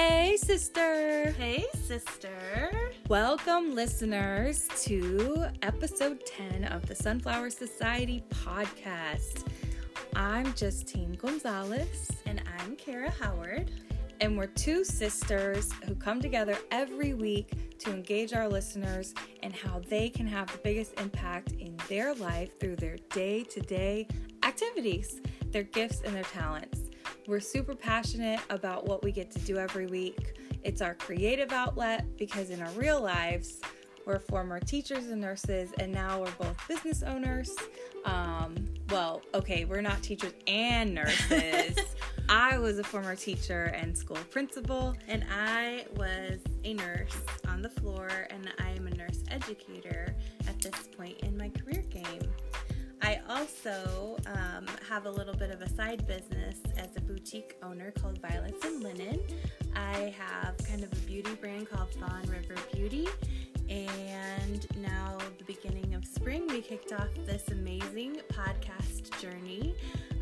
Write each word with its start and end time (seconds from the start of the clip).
Hey, 0.00 0.36
sister. 0.36 1.32
Hey, 1.32 1.64
sister. 1.74 2.70
Welcome, 3.08 3.74
listeners, 3.74 4.68
to 4.82 5.46
episode 5.62 6.24
10 6.24 6.66
of 6.66 6.86
the 6.86 6.94
Sunflower 6.94 7.50
Society 7.50 8.22
podcast. 8.30 9.48
I'm 10.14 10.54
Justine 10.54 11.14
Gonzalez, 11.14 12.12
And 12.26 12.40
I'm 12.60 12.76
Kara 12.76 13.10
Howard. 13.10 13.72
and 14.20 14.38
we're 14.38 14.46
two 14.46 14.84
sisters 14.84 15.72
who 15.84 15.96
come 15.96 16.20
together 16.22 16.56
every 16.70 17.14
week 17.14 17.78
to 17.80 17.90
engage 17.90 18.34
our 18.34 18.48
listeners 18.48 19.14
and 19.42 19.52
how 19.52 19.80
they 19.88 20.08
can 20.08 20.28
have 20.28 20.46
the 20.52 20.58
biggest 20.58 20.92
impact 21.00 21.54
in 21.58 21.76
their 21.88 22.14
life 22.14 22.56
through 22.60 22.76
their 22.76 22.98
day 23.10 23.42
to 23.42 23.58
day 23.58 24.06
activities, 24.44 25.20
their 25.50 25.64
gifts, 25.64 26.02
and 26.04 26.14
their 26.14 26.22
talents. 26.22 26.87
We're 27.28 27.40
super 27.40 27.74
passionate 27.74 28.40
about 28.48 28.86
what 28.86 29.04
we 29.04 29.12
get 29.12 29.30
to 29.32 29.38
do 29.40 29.58
every 29.58 29.86
week. 29.86 30.32
It's 30.64 30.80
our 30.80 30.94
creative 30.94 31.52
outlet 31.52 32.16
because 32.16 32.48
in 32.48 32.62
our 32.62 32.70
real 32.70 33.02
lives, 33.02 33.60
we're 34.06 34.18
former 34.18 34.60
teachers 34.60 35.08
and 35.08 35.20
nurses, 35.20 35.74
and 35.78 35.92
now 35.92 36.22
we're 36.22 36.30
both 36.40 36.56
business 36.66 37.02
owners. 37.02 37.54
Um, 38.06 38.54
well, 38.88 39.20
okay, 39.34 39.66
we're 39.66 39.82
not 39.82 40.02
teachers 40.02 40.32
and 40.46 40.94
nurses. 40.94 41.76
I 42.30 42.56
was 42.56 42.78
a 42.78 42.84
former 42.84 43.14
teacher 43.14 43.64
and 43.76 43.96
school 43.96 44.16
principal. 44.30 44.96
And 45.06 45.26
I 45.30 45.84
was 45.96 46.40
a 46.64 46.72
nurse 46.72 47.14
on 47.46 47.60
the 47.60 47.68
floor, 47.68 48.08
and 48.30 48.50
I 48.58 48.70
am 48.70 48.86
a 48.86 48.94
nurse 48.94 49.22
educator 49.30 50.14
at 50.46 50.58
this 50.62 50.88
point 50.96 51.18
in 51.20 51.36
my 51.36 51.50
career 51.50 51.84
game. 51.90 52.32
I 53.02 53.20
also 53.28 54.16
um, 54.26 54.66
have 54.88 55.06
a 55.06 55.10
little 55.10 55.34
bit 55.34 55.50
of 55.50 55.62
a 55.62 55.68
side 55.68 56.06
business 56.06 56.56
as 56.76 56.96
a 56.96 57.00
boutique 57.00 57.56
owner 57.62 57.90
called 57.92 58.18
Violets 58.20 58.64
and 58.64 58.82
Linen. 58.82 59.20
I 59.74 60.14
have 60.18 60.56
kind 60.66 60.82
of 60.82 60.92
a 60.92 60.96
beauty 61.06 61.34
brand 61.36 61.70
called 61.70 61.90
Fawn 61.94 62.22
River 62.28 62.54
Beauty. 62.72 63.08
And 63.68 64.66
now, 64.82 65.18
the 65.36 65.44
beginning 65.44 65.94
of 65.94 66.04
spring, 66.06 66.46
we 66.48 66.62
kicked 66.62 66.92
off 66.92 67.08
this 67.26 67.48
amazing 67.48 68.20
podcast 68.32 69.20
journey 69.20 69.74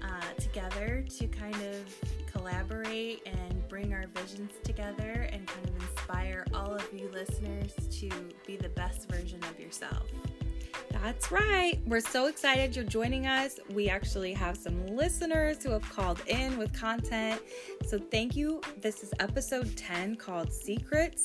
uh, 0.03 0.41
together 0.41 1.05
to 1.19 1.27
kind 1.29 1.55
of 1.55 2.33
collaborate 2.33 3.27
and 3.27 3.69
bring 3.69 3.93
our 3.95 4.07
visions 4.15 4.51
together 4.65 5.29
and 5.33 5.47
kind 5.47 5.69
of 5.69 5.75
inspire 5.77 6.45
all 6.55 6.75
of 6.75 6.87
you 6.93 7.09
listeners 7.13 7.73
to 7.91 8.11
be 8.47 8.57
the 8.57 8.69
best 8.71 9.09
version 9.09 9.41
of 9.45 9.61
yourself. 9.61 10.11
That's 11.03 11.31
right. 11.31 11.79
We're 11.87 12.01
so 12.01 12.27
excited 12.27 12.75
you're 12.75 12.85
joining 12.85 13.27
us. 13.27 13.59
We 13.73 13.89
actually 13.89 14.33
have 14.33 14.57
some 14.57 14.87
listeners 14.87 15.63
who 15.63 15.71
have 15.71 15.89
called 15.91 16.21
in 16.27 16.57
with 16.57 16.73
content. 16.73 17.41
So 17.87 17.99
thank 17.99 18.35
you. 18.37 18.61
This 18.81 19.03
is 19.03 19.13
episode 19.21 19.77
10 19.77 20.17
called 20.17 20.53
Secrets. 20.53 21.25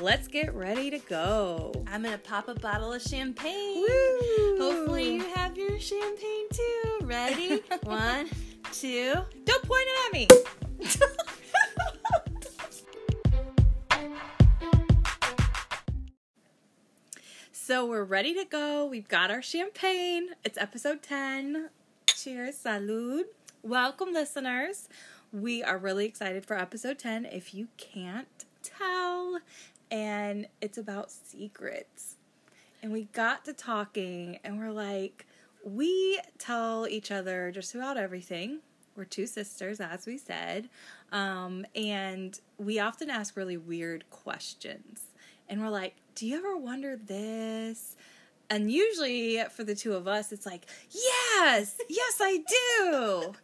Let's 0.00 0.28
get 0.28 0.54
ready 0.54 0.90
to 0.90 0.98
go. 0.98 1.72
I'm 1.86 2.02
gonna 2.02 2.18
pop 2.18 2.48
a 2.48 2.54
bottle 2.54 2.92
of 2.92 3.02
champagne. 3.02 3.76
Woo! 3.76 4.56
Hopefully, 4.58 5.14
you 5.14 5.24
have 5.34 5.56
your 5.56 5.78
champagne 5.78 6.48
too. 6.52 6.98
Ready? 7.02 7.62
One, 7.84 8.28
two. 8.72 9.14
Don't 9.44 9.62
point 9.62 9.84
it 9.86 10.06
at 10.06 10.12
me. 10.12 10.28
so 17.66 17.86
we're 17.86 18.04
ready 18.04 18.34
to 18.34 18.44
go. 18.44 18.84
We've 18.84 19.08
got 19.08 19.30
our 19.30 19.40
champagne. 19.40 20.28
It's 20.44 20.58
episode 20.58 21.02
10. 21.02 21.70
Cheers, 22.06 22.62
salud. 22.62 23.22
Welcome, 23.62 24.12
listeners. 24.12 24.86
We 25.32 25.62
are 25.62 25.78
really 25.78 26.04
excited 26.04 26.44
for 26.44 26.58
episode 26.58 26.98
10 26.98 27.24
if 27.24 27.54
you 27.54 27.68
can't 27.78 28.44
tell. 28.62 29.38
And 29.90 30.46
it's 30.60 30.76
about 30.76 31.10
secrets. 31.10 32.16
And 32.82 32.92
we 32.92 33.04
got 33.14 33.46
to 33.46 33.54
talking, 33.54 34.40
and 34.44 34.58
we're 34.58 34.70
like, 34.70 35.24
we 35.64 36.20
tell 36.36 36.86
each 36.86 37.10
other 37.10 37.50
just 37.50 37.74
about 37.74 37.96
everything. 37.96 38.58
We're 38.94 39.04
two 39.04 39.26
sisters, 39.26 39.80
as 39.80 40.04
we 40.04 40.18
said. 40.18 40.68
Um, 41.12 41.64
and 41.74 42.38
we 42.58 42.78
often 42.78 43.08
ask 43.08 43.38
really 43.38 43.56
weird 43.56 44.04
questions. 44.10 45.13
And 45.48 45.60
we're 45.60 45.68
like, 45.68 45.94
do 46.14 46.26
you 46.26 46.36
ever 46.36 46.56
wonder 46.56 46.96
this? 46.96 47.96
And 48.50 48.70
usually 48.70 49.42
for 49.50 49.64
the 49.64 49.74
two 49.74 49.94
of 49.94 50.06
us, 50.06 50.32
it's 50.32 50.46
like, 50.46 50.66
yes, 50.90 51.76
yes, 51.88 52.18
I 52.20 52.40
do. 52.46 53.34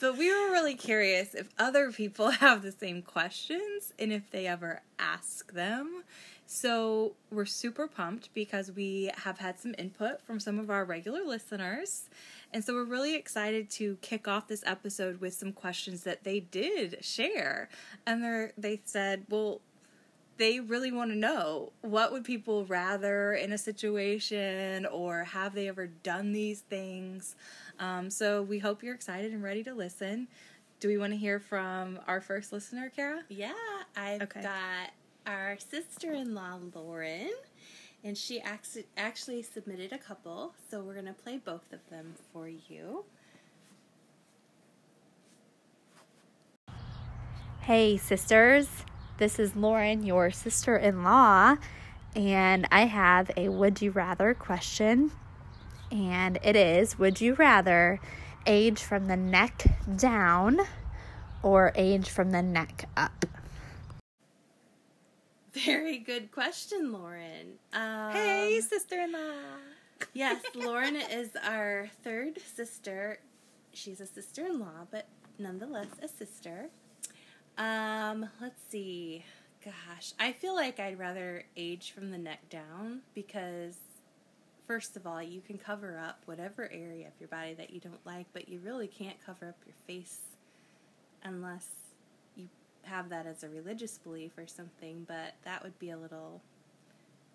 But 0.00 0.16
we 0.16 0.30
were 0.30 0.52
really 0.52 0.74
curious 0.74 1.34
if 1.34 1.48
other 1.58 1.90
people 1.90 2.30
have 2.44 2.62
the 2.62 2.72
same 2.72 3.02
questions 3.02 3.92
and 3.98 4.12
if 4.12 4.30
they 4.30 4.46
ever 4.46 4.82
ask 4.98 5.52
them. 5.52 6.04
So 6.50 7.12
we're 7.30 7.44
super 7.44 7.86
pumped 7.86 8.32
because 8.32 8.72
we 8.72 9.10
have 9.18 9.38
had 9.38 9.60
some 9.60 9.74
input 9.76 10.22
from 10.22 10.40
some 10.40 10.58
of 10.58 10.70
our 10.70 10.82
regular 10.82 11.22
listeners. 11.22 12.08
And 12.54 12.64
so 12.64 12.72
we're 12.72 12.84
really 12.84 13.14
excited 13.14 13.68
to 13.72 13.98
kick 14.00 14.26
off 14.26 14.48
this 14.48 14.62
episode 14.64 15.20
with 15.20 15.34
some 15.34 15.52
questions 15.52 16.04
that 16.04 16.24
they 16.24 16.40
did 16.40 17.04
share. 17.04 17.68
And 18.06 18.24
they 18.24 18.52
they 18.56 18.80
said, 18.84 19.24
well, 19.28 19.60
they 20.38 20.60
really 20.60 20.90
want 20.92 21.10
to 21.10 21.16
know 21.16 21.72
what 21.82 22.12
would 22.12 22.24
people 22.24 22.64
rather 22.66 23.34
in 23.34 23.52
a 23.52 23.58
situation 23.58 24.86
or 24.86 25.24
have 25.24 25.54
they 25.54 25.68
ever 25.68 25.86
done 25.86 26.32
these 26.32 26.60
things 26.60 27.36
um, 27.78 28.08
so 28.10 28.42
we 28.42 28.58
hope 28.58 28.82
you're 28.82 28.94
excited 28.94 29.32
and 29.32 29.42
ready 29.42 29.62
to 29.62 29.74
listen 29.74 30.26
do 30.80 30.88
we 30.88 30.96
want 30.96 31.12
to 31.12 31.18
hear 31.18 31.38
from 31.40 31.98
our 32.06 32.20
first 32.20 32.52
listener 32.52 32.90
kara 32.94 33.22
Yeah, 33.28 33.52
I've 33.96 34.22
Okay. 34.22 34.42
got 34.42 34.90
our 35.26 35.58
sister 35.58 36.12
in 36.12 36.34
law, 36.34 36.58
Lauren, 36.74 37.30
and 38.02 38.16
she 38.16 38.40
actu- 38.40 38.84
actually 38.96 39.42
submitted 39.42 39.92
a 39.92 39.98
couple, 39.98 40.54
so 40.70 40.80
we're 40.80 40.94
going 40.94 41.04
to 41.06 41.12
play 41.12 41.36
both 41.36 41.70
of 41.72 41.80
them 41.90 42.14
for 42.32 42.48
you. 42.48 43.04
Hey, 47.60 47.96
sisters. 47.98 48.68
This 49.18 49.38
is 49.38 49.54
Lauren, 49.54 50.04
your 50.04 50.30
sister 50.30 50.76
in 50.76 51.02
law, 51.02 51.56
and 52.14 52.66
I 52.70 52.86
have 52.86 53.30
a 53.36 53.48
would 53.48 53.82
you 53.82 53.90
rather 53.90 54.32
question. 54.32 55.12
And 55.90 56.38
it 56.42 56.56
is 56.56 56.98
Would 56.98 57.20
you 57.20 57.34
rather 57.34 58.00
age 58.46 58.80
from 58.82 59.08
the 59.08 59.16
neck 59.16 59.64
down 59.96 60.60
or 61.42 61.72
age 61.74 62.08
from 62.08 62.30
the 62.30 62.42
neck 62.42 62.88
up? 62.96 63.26
Very 65.52 65.98
good 65.98 66.30
question, 66.30 66.92
Lauren. 66.92 67.58
Um, 67.72 68.12
hey 68.12 68.60
sister-in-law 68.60 69.58
yes, 70.12 70.42
Lauren 70.54 70.96
is 70.96 71.30
our 71.42 71.88
third 72.02 72.38
sister. 72.54 73.18
She's 73.72 74.00
a 74.00 74.06
sister 74.06 74.46
in 74.46 74.58
law, 74.58 74.86
but 74.90 75.06
nonetheless 75.38 75.88
a 76.02 76.08
sister. 76.08 76.70
Um, 77.58 78.28
let's 78.40 78.62
see. 78.70 79.24
Gosh, 79.64 80.12
I 80.18 80.32
feel 80.32 80.54
like 80.54 80.78
I'd 80.78 80.98
rather 80.98 81.44
age 81.56 81.90
from 81.90 82.10
the 82.10 82.18
neck 82.18 82.48
down 82.48 83.00
because, 83.14 83.76
first 84.66 84.96
of 84.96 85.06
all, 85.06 85.20
you 85.20 85.40
can 85.40 85.58
cover 85.58 85.98
up 85.98 86.22
whatever 86.26 86.70
area 86.72 87.08
of 87.08 87.12
your 87.18 87.28
body 87.28 87.54
that 87.54 87.70
you 87.70 87.80
don't 87.80 88.04
like, 88.06 88.26
but 88.32 88.48
you 88.48 88.60
really 88.64 88.86
can't 88.86 89.16
cover 89.26 89.48
up 89.48 89.56
your 89.66 89.74
face 89.86 90.20
unless 91.24 91.66
you 92.36 92.48
have 92.82 93.08
that 93.08 93.26
as 93.26 93.42
a 93.42 93.48
religious 93.48 93.98
belief 93.98 94.38
or 94.38 94.46
something, 94.46 95.04
but 95.08 95.34
that 95.44 95.62
would 95.64 95.76
be 95.80 95.90
a 95.90 95.96
little 95.98 96.40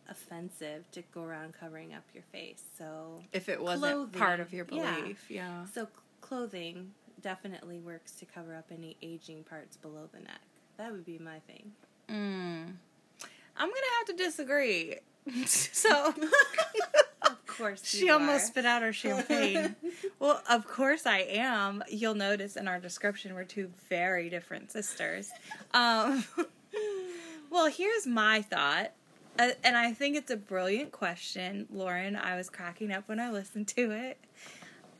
offensive 0.10 0.90
to 0.92 1.04
go 1.14 1.24
around 1.24 1.54
covering 1.60 1.94
up 1.94 2.04
your 2.14 2.24
face. 2.32 2.64
So 2.78 3.22
if 3.34 3.50
it 3.50 3.62
wasn't 3.62 3.92
Clothing, 3.92 4.20
part 4.20 4.40
of 4.40 4.54
your 4.54 4.66
belief 4.66 5.26
yeah, 5.30 5.66
so 5.74 5.88
clothing 6.22 6.92
definitely 7.24 7.80
works 7.80 8.12
to 8.14 8.26
cover 8.26 8.56
up 8.56 8.66
any 8.72 8.96
aging 9.02 9.44
parts 9.44 9.78
below 9.78 10.10
the 10.14 10.20
neck. 10.20 10.42
That 10.78 10.92
would 10.92 11.06
be 11.06 11.18
my 11.18 11.40
thing. 11.48 11.72
Mm. 12.10 12.74
i'm 13.56 13.70
gonna 13.70 13.94
have 14.00 14.08
to 14.08 14.14
disagree 14.22 14.96
so 15.46 16.14
Of 17.24 17.46
course, 17.48 17.86
She 17.86 18.06
you 18.08 18.12
almost 18.12 18.48
spit 18.48 18.66
out 18.66 18.82
her 18.82 18.92
champagne. 18.92 19.76
well, 20.20 20.42
of 20.50 20.68
course 20.68 21.06
I 21.06 21.20
am. 21.20 21.82
You'll 21.90 22.16
notice 22.16 22.58
in 22.58 22.68
our 22.68 22.80
description 22.80 23.34
we're 23.34 23.46
two 23.46 23.72
very 23.90 24.30
different 24.30 24.72
sisters. 24.72 25.32
Um, 25.74 26.26
well, 27.50 27.70
here's 27.70 28.06
my 28.06 28.42
thought, 28.42 28.92
uh, 29.40 29.52
and 29.64 29.78
I 29.78 29.94
think 29.94 30.18
it's 30.18 30.32
a 30.32 30.36
brilliant 30.38 30.92
question, 30.92 31.68
Lauren. 31.72 32.16
I 32.18 32.36
was 32.36 32.50
cracking 32.50 32.92
up 32.92 33.08
when 33.08 33.20
I 33.22 33.32
listened 33.32 33.70
to 33.70 33.92
it, 33.92 34.18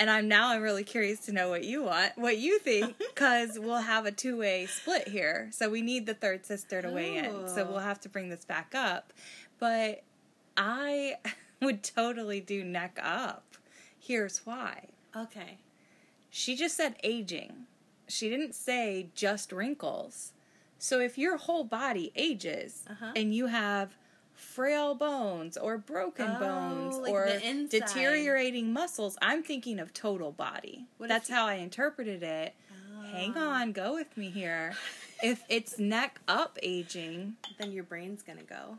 and 0.04 0.10
I'm 0.12 0.28
now 0.28 0.50
I'm 0.50 0.62
really 0.62 0.84
curious 0.84 1.22
to 1.28 1.32
know 1.32 1.48
what 1.50 1.64
you 1.64 1.82
want, 1.84 2.12
what 2.18 2.38
you 2.38 2.60
think, 2.60 2.98
because 3.16 3.58
we'll 3.58 3.78
have 3.78 4.06
a 4.06 4.12
two 4.12 4.38
way 4.38 4.66
split 4.66 5.08
here. 5.08 5.48
So 5.54 5.70
we 5.70 5.82
need 5.82 6.06
the 6.08 6.14
third 6.14 6.46
sister 6.46 6.82
to 6.82 6.90
weigh 6.90 7.16
in. 7.20 7.48
So 7.48 7.64
Oh. 7.64 7.72
we'll 7.72 7.80
have 7.80 8.02
to 8.02 8.10
bring 8.10 8.28
this 8.28 8.44
back 8.44 8.76
up, 8.76 9.14
but 9.60 10.04
I 10.58 11.16
would 11.62 11.84
totally 11.84 12.42
do 12.42 12.66
neck 12.66 13.00
up. 13.02 13.56
Here's 13.98 14.46
why. 14.46 14.90
Okay. 15.16 15.60
She 16.30 16.58
just 16.58 16.76
said 16.76 16.98
aging. 17.02 17.68
She 18.10 18.30
didn't 18.30 18.56
say 18.56 19.08
just 19.16 19.54
wrinkles. 19.54 20.34
So 20.80 21.00
if 21.00 21.18
your 21.18 21.38
whole 21.38 21.64
body 21.64 22.12
ages 22.14 22.84
Uh-huh. 22.90 23.14
and 23.16 23.34
you 23.34 23.48
have 23.48 23.96
frail 24.34 24.96
bones 24.96 25.58
or 25.58 25.78
broken 25.78 26.30
Oh, 26.36 26.40
bones 26.40 26.98
like 26.98 27.12
or 27.12 27.26
deteriorating 27.70 28.74
muscles, 28.74 29.18
I'm 29.22 29.44
thinking 29.44 29.80
of 29.80 29.94
total 29.94 30.32
body. 30.32 30.86
What 30.98 31.10
That's 31.10 31.30
you- 31.30 31.36
how 31.36 31.46
I 31.46 31.56
interpreted 31.56 32.24
it. 32.24 32.54
Hang 33.12 33.34
ah. 33.38 33.62
on, 33.62 33.74
go 33.74 33.94
with 33.94 34.16
me 34.18 34.30
here. 34.30 34.74
if 35.22 35.44
it's 35.50 35.78
neck 35.78 36.20
up 36.28 36.58
aging, 36.64 37.36
Then 37.60 37.72
your 37.72 37.84
brain's 37.84 38.24
gonna 38.24 38.44
go. 38.44 38.78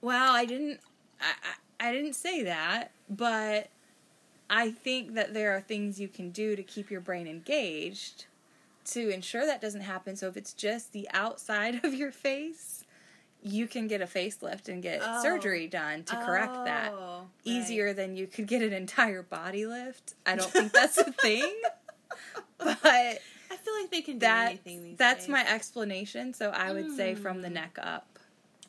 well, 0.00 0.34
I 0.34 0.44
didn't 0.46 0.80
I, 1.20 1.32
I, 1.80 1.88
I 1.88 1.92
didn't 1.92 2.14
say 2.14 2.42
that, 2.44 2.90
but 3.08 3.68
I 4.48 4.70
think 4.70 5.14
that 5.14 5.34
there 5.34 5.54
are 5.56 5.60
things 5.60 6.00
you 6.00 6.08
can 6.08 6.30
do 6.30 6.56
to 6.56 6.62
keep 6.62 6.90
your 6.90 7.00
brain 7.00 7.26
engaged 7.26 8.26
to 8.86 9.10
ensure 9.10 9.44
that 9.46 9.60
doesn't 9.60 9.80
happen. 9.80 10.14
So 10.16 10.28
if 10.28 10.36
it's 10.36 10.52
just 10.52 10.92
the 10.92 11.08
outside 11.12 11.80
of 11.84 11.92
your 11.94 12.12
face, 12.12 12.75
you 13.46 13.66
can 13.66 13.86
get 13.86 14.00
a 14.00 14.06
facelift 14.06 14.68
and 14.68 14.82
get 14.82 15.00
Oh. 15.02 15.22
surgery 15.22 15.66
done 15.68 16.02
to 16.04 16.16
correct 16.16 16.54
that. 16.64 16.92
Oh, 16.92 17.18
right. 17.20 17.26
Easier 17.44 17.92
than 17.92 18.16
you 18.16 18.26
could 18.26 18.46
get 18.46 18.62
an 18.62 18.72
entire 18.72 19.22
body 19.22 19.66
lift. 19.66 20.14
I 20.26 20.36
don't 20.36 20.50
think 20.50 20.72
that's 20.72 20.98
a 20.98 21.04
thing. 21.22 21.54
But 22.58 22.78
I 22.84 23.56
feel 23.62 23.74
like 23.80 23.90
they 23.90 24.02
can 24.02 24.14
do 24.14 24.20
that 24.20 24.48
anything 24.48 24.82
these 24.82 24.96
that's 24.98 25.24
days. 25.26 25.28
my 25.32 25.46
explanation. 25.48 26.32
So 26.34 26.50
I 26.50 26.72
would 26.72 26.94
say 26.96 27.14
from 27.14 27.42
the 27.42 27.48
Mm. 27.48 27.52
neck 27.52 27.78
up. 27.80 28.18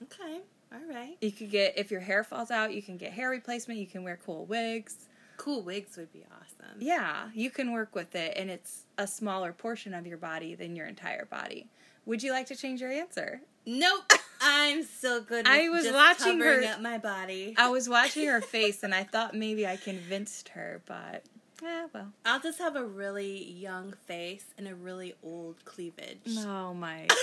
Okay. 0.03 0.39
All 0.73 0.93
right. 0.93 1.17
You 1.21 1.31
could 1.31 1.49
get 1.49 1.77
if 1.77 1.89
your 1.91 2.01
hair 2.01 2.23
falls 2.23 2.51
out, 2.51 2.73
you 2.73 2.81
can 2.81 2.97
get 2.97 3.13
hair 3.13 3.29
replacement. 3.29 3.79
You 3.79 3.87
can 3.87 4.03
wear 4.03 4.19
cool 4.25 4.45
wigs. 4.45 4.95
Cool 5.37 5.61
wigs 5.61 5.95
would 5.97 6.11
be 6.11 6.25
awesome. 6.31 6.75
Yeah, 6.79 7.29
you 7.33 7.49
can 7.51 7.71
work 7.71 7.93
with 7.95 8.15
it, 8.15 8.33
and 8.35 8.49
it's 8.49 8.81
a 8.97 9.05
smaller 9.07 9.53
portion 9.53 9.93
of 9.93 10.05
your 10.07 10.17
body 10.17 10.55
than 10.55 10.75
your 10.75 10.87
entire 10.87 11.25
body. 11.25 11.67
Would 12.05 12.23
you 12.23 12.31
like 12.31 12.47
to 12.47 12.55
change 12.55 12.81
your 12.81 12.91
answer? 12.91 13.41
Nope. 13.65 14.11
I'm 14.41 14.83
so 14.83 15.21
good. 15.21 15.45
With 15.45 15.53
I 15.53 15.69
was 15.69 15.83
just 15.83 15.95
watching 15.95 16.39
her- 16.39 16.63
up 16.63 16.81
my 16.81 16.97
body. 16.97 17.55
I 17.57 17.69
was 17.69 17.87
watching 17.89 18.27
her 18.27 18.41
face, 18.55 18.83
and 18.83 18.93
I 18.93 19.03
thought 19.03 19.33
maybe 19.35 19.65
I 19.67 19.77
convinced 19.77 20.49
her, 20.49 20.81
but 20.85 21.23
yeah, 21.61 21.87
well. 21.93 22.13
I'll 22.25 22.39
just 22.39 22.59
have 22.59 22.75
a 22.75 22.85
really 22.85 23.43
young 23.51 23.93
face 24.05 24.45
and 24.57 24.67
a 24.67 24.75
really 24.75 25.15
old 25.23 25.63
cleavage. 25.65 26.19
Oh 26.37 26.73
my. 26.73 27.07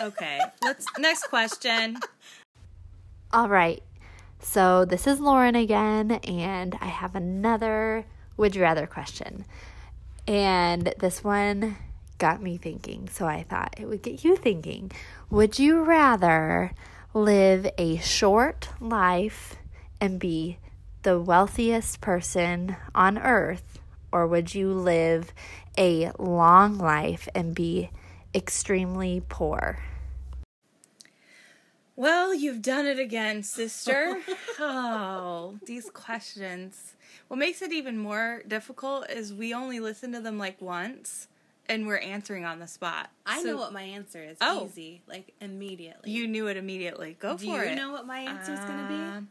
Okay, 0.00 0.38
let's 0.62 0.86
next 0.96 1.24
question. 1.24 1.98
All 3.32 3.48
right. 3.48 3.82
So 4.38 4.84
this 4.84 5.08
is 5.08 5.18
Lauren 5.18 5.56
again, 5.56 6.12
and 6.22 6.78
I 6.80 6.86
have 6.86 7.16
another 7.16 8.04
would 8.36 8.54
you 8.54 8.62
rather 8.62 8.86
question. 8.86 9.44
And 10.28 10.94
this 11.00 11.24
one 11.24 11.76
got 12.18 12.42
me 12.42 12.56
thinking, 12.56 13.08
so 13.08 13.26
I 13.26 13.44
thought 13.44 13.74
it 13.78 13.86
would 13.86 14.02
get 14.02 14.24
you 14.24 14.36
thinking. 14.36 14.92
Would 15.30 15.58
you 15.58 15.82
rather 15.82 16.72
live 17.14 17.66
a 17.78 17.96
short 17.98 18.68
life 18.80 19.56
and 20.00 20.18
be 20.18 20.58
the 21.02 21.20
wealthiest 21.20 22.00
person 22.00 22.76
on 22.94 23.18
earth, 23.18 23.78
or 24.12 24.26
would 24.26 24.54
you 24.54 24.72
live 24.72 25.32
a 25.76 26.10
long 26.18 26.76
life 26.76 27.28
and 27.34 27.54
be 27.54 27.90
extremely 28.34 29.22
poor? 29.28 29.78
Well, 31.96 32.32
you've 32.32 32.62
done 32.62 32.86
it 32.86 32.98
again, 32.98 33.42
sister. 33.42 34.20
oh, 34.60 35.58
these 35.66 35.90
questions. 35.90 36.94
What 37.26 37.38
makes 37.38 37.60
it 37.60 37.72
even 37.72 37.98
more 37.98 38.42
difficult 38.46 39.10
is 39.10 39.34
we 39.34 39.52
only 39.52 39.80
listen 39.80 40.12
to 40.12 40.20
them 40.20 40.38
like 40.38 40.60
once 40.62 41.26
and 41.68 41.86
we're 41.86 41.98
answering 41.98 42.44
on 42.44 42.58
the 42.58 42.66
spot. 42.66 43.10
I 43.26 43.42
So 43.42 43.48
know 43.50 43.56
what 43.58 43.72
my 43.72 43.82
answer 43.82 44.22
is. 44.22 44.36
Oh. 44.40 44.66
Easy, 44.66 45.02
like 45.06 45.34
immediately. 45.40 46.10
You 46.10 46.26
knew 46.26 46.46
it 46.48 46.56
immediately. 46.56 47.16
Go 47.18 47.36
Do 47.36 47.46
for 47.46 47.62
it. 47.62 47.64
Do 47.66 47.70
you 47.70 47.76
know 47.76 47.92
what 47.92 48.06
my 48.06 48.20
answer 48.20 48.52
is 48.54 48.60
going 48.60 48.78
to 48.78 48.88
be? 48.88 48.94
Um, 48.94 49.28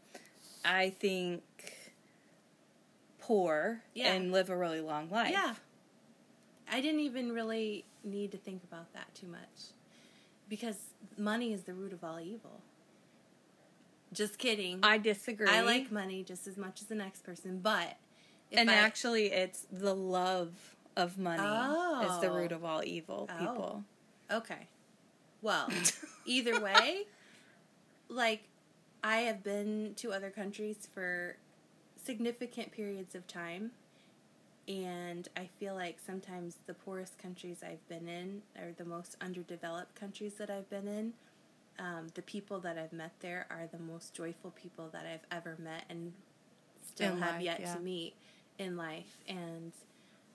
I 0.66 0.89
think 0.92 1.44
poor 3.19 3.81
Yeah. 3.94 4.13
and 4.13 4.31
live 4.31 4.50
a 4.50 4.57
really 4.57 4.81
long 4.81 5.10
life. 5.10 5.31
Yeah. 5.31 5.56
I 6.72 6.81
didn't 6.81 7.01
even 7.01 7.31
really 7.31 7.86
need 8.04 8.31
to 8.31 8.38
think 8.38 8.63
about 8.63 8.94
that 8.94 9.13
too 9.16 9.28
much. 9.28 9.72
Because 10.50 10.78
money 11.18 11.54
is 11.54 11.63
the 11.63 11.74
root 11.74 11.92
of 11.94 12.04
all 12.04 12.19
evil. 12.19 12.62
Just 14.13 14.38
kidding. 14.38 14.80
I 14.84 14.98
disagree. 14.98 15.48
I 15.50 15.62
like 15.62 15.92
money 15.92 16.24
just 16.24 16.48
as 16.48 16.56
much 16.57 16.81
as 16.81 16.88
the 16.88 16.95
next 16.95 17.24
person, 17.24 17.60
but 17.62 17.98
and 18.51 18.72
I- 18.72 18.75
actually, 18.75 19.28
it's 19.34 19.66
the 19.72 19.94
love 19.94 20.76
of 20.98 21.18
money 21.18 21.38
is 22.06 22.20
the 22.20 22.30
Oh. 22.30 22.36
root 22.36 22.52
of 22.52 22.66
all 22.66 22.84
evil. 22.84 23.30
Oh. 23.32 23.38
People. 23.40 23.84
Okay. 24.32 24.68
Well, 25.42 25.70
either 26.26 26.60
way, 26.60 27.04
like 28.10 28.44
I 29.04 29.18
have 29.20 29.44
been 29.44 29.94
to 29.98 30.12
other 30.12 30.30
countries 30.30 30.88
for 30.94 31.38
significant 32.04 32.72
periods 32.72 33.16
of 33.16 33.28
time 33.28 33.72
and 34.68 35.28
I 35.38 35.50
feel 35.60 35.76
like 35.76 35.98
sometimes 36.06 36.58
the 36.66 36.74
poorest 36.74 37.18
countries 37.18 37.60
I've 37.64 37.88
been 37.88 38.08
in 38.10 38.42
or 38.58 38.74
the 38.78 38.84
most 38.86 39.16
underdeveloped 39.22 39.96
countries 39.96 40.34
that 40.40 40.50
I've 40.50 40.70
been 40.70 40.88
in. 40.88 41.14
Um, 41.80 42.08
the 42.16 42.22
people 42.24 42.60
that 42.62 42.78
I've 42.78 42.92
met 42.92 43.12
there 43.22 43.46
are 43.50 43.68
the 43.72 43.78
most 43.80 44.14
joyful 44.14 44.52
people 44.52 44.90
that 44.92 45.06
I've 45.06 45.26
ever 45.32 45.56
met 45.60 45.84
and 45.90 46.12
still 46.86 47.14
In 47.14 47.20
have 47.22 47.36
life, 47.36 47.44
yet 47.44 47.60
yeah. 47.62 47.74
to 47.76 47.80
meet 47.80 48.14
in 48.58 48.76
life. 48.76 49.18
And 49.28 49.72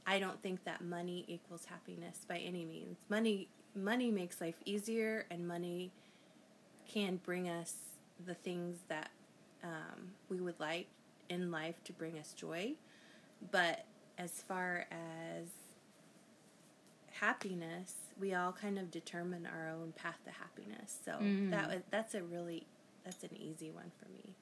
I 0.07 0.19
don't 0.19 0.41
think 0.43 0.65
that 0.65 0.83
money 0.85 1.25
equals 1.29 1.65
happiness 1.67 2.25
by 2.29 2.39
any 2.39 2.65
means. 2.65 2.97
Money 3.09 3.49
money 3.75 4.11
makes 4.11 4.41
life 4.41 4.57
easier, 4.65 5.27
and 5.31 5.47
money 5.47 5.91
can 6.87 7.17
bring 7.25 7.49
us 7.49 7.75
the 8.27 8.35
things 8.35 8.77
that 8.89 9.11
um, 9.65 10.13
we 10.29 10.41
would 10.41 10.59
like 10.61 10.87
in 11.29 11.51
life 11.51 11.83
to 11.85 11.93
bring 11.93 12.19
us 12.19 12.33
joy. 12.35 12.73
But 13.51 13.85
as 14.19 14.31
far 14.43 14.87
as 14.91 15.49
happiness, 17.13 17.95
we 18.19 18.35
all 18.35 18.53
kind 18.53 18.79
of 18.79 18.91
determine 18.91 19.47
our 19.47 19.69
own 19.71 19.93
path 19.93 20.19
to 20.25 20.31
happiness. 20.33 20.99
So 21.05 21.13
Mhm. 21.13 21.51
that 21.51 21.69
was 21.69 21.83
that's 21.91 22.15
a 22.15 22.23
really 22.23 22.67
that's 23.05 23.23
an 23.25 23.37
easy 23.37 23.71
one 23.71 23.91
for 23.99 24.09
me. 24.11 24.35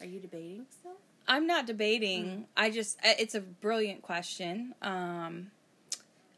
Are 0.00 0.06
you 0.06 0.20
debating 0.20 0.66
still? 0.70 0.98
I'm 1.28 1.46
not 1.46 1.66
debating. 1.66 2.24
Mm-hmm. 2.24 2.42
I 2.56 2.70
just 2.70 2.98
it's 3.02 3.34
a 3.34 3.40
brilliant 3.40 4.02
question. 4.02 4.74
Um 4.82 5.50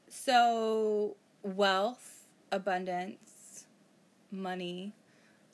so 0.09 1.17
wealth, 1.43 2.27
abundance, 2.51 3.67
money, 4.31 4.93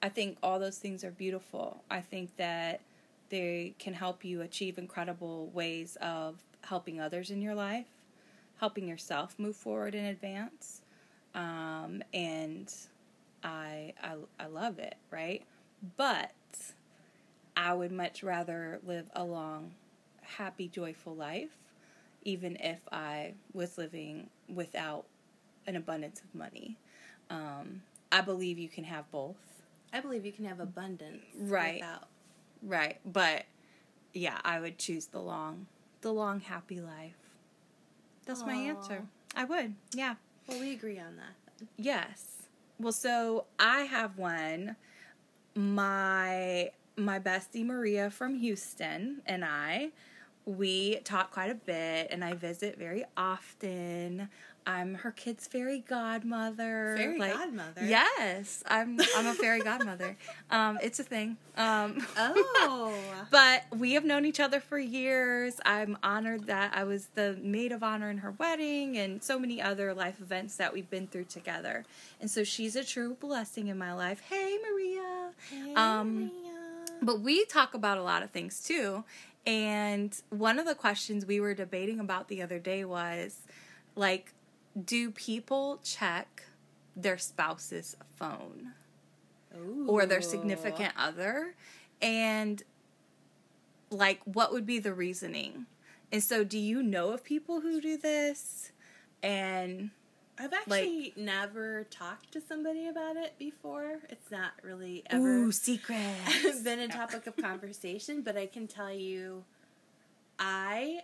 I 0.03 0.11
think 0.11 0.37
all 0.43 0.59
those 0.59 0.77
things 0.77 1.03
are 1.03 1.11
beautiful. 1.11 1.83
I 1.91 2.01
think 2.01 2.37
that 2.37 2.83
they 3.31 3.75
can 3.79 3.95
help 3.95 4.23
you 4.25 4.43
achieve 4.43 4.77
incredible 4.77 5.49
ways 5.55 5.97
of 6.01 6.37
helping 6.63 7.01
others 7.01 7.31
in 7.31 7.41
your 7.41 7.55
life, 7.55 7.87
helping 8.61 8.87
yourself 8.87 9.35
move 9.39 9.57
forward 9.57 9.95
and 9.95 10.07
advance. 10.07 10.83
Um, 11.35 12.03
and 12.13 12.73
I, 13.43 13.95
I 14.03 14.17
I 14.39 14.47
love 14.47 14.79
it, 14.79 14.97
right? 15.11 15.43
But 15.97 16.33
I 17.57 17.75
would 17.75 17.93
much 17.93 18.23
rather 18.23 18.81
live 18.85 19.11
a 19.15 19.25
long, 19.25 19.73
happy, 20.23 20.69
joyful 20.69 21.15
life, 21.15 21.57
even 22.23 22.57
if 22.57 22.81
I 22.91 23.35
was 23.53 23.79
living 23.79 24.29
without 24.49 25.07
an 25.67 25.77
abundance 25.77 26.21
of 26.21 26.35
money. 26.35 26.77
Um, 27.31 27.83
I 28.11 28.21
believe 28.21 28.59
you 28.59 28.69
can 28.69 28.85
have 28.85 29.11
both. 29.11 29.37
I 29.93 30.01
believe 30.01 30.27
you 30.27 30.33
can 30.33 30.45
have 30.45 30.61
abundance 30.61 31.23
Right. 31.39 31.77
without 31.77 32.09
Right, 32.63 32.99
but 33.05 33.45
yeah, 34.15 34.39
I 34.43 34.59
would 34.59 34.79
choose 34.79 35.07
the 35.07 35.21
long, 35.21 35.67
the 36.01 36.13
long 36.13 36.41
happy 36.41 36.81
life. 36.81 37.13
That's 38.25 38.47
my 38.47 38.55
answer. 38.55 39.03
I 39.37 39.45
would. 39.45 39.75
Yeah. 39.93 40.15
Well, 40.47 40.61
we 40.61 40.73
agree 40.73 40.99
on 40.99 41.17
that. 41.17 41.67
Yes. 41.77 42.49
Well, 42.79 42.93
so 42.93 43.45
I 43.59 43.81
have 43.83 44.17
one. 44.17 44.77
My 45.55 46.71
my 46.97 47.19
bestie 47.19 47.65
Maria 47.65 48.11
from 48.11 48.37
Houston 48.37 49.21
and 49.27 49.45
I, 49.45 49.91
we 50.47 50.97
talk 51.05 51.31
quite 51.31 51.51
a 51.51 51.55
bit, 51.55 52.09
and 52.11 52.23
I 52.23 52.35
visit 52.35 52.79
very 52.79 53.05
often. 53.17 54.29
I'm 54.67 54.95
her 54.97 55.11
kid's 55.11 55.47
fairy 55.47 55.81
godmother. 55.87 56.95
Fairy 56.99 57.19
like- 57.19 57.33
godmother. 57.33 57.85
Yes, 57.85 58.63
I'm. 58.67 58.99
I'm 59.17 59.27
a 59.27 59.35
fairy 59.35 59.61
godmother. 59.61 60.17
Um, 60.51 60.79
it's 60.83 61.01
a 61.01 61.03
thing. 61.03 61.37
Um, 61.57 62.07
Oh. 62.17 62.95
but 63.31 63.65
we 63.77 63.93
have 63.95 64.05
known 64.05 64.25
each 64.27 64.39
other 64.39 64.61
for 64.61 64.79
years. 64.79 65.59
I'm 65.65 65.97
honored 66.03 66.47
that 66.47 66.73
I 66.77 66.85
was 66.85 67.07
the 67.15 67.39
maid 67.43 67.73
of 67.73 67.83
honor 67.83 68.11
in 68.11 68.19
her 68.19 68.33
wedding 68.33 68.97
and 68.99 69.23
so 69.23 69.39
many 69.39 69.61
other 69.63 69.95
life 69.95 70.21
events 70.21 70.57
that 70.57 70.73
we've 70.73 70.89
been 70.91 71.07
through 71.07 71.25
together. 71.25 71.85
And 72.21 72.31
so 72.31 72.45
she's 72.45 72.77
a 72.77 72.85
true 72.85 73.15
blessing 73.19 73.67
in 73.69 73.79
my 73.79 73.95
life. 73.95 74.21
Hey, 74.29 74.59
Maria. 74.63 75.31
Um, 75.75 76.15
Maria. 76.27 76.54
But 77.05 77.21
we 77.21 77.45
talk 77.45 77.75
about 77.75 77.99
a 77.99 78.03
lot 78.03 78.23
of 78.23 78.31
things 78.31 78.61
too. 78.61 79.05
And 79.47 80.19
one 80.31 80.59
of 80.59 80.67
the 80.67 80.75
questions 80.75 81.27
we 81.27 81.39
were 81.39 81.55
debating 81.55 82.01
about 82.01 82.29
the 82.29 82.41
other 82.41 82.59
day 82.59 82.85
was 82.85 83.41
like, 83.95 84.33
do 84.83 85.11
people 85.11 85.81
check 85.85 86.45
their 86.97 87.19
spouse's 87.19 87.97
phone? 88.17 88.73
Or 89.87 90.07
their 90.07 90.23
significant 90.23 90.95
other? 90.99 91.55
And 92.01 92.63
like 93.91 94.21
what 94.25 94.53
would 94.53 94.67
be 94.67 94.79
the 94.79 94.95
reasoning? 94.95 95.67
And 96.11 96.23
so 96.23 96.43
do 96.43 96.59
you 96.59 96.83
know 96.83 97.11
of 97.11 97.23
people 97.23 97.61
who 97.61 97.81
do 97.81 97.97
this? 97.97 98.73
And 99.23 99.91
I've 100.39 100.53
actually 100.53 101.13
never 101.17 101.85
talked 101.91 102.33
to 102.33 102.41
somebody 102.41 102.89
about 102.89 103.17
it 103.17 103.35
before. 103.39 104.01
It's 104.09 104.31
not 104.31 104.53
really 104.63 105.03
ever 105.07 105.45
ooh 105.45 105.53
secret 105.53 106.01
been 106.65 106.81
a 106.81 106.89
topic 106.89 107.27
of 107.27 107.37
conversation, 107.37 108.23
but 108.23 108.37
I 108.37 108.47
can 108.47 108.67
tell 108.67 108.93
you 108.93 109.45
I 110.39 111.01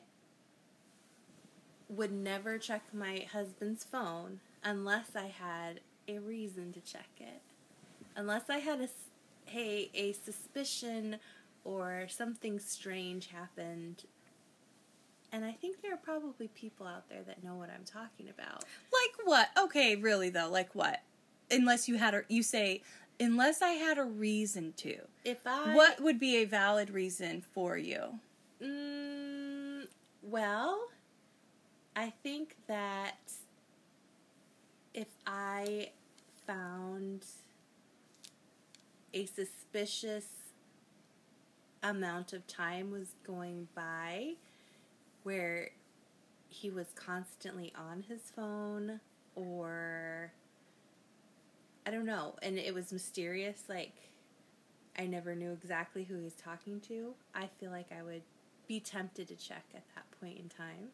would 1.89 2.13
never 2.13 2.59
check 2.59 2.83
my 2.93 3.27
husband's 3.33 3.85
phone 3.85 4.41
unless 4.65 5.15
I 5.15 5.27
had 5.27 5.81
a 6.09 6.19
reason 6.19 6.73
to 6.73 6.81
check 6.81 7.09
it. 7.19 7.43
Unless 8.17 8.51
I 8.51 8.59
had 8.59 8.81
a 8.81 8.89
hey, 9.45 9.91
a 9.95 10.13
suspicion 10.13 11.17
or 11.65 12.07
something 12.09 12.59
strange 12.59 13.29
happened. 13.29 14.05
And 15.33 15.45
I 15.45 15.53
think 15.53 15.81
there 15.83 15.95
are 15.95 15.99
probably 15.99 16.49
people 16.49 16.87
out 16.87 17.09
there 17.09 17.23
that 17.23 17.45
know 17.45 17.55
what 17.55 17.71
I'm 17.71 17.85
talking 17.85 18.29
about. 18.29 18.65
like 18.93 19.27
what? 19.27 19.49
Okay 19.65 19.97
really 19.97 20.31
though 20.31 20.51
like 20.51 20.75
what? 20.75 21.03
Unless 21.51 21.89
you 21.89 21.99
had 21.99 22.15
a 22.15 22.23
you 22.29 22.43
say 22.43 22.83
unless 23.19 23.61
i 23.61 23.71
had 23.71 23.99
a 23.99 24.05
reason 24.05 24.73
to. 24.79 24.97
If 25.25 25.47
I 25.47 25.75
what 25.75 26.01
would 26.01 26.19
be 26.19 26.37
a 26.37 26.45
valid 26.45 26.91
reason 26.91 27.43
for 27.53 27.77
you? 27.77 28.19
Mm, 28.63 29.87
well, 30.23 30.89
I 31.95 32.13
think 32.23 32.57
that 32.67 33.33
if 34.95 35.09
I 35.27 35.91
found 36.47 37.25
a 39.13 39.27
suspicious 39.27 40.27
amount 41.83 42.33
of 42.33 42.47
time 42.47 42.91
was 42.91 43.15
going 43.25 43.69
by 43.75 44.35
where 45.23 45.71
he 46.49 46.71
was 46.71 46.87
constantly 46.95 47.73
on 47.77 48.05
his 48.09 48.21
phone 48.35 49.01
or 49.37 50.33
I 51.87 51.91
don't 51.91 52.05
know, 52.07 52.35
and 52.43 52.59
it 52.59 52.75
was 52.75 52.93
mysterious 52.93 53.65
like 53.69 53.95
I 54.99 55.07
never 55.07 55.35
knew 55.35 55.53
exactly 55.53 56.05
who 56.05 56.17
he 56.17 56.25
was 56.25 56.35
talking 56.35 56.81
to, 56.89 57.15
I 57.35 57.49
feel 57.59 57.71
like 57.71 57.87
I 57.97 58.03
would 58.03 58.23
be 58.67 58.81
tempted 58.81 59.29
to 59.29 59.37
check 59.37 59.65
at 59.75 59.83
that 59.95 60.05
point 60.21 60.39
in 60.39 60.49
time. 60.49 60.89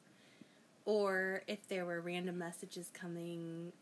Or 0.85 1.43
if 1.49 1.67
there 1.69 1.85
were 1.85 2.01
random 2.01 2.39
messages 2.39 2.91
coming 2.95 3.73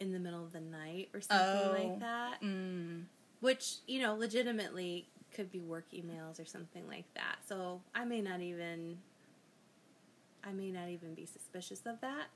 in 0.00 0.12
the 0.12 0.18
middle 0.18 0.42
of 0.42 0.52
the 0.52 0.60
night 0.60 1.08
or 1.12 1.20
something 1.20 1.46
Oh. 1.46 1.76
like 1.76 2.00
that, 2.00 2.40
mm. 2.40 3.02
which, 3.40 3.76
you 3.86 4.00
know, 4.00 4.14
legitimately 4.14 5.06
could 5.34 5.50
be 5.52 5.60
work 5.60 5.84
emails 5.94 6.40
or 6.40 6.44
something 6.44 6.86
like 6.88 7.04
that. 7.14 7.36
So 7.46 7.80
I 7.94 8.04
may 8.04 8.20
not 8.20 8.40
even 8.40 8.98
I 10.44 10.52
may 10.52 10.70
not 10.70 10.88
even 10.88 11.14
be 11.14 11.26
suspicious 11.26 11.80
of 11.86 12.00
that. 12.00 12.26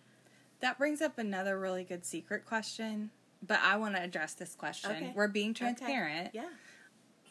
that 0.60 0.76
brings 0.78 1.00
up 1.00 1.18
another 1.18 1.58
really 1.58 1.84
good 1.84 2.04
secret 2.04 2.44
question 2.44 3.10
but 3.46 3.58
i 3.62 3.76
want 3.76 3.94
to 3.96 4.02
address 4.02 4.34
this 4.34 4.54
question 4.54 4.90
Okay. 4.90 5.12
we're 5.14 5.28
being 5.28 5.54
transparent 5.54 6.30
Yeah. 6.32 6.48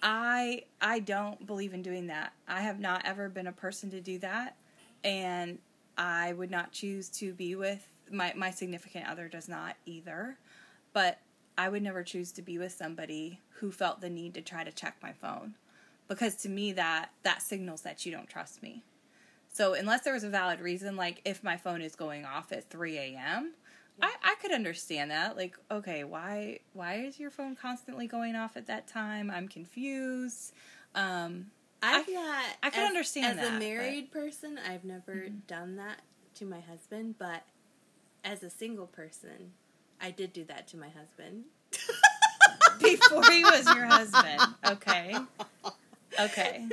I 0.03 0.63
I 0.81 0.99
don't 0.99 1.45
believe 1.45 1.73
in 1.75 1.83
doing 1.83 2.07
that. 2.07 2.33
I 2.47 2.61
have 2.61 2.79
not 2.79 3.03
ever 3.05 3.29
been 3.29 3.45
a 3.45 3.51
person 3.51 3.91
to 3.91 4.01
do 4.01 4.17
that, 4.19 4.55
and 5.03 5.59
I 5.95 6.33
would 6.33 6.49
not 6.49 6.71
choose 6.71 7.07
to 7.19 7.33
be 7.33 7.53
with 7.55 7.87
my 8.11 8.33
my 8.35 8.49
significant 8.49 9.07
other 9.07 9.27
does 9.27 9.47
not 9.47 9.75
either. 9.85 10.37
But 10.91 11.19
I 11.61 11.69
would 11.69 11.83
never 11.83 12.01
choose 12.03 12.31
to 12.33 12.41
be 12.41 12.57
with 12.57 12.71
somebody 12.71 13.39
who 13.59 13.71
felt 13.71 14.01
the 14.01 14.09
need 14.09 14.33
to 14.33 14.41
try 14.41 14.63
to 14.63 14.71
check 14.71 14.95
my 15.03 15.13
phone, 15.13 15.55
because 16.07 16.35
to 16.37 16.49
me 16.49 16.71
that 16.73 17.11
that 17.21 17.41
signals 17.43 17.81
that 17.83 18.03
you 18.05 18.11
don't 18.11 18.27
trust 18.27 18.63
me. 18.63 18.83
So 19.53 19.73
unless 19.75 20.01
there 20.01 20.13
was 20.13 20.23
a 20.23 20.29
valid 20.29 20.59
reason, 20.59 20.95
like 20.95 21.21
if 21.23 21.43
my 21.43 21.57
phone 21.57 21.81
is 21.81 21.95
going 21.95 22.25
off 22.25 22.51
at 22.51 22.69
three 22.69 22.97
a.m. 22.97 23.53
I, 24.01 24.11
I 24.23 24.35
could 24.41 24.51
understand 24.51 25.11
that. 25.11 25.37
Like, 25.37 25.55
okay, 25.69 26.03
why 26.03 26.59
why 26.73 26.95
is 26.95 27.19
your 27.19 27.29
phone 27.29 27.55
constantly 27.55 28.07
going 28.07 28.35
off 28.35 28.57
at 28.57 28.65
that 28.65 28.87
time? 28.87 29.29
I'm 29.29 29.47
confused. 29.47 30.53
Um, 30.95 31.51
I've 31.83 32.07
I- 32.09 32.11
not. 32.11 32.45
I 32.63 32.69
can 32.71 32.83
as- 32.85 32.89
understand 32.89 33.39
As 33.39 33.45
that, 33.45 33.47
a 33.49 33.59
but- 33.59 33.59
married 33.59 34.11
person, 34.11 34.57
I've 34.67 34.83
never 34.85 35.13
Mm-hmm. 35.13 35.35
done 35.45 35.75
that 35.75 36.01
to 36.35 36.45
my 36.45 36.61
husband, 36.61 37.15
but 37.19 37.43
as 38.23 38.41
a 38.41 38.49
single 38.49 38.87
person, 38.87 39.51
I 40.01 40.11
did 40.11 40.33
do 40.33 40.43
that 40.45 40.67
to 40.69 40.77
my 40.77 40.89
husband. 40.89 41.45
before 42.81 43.23
he 43.31 43.43
was 43.43 43.65
your 43.75 43.85
husband. 43.85 44.41
Okay. 44.65 45.15
Okay. 46.19 46.67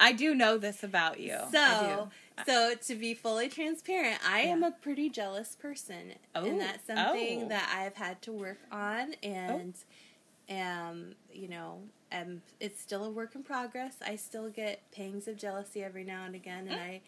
I 0.00 0.12
do 0.12 0.34
know 0.34 0.58
this 0.58 0.82
about 0.82 1.20
you. 1.20 1.36
So, 1.52 2.10
so 2.46 2.74
to 2.86 2.94
be 2.94 3.14
fully 3.14 3.48
transparent, 3.48 4.18
I 4.26 4.40
am 4.40 4.62
a 4.62 4.70
pretty 4.70 5.10
jealous 5.10 5.54
person, 5.54 6.14
Oh, 6.34 6.44
and 6.44 6.60
that's 6.60 6.86
something 6.86 7.44
oh. 7.44 7.48
that 7.48 7.74
I've 7.74 7.94
had 7.94 8.22
to 8.22 8.32
work 8.32 8.60
on, 8.70 9.14
and 9.22 9.74
um, 10.48 11.14
you 11.32 11.48
know, 11.48 11.80
um, 12.12 12.42
it's 12.60 12.80
still 12.80 13.04
a 13.04 13.10
work 13.10 13.34
in 13.34 13.42
progress. 13.42 13.96
I 14.06 14.16
still 14.16 14.48
get 14.48 14.80
pangs 14.92 15.28
of 15.28 15.36
jealousy 15.36 15.82
every 15.82 16.04
now 16.04 16.24
and 16.24 16.34
again, 16.34 16.68
and 16.68 16.80
I, 16.80 17.00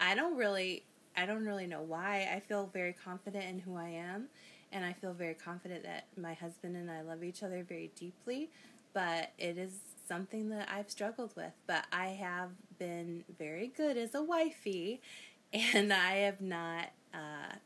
I 0.00 0.14
don't 0.14 0.36
really, 0.36 0.84
I 1.16 1.26
don't 1.26 1.44
really 1.44 1.66
know 1.66 1.82
why. 1.82 2.28
I 2.32 2.40
feel 2.40 2.70
very 2.72 2.92
confident 2.92 3.44
in 3.46 3.58
who 3.60 3.76
I 3.76 3.88
am, 3.88 4.28
and 4.74 4.84
I 4.84 4.94
feel 4.94 5.14
very 5.14 5.34
confident 5.34 5.84
that 5.84 6.06
my 6.18 6.34
husband 6.34 6.76
and 6.76 6.90
I 6.90 7.02
love 7.02 7.24
each 7.24 7.42
other 7.44 7.64
very 7.64 7.92
deeply. 7.96 8.50
But 8.94 9.32
it 9.38 9.58
is 9.58 9.72
something 10.08 10.50
that 10.50 10.68
I've 10.70 10.90
struggled 10.90 11.34
with. 11.36 11.52
But 11.66 11.86
I 11.92 12.08
have 12.08 12.50
been 12.78 13.24
very 13.38 13.68
good 13.68 13.96
as 13.96 14.14
a 14.14 14.22
wifey, 14.22 15.02
and 15.54 15.92
I 15.92 16.16
have 16.18 16.40
not. 16.42 16.90
Uh, 17.14 17.56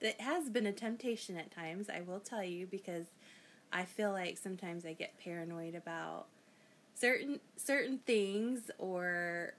it 0.00 0.20
has 0.20 0.50
been 0.50 0.66
a 0.66 0.72
temptation 0.72 1.36
at 1.38 1.50
times. 1.52 1.88
I 1.90 2.02
will 2.02 2.20
tell 2.20 2.44
you 2.44 2.66
because 2.66 3.06
I 3.72 3.84
feel 3.84 4.12
like 4.12 4.38
sometimes 4.38 4.86
I 4.86 4.94
get 4.94 5.18
paranoid 5.18 5.74
about 5.74 6.26
certain 6.94 7.40
certain 7.56 7.98
things 8.06 8.70
or 8.78 9.54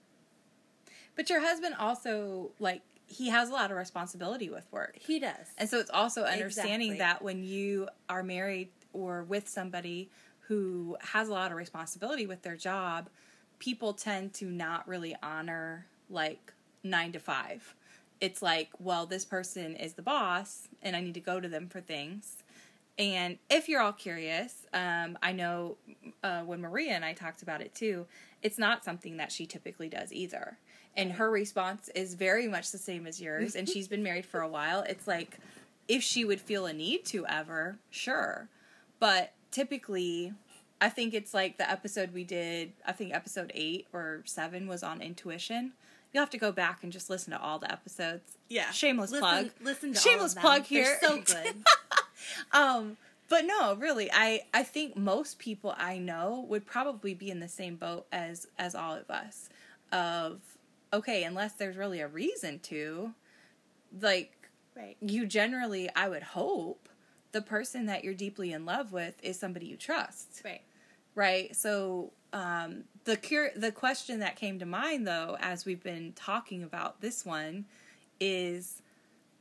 But 1.15 1.29
your 1.29 1.41
husband 1.41 1.75
also 1.79 2.51
like 2.59 2.81
he 3.07 3.29
has 3.29 3.49
a 3.49 3.53
lot 3.53 3.69
of 3.71 3.77
responsibility 3.77 4.49
with 4.49 4.65
work. 4.71 4.97
he 4.99 5.19
does. 5.19 5.47
And 5.57 5.69
so 5.69 5.79
it's 5.79 5.89
also 5.89 6.23
understanding 6.23 6.91
Exactly. 6.91 6.97
that 6.99 7.21
when 7.21 7.43
you 7.43 7.87
are 8.09 8.23
married 8.23 8.69
or 8.93 9.23
with 9.23 9.47
somebody 9.47 10.09
who 10.47 10.97
has 11.01 11.29
a 11.29 11.31
lot 11.31 11.51
of 11.51 11.57
responsibility 11.57 12.25
with 12.25 12.41
their 12.41 12.55
job, 12.55 13.09
people 13.59 13.93
tend 13.93 14.33
to 14.35 14.45
not 14.45 14.87
really 14.87 15.15
honor 15.23 15.85
like 16.09 16.53
nine 16.83 17.11
to 17.13 17.19
five. 17.19 17.75
It's 18.19 18.41
like, 18.41 18.69
well, 18.79 19.05
this 19.05 19.25
person 19.25 19.75
is 19.75 19.93
the 19.93 20.01
boss 20.01 20.67
and 20.81 20.95
I 20.95 21.01
need 21.01 21.13
to 21.15 21.19
go 21.19 21.39
to 21.39 21.47
them 21.47 21.67
for 21.69 21.81
things. 21.81 22.43
And 22.97 23.37
if 23.49 23.67
you're 23.67 23.81
all 23.81 23.93
curious, 23.93 24.67
um, 24.73 25.17
I 25.23 25.31
know 25.31 25.77
uh, 26.23 26.41
when 26.41 26.61
Maria 26.61 26.91
and 26.91 27.03
I 27.03 27.13
talked 27.13 27.41
about 27.41 27.61
it 27.61 27.73
too, 27.73 28.05
it's 28.41 28.59
not 28.59 28.83
something 28.83 29.17
that 29.17 29.31
she 29.31 29.45
typically 29.45 29.89
does 29.89 30.13
either. 30.13 30.57
And 30.95 31.13
her 31.13 31.29
response 31.31 31.89
is 31.95 32.13
very 32.13 32.47
much 32.47 32.71
the 32.71 32.77
same 32.77 33.07
as 33.07 33.19
yours. 33.21 33.55
and 33.55 33.67
she's 33.67 33.87
been 33.87 34.03
married 34.03 34.25
for 34.25 34.41
a 34.41 34.47
while. 34.47 34.81
It's 34.81 35.07
like, 35.07 35.37
if 35.87 36.03
she 36.03 36.23
would 36.23 36.39
feel 36.39 36.65
a 36.65 36.73
need 36.73 37.03
to 37.05 37.25
ever, 37.27 37.77
sure. 37.89 38.47
But 38.99 39.33
typically, 39.51 40.33
I 40.79 40.89
think 40.89 41.13
it's 41.13 41.33
like 41.33 41.57
the 41.57 41.69
episode 41.69 42.13
we 42.13 42.23
did, 42.23 42.73
I 42.85 42.91
think 42.91 43.13
episode 43.13 43.51
eight 43.55 43.87
or 43.91 44.21
seven 44.25 44.67
was 44.67 44.83
on 44.83 45.01
intuition. 45.01 45.73
You'll 46.13 46.21
have 46.21 46.29
to 46.29 46.37
go 46.37 46.51
back 46.51 46.83
and 46.83 46.91
just 46.91 47.09
listen 47.09 47.31
to 47.33 47.41
all 47.41 47.57
the 47.57 47.71
episodes. 47.71 48.37
yeah. 48.49 48.69
Shameless 48.71 49.09
listen, 49.11 49.21
plug. 49.27 49.49
Listen 49.63 49.93
to 49.93 49.99
Shameless 49.99 50.21
all 50.21 50.25
of 50.27 50.33
them. 50.35 50.41
plug 50.41 50.65
They're 50.69 50.83
here. 50.83 50.97
so 51.01 51.21
good. 51.25 51.55
Um, 52.51 52.97
but 53.29 53.45
no, 53.45 53.73
really, 53.75 54.09
I 54.13 54.41
I 54.53 54.63
think 54.63 54.95
most 54.95 55.39
people 55.39 55.73
I 55.77 55.97
know 55.97 56.45
would 56.49 56.65
probably 56.65 57.13
be 57.13 57.31
in 57.31 57.39
the 57.39 57.47
same 57.47 57.75
boat 57.75 58.05
as 58.11 58.47
as 58.59 58.75
all 58.75 58.93
of 58.93 59.09
us. 59.09 59.49
Of 59.91 60.39
okay, 60.93 61.23
unless 61.23 61.53
there's 61.53 61.75
really 61.75 61.99
a 61.99 62.07
reason 62.07 62.59
to, 62.59 63.13
like 63.99 64.49
right. 64.77 64.95
you 65.01 65.25
generally, 65.25 65.89
I 65.95 66.07
would 66.07 66.23
hope 66.23 66.87
the 67.31 67.41
person 67.41 67.87
that 67.87 68.03
you're 68.03 68.13
deeply 68.13 68.53
in 68.53 68.65
love 68.65 68.93
with 68.93 69.15
is 69.23 69.37
somebody 69.39 69.65
you 69.65 69.75
trust, 69.75 70.41
Right. 70.45 70.61
right? 71.15 71.55
So 71.55 72.13
um, 72.31 72.85
the 73.05 73.17
cure, 73.17 73.49
the 73.55 73.71
question 73.71 74.19
that 74.19 74.35
came 74.35 74.59
to 74.59 74.65
mind 74.65 75.07
though, 75.07 75.35
as 75.41 75.65
we've 75.65 75.83
been 75.83 76.13
talking 76.13 76.63
about 76.63 77.01
this 77.01 77.25
one, 77.25 77.65
is 78.19 78.81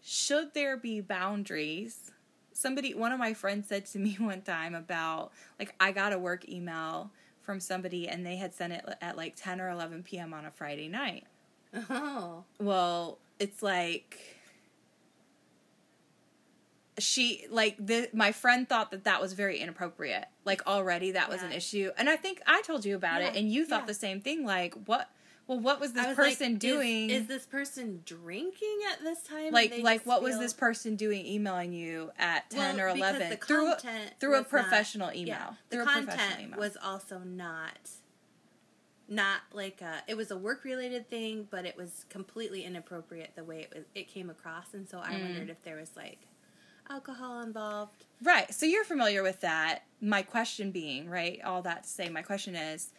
should 0.03 0.55
there 0.55 0.77
be 0.77 1.01
boundaries? 1.01 2.11
Somebody, 2.55 2.95
one 2.95 3.13
of 3.13 3.19
my 3.19 3.35
friends 3.35 3.69
said 3.69 3.87
to 3.87 3.99
me 3.99 4.15
one 4.19 4.41
time 4.43 4.75
about 4.75 5.33
like 5.59 5.75
I 5.79 5.93
got 5.93 6.13
a 6.13 6.19
work 6.19 6.49
email 6.49 7.11
from 7.43 7.61
somebody 7.61 8.09
and 8.09 8.25
they 8.25 8.37
had 8.37 8.55
sent 8.55 8.73
it 8.73 8.85
at 9.01 9.17
like 9.17 9.35
10 9.37 9.61
or 9.61 9.69
11 9.69 10.03
p.m. 10.05 10.33
on 10.33 10.47
a 10.47 10.51
Friday 10.51 10.89
night. 10.89 11.25
Oh. 11.91 12.45
Well, 12.59 13.19
it's 13.39 13.63
like 13.63 14.19
she 16.99 17.47
like 17.51 17.77
the 17.79 18.09
my 18.13 18.33
friend 18.33 18.69
thought 18.69 18.91
that 18.91 19.05
that 19.05 19.21
was 19.21 19.33
very 19.33 19.59
inappropriate. 19.59 20.27
Like 20.45 20.67
already 20.67 21.13
that 21.13 21.29
was 21.29 21.43
an 21.43 21.53
issue, 21.53 21.91
and 21.97 22.09
I 22.09 22.17
think 22.17 22.41
I 22.47 22.63
told 22.63 22.85
you 22.85 22.97
about 22.97 23.23
it, 23.23 23.37
and 23.37 23.51
you 23.51 23.65
thought 23.65 23.83
yeah. 23.83 23.87
the 23.87 23.95
same 23.95 24.21
thing. 24.21 24.45
Like 24.45 24.75
what? 24.87 25.09
Well, 25.49 25.59
what 25.59 25.81
was 25.81 25.93
this 25.93 26.07
was 26.07 26.17
person 26.17 26.53
like, 26.53 26.61
doing? 26.61 27.11
Is, 27.11 27.27
this 27.27 27.47
person 27.47 28.03
drinking 28.07 28.79
at 28.93 29.03
this 29.03 29.23
time? 29.25 29.53
like 29.53 29.75
like 29.83 30.07
what 30.07 30.23
was 30.23 30.39
this 30.39 30.53
person 30.53 30.95
doing 30.95 31.27
emailing 31.27 31.73
you 31.73 32.13
at 32.19 32.49
10 32.51 32.77
Well, 32.77 32.87
or 32.87 32.89
11 32.91 33.29
the 33.31 33.37
through 33.37 33.73
a, 33.73 33.77
through 34.21 34.35
a 34.35 34.39
was 34.39 34.41
not- 34.43 34.49
professional 34.49 35.11
email 35.11 35.27
Yeah, 35.27 35.51
the 35.69 35.77
through 35.77 35.83
a 35.83 35.87
professional 35.87 36.17
content 36.17 36.41
email 36.43 36.59
was 36.61 36.77
also 36.83 37.19
not 37.19 37.91
not 39.13 39.41
like 39.53 39.81
a, 39.83 40.03
it 40.09 40.17
was 40.17 40.31
a 40.31 40.37
work 40.37 40.65
related 40.65 41.09
thing, 41.11 41.47
but 41.51 41.65
it 41.67 41.77
was 41.77 42.05
completely 42.09 42.65
inappropriate 42.65 43.33
the 43.37 43.45
way 43.45 43.61
it 43.61 43.73
was 43.75 43.85
it 43.95 44.09
came 44.09 44.31
across, 44.31 44.75
and 44.75 44.89
so 44.89 44.99
I 44.99 45.13
Mm. 45.13 45.21
wondered 45.21 45.51
if 45.51 45.63
there 45.63 45.77
was 45.77 45.91
like 45.97 46.19
alcohol 46.91 47.41
involved. 47.43 48.05
right 48.25 48.53
so 48.53 48.67
you're 48.67 48.85
familiar 48.85 49.23
with 49.23 49.41
that 49.41 49.85
my 50.01 50.21
question 50.23 50.71
being 50.73 51.09
right 51.09 51.41
all 51.45 51.63
that 51.63 51.85
to 51.85 51.89
say 51.89 52.09
my 52.09 52.23
question 52.23 52.55
is 52.57 52.91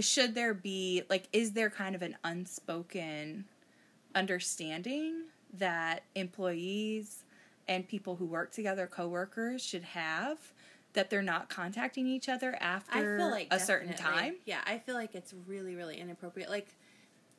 should 0.00 0.34
there 0.34 0.52
be 0.52 1.02
like 1.08 1.28
is 1.32 1.52
there 1.52 1.70
kind 1.70 1.94
of 1.94 2.02
an 2.02 2.16
unspoken 2.24 3.44
understanding 4.14 5.22
that 5.54 6.02
employees 6.14 7.24
and 7.68 7.86
people 7.88 8.16
who 8.16 8.26
work 8.26 8.52
together 8.52 8.86
coworkers 8.86 9.62
should 9.62 9.82
have 9.84 10.38
that 10.92 11.10
they're 11.10 11.22
not 11.22 11.48
contacting 11.48 12.06
each 12.06 12.28
other 12.28 12.56
after 12.60 13.14
I 13.14 13.18
feel 13.18 13.30
like 13.30 13.48
a 13.50 13.60
certain 13.60 13.94
time 13.94 14.36
Yeah, 14.44 14.60
I 14.66 14.78
feel 14.78 14.94
like 14.94 15.14
it's 15.14 15.34
really, 15.46 15.74
really 15.76 15.98
inappropriate. 16.00 16.50
Like, 16.50 16.68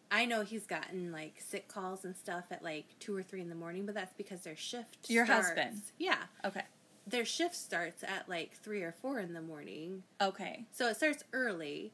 I 0.09 0.25
know 0.25 0.41
he's 0.43 0.65
gotten 0.65 1.11
like 1.11 1.35
sick 1.39 1.67
calls 1.67 2.05
and 2.05 2.15
stuff 2.15 2.45
at 2.51 2.63
like 2.63 2.85
two 2.99 3.15
or 3.15 3.23
three 3.23 3.41
in 3.41 3.49
the 3.49 3.55
morning, 3.55 3.85
but 3.85 3.95
that's 3.95 4.13
because 4.13 4.41
their 4.41 4.55
shift. 4.55 5.09
Your 5.09 5.25
starts- 5.25 5.47
husband. 5.47 5.81
Yeah, 5.97 6.17
okay 6.45 6.63
their 7.07 7.25
shift 7.25 7.55
starts 7.55 8.03
at 8.03 8.29
like 8.29 8.53
three 8.53 8.83
or 8.83 8.91
four 8.91 9.19
in 9.19 9.33
the 9.33 9.41
morning, 9.41 10.03
okay 10.21 10.65
so 10.71 10.87
it 10.87 10.95
starts 10.95 11.23
early. 11.33 11.91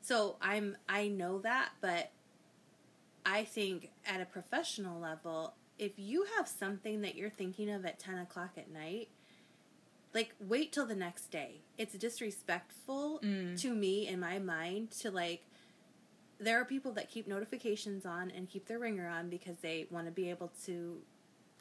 So 0.00 0.36
I'm 0.40 0.76
I 0.88 1.08
know 1.08 1.38
that, 1.40 1.70
but 1.80 2.10
I 3.24 3.44
think 3.44 3.90
at 4.06 4.20
a 4.20 4.24
professional 4.24 5.00
level, 5.00 5.54
if 5.78 5.98
you 5.98 6.26
have 6.36 6.46
something 6.48 7.02
that 7.02 7.16
you're 7.16 7.30
thinking 7.30 7.70
of 7.70 7.84
at 7.84 7.98
ten 7.98 8.18
o'clock 8.18 8.50
at 8.56 8.70
night, 8.70 9.08
like 10.16 10.34
wait 10.40 10.72
till 10.72 10.86
the 10.86 10.94
next 11.06 11.26
day. 11.30 11.52
It's 11.78 11.94
disrespectful 11.94 13.20
Mm. 13.22 13.60
to 13.62 13.68
me 13.74 13.94
in 14.08 14.18
my 14.20 14.38
mind 14.38 14.90
to 15.02 15.10
like 15.10 15.42
there 16.38 16.60
are 16.60 16.64
people 16.64 16.92
that 16.92 17.06
keep 17.14 17.26
notifications 17.26 18.04
on 18.04 18.30
and 18.36 18.48
keep 18.48 18.66
their 18.66 18.78
ringer 18.78 19.08
on 19.08 19.28
because 19.30 19.56
they 19.62 19.86
want 19.90 20.06
to 20.06 20.12
be 20.12 20.28
able 20.30 20.50
to 20.64 21.00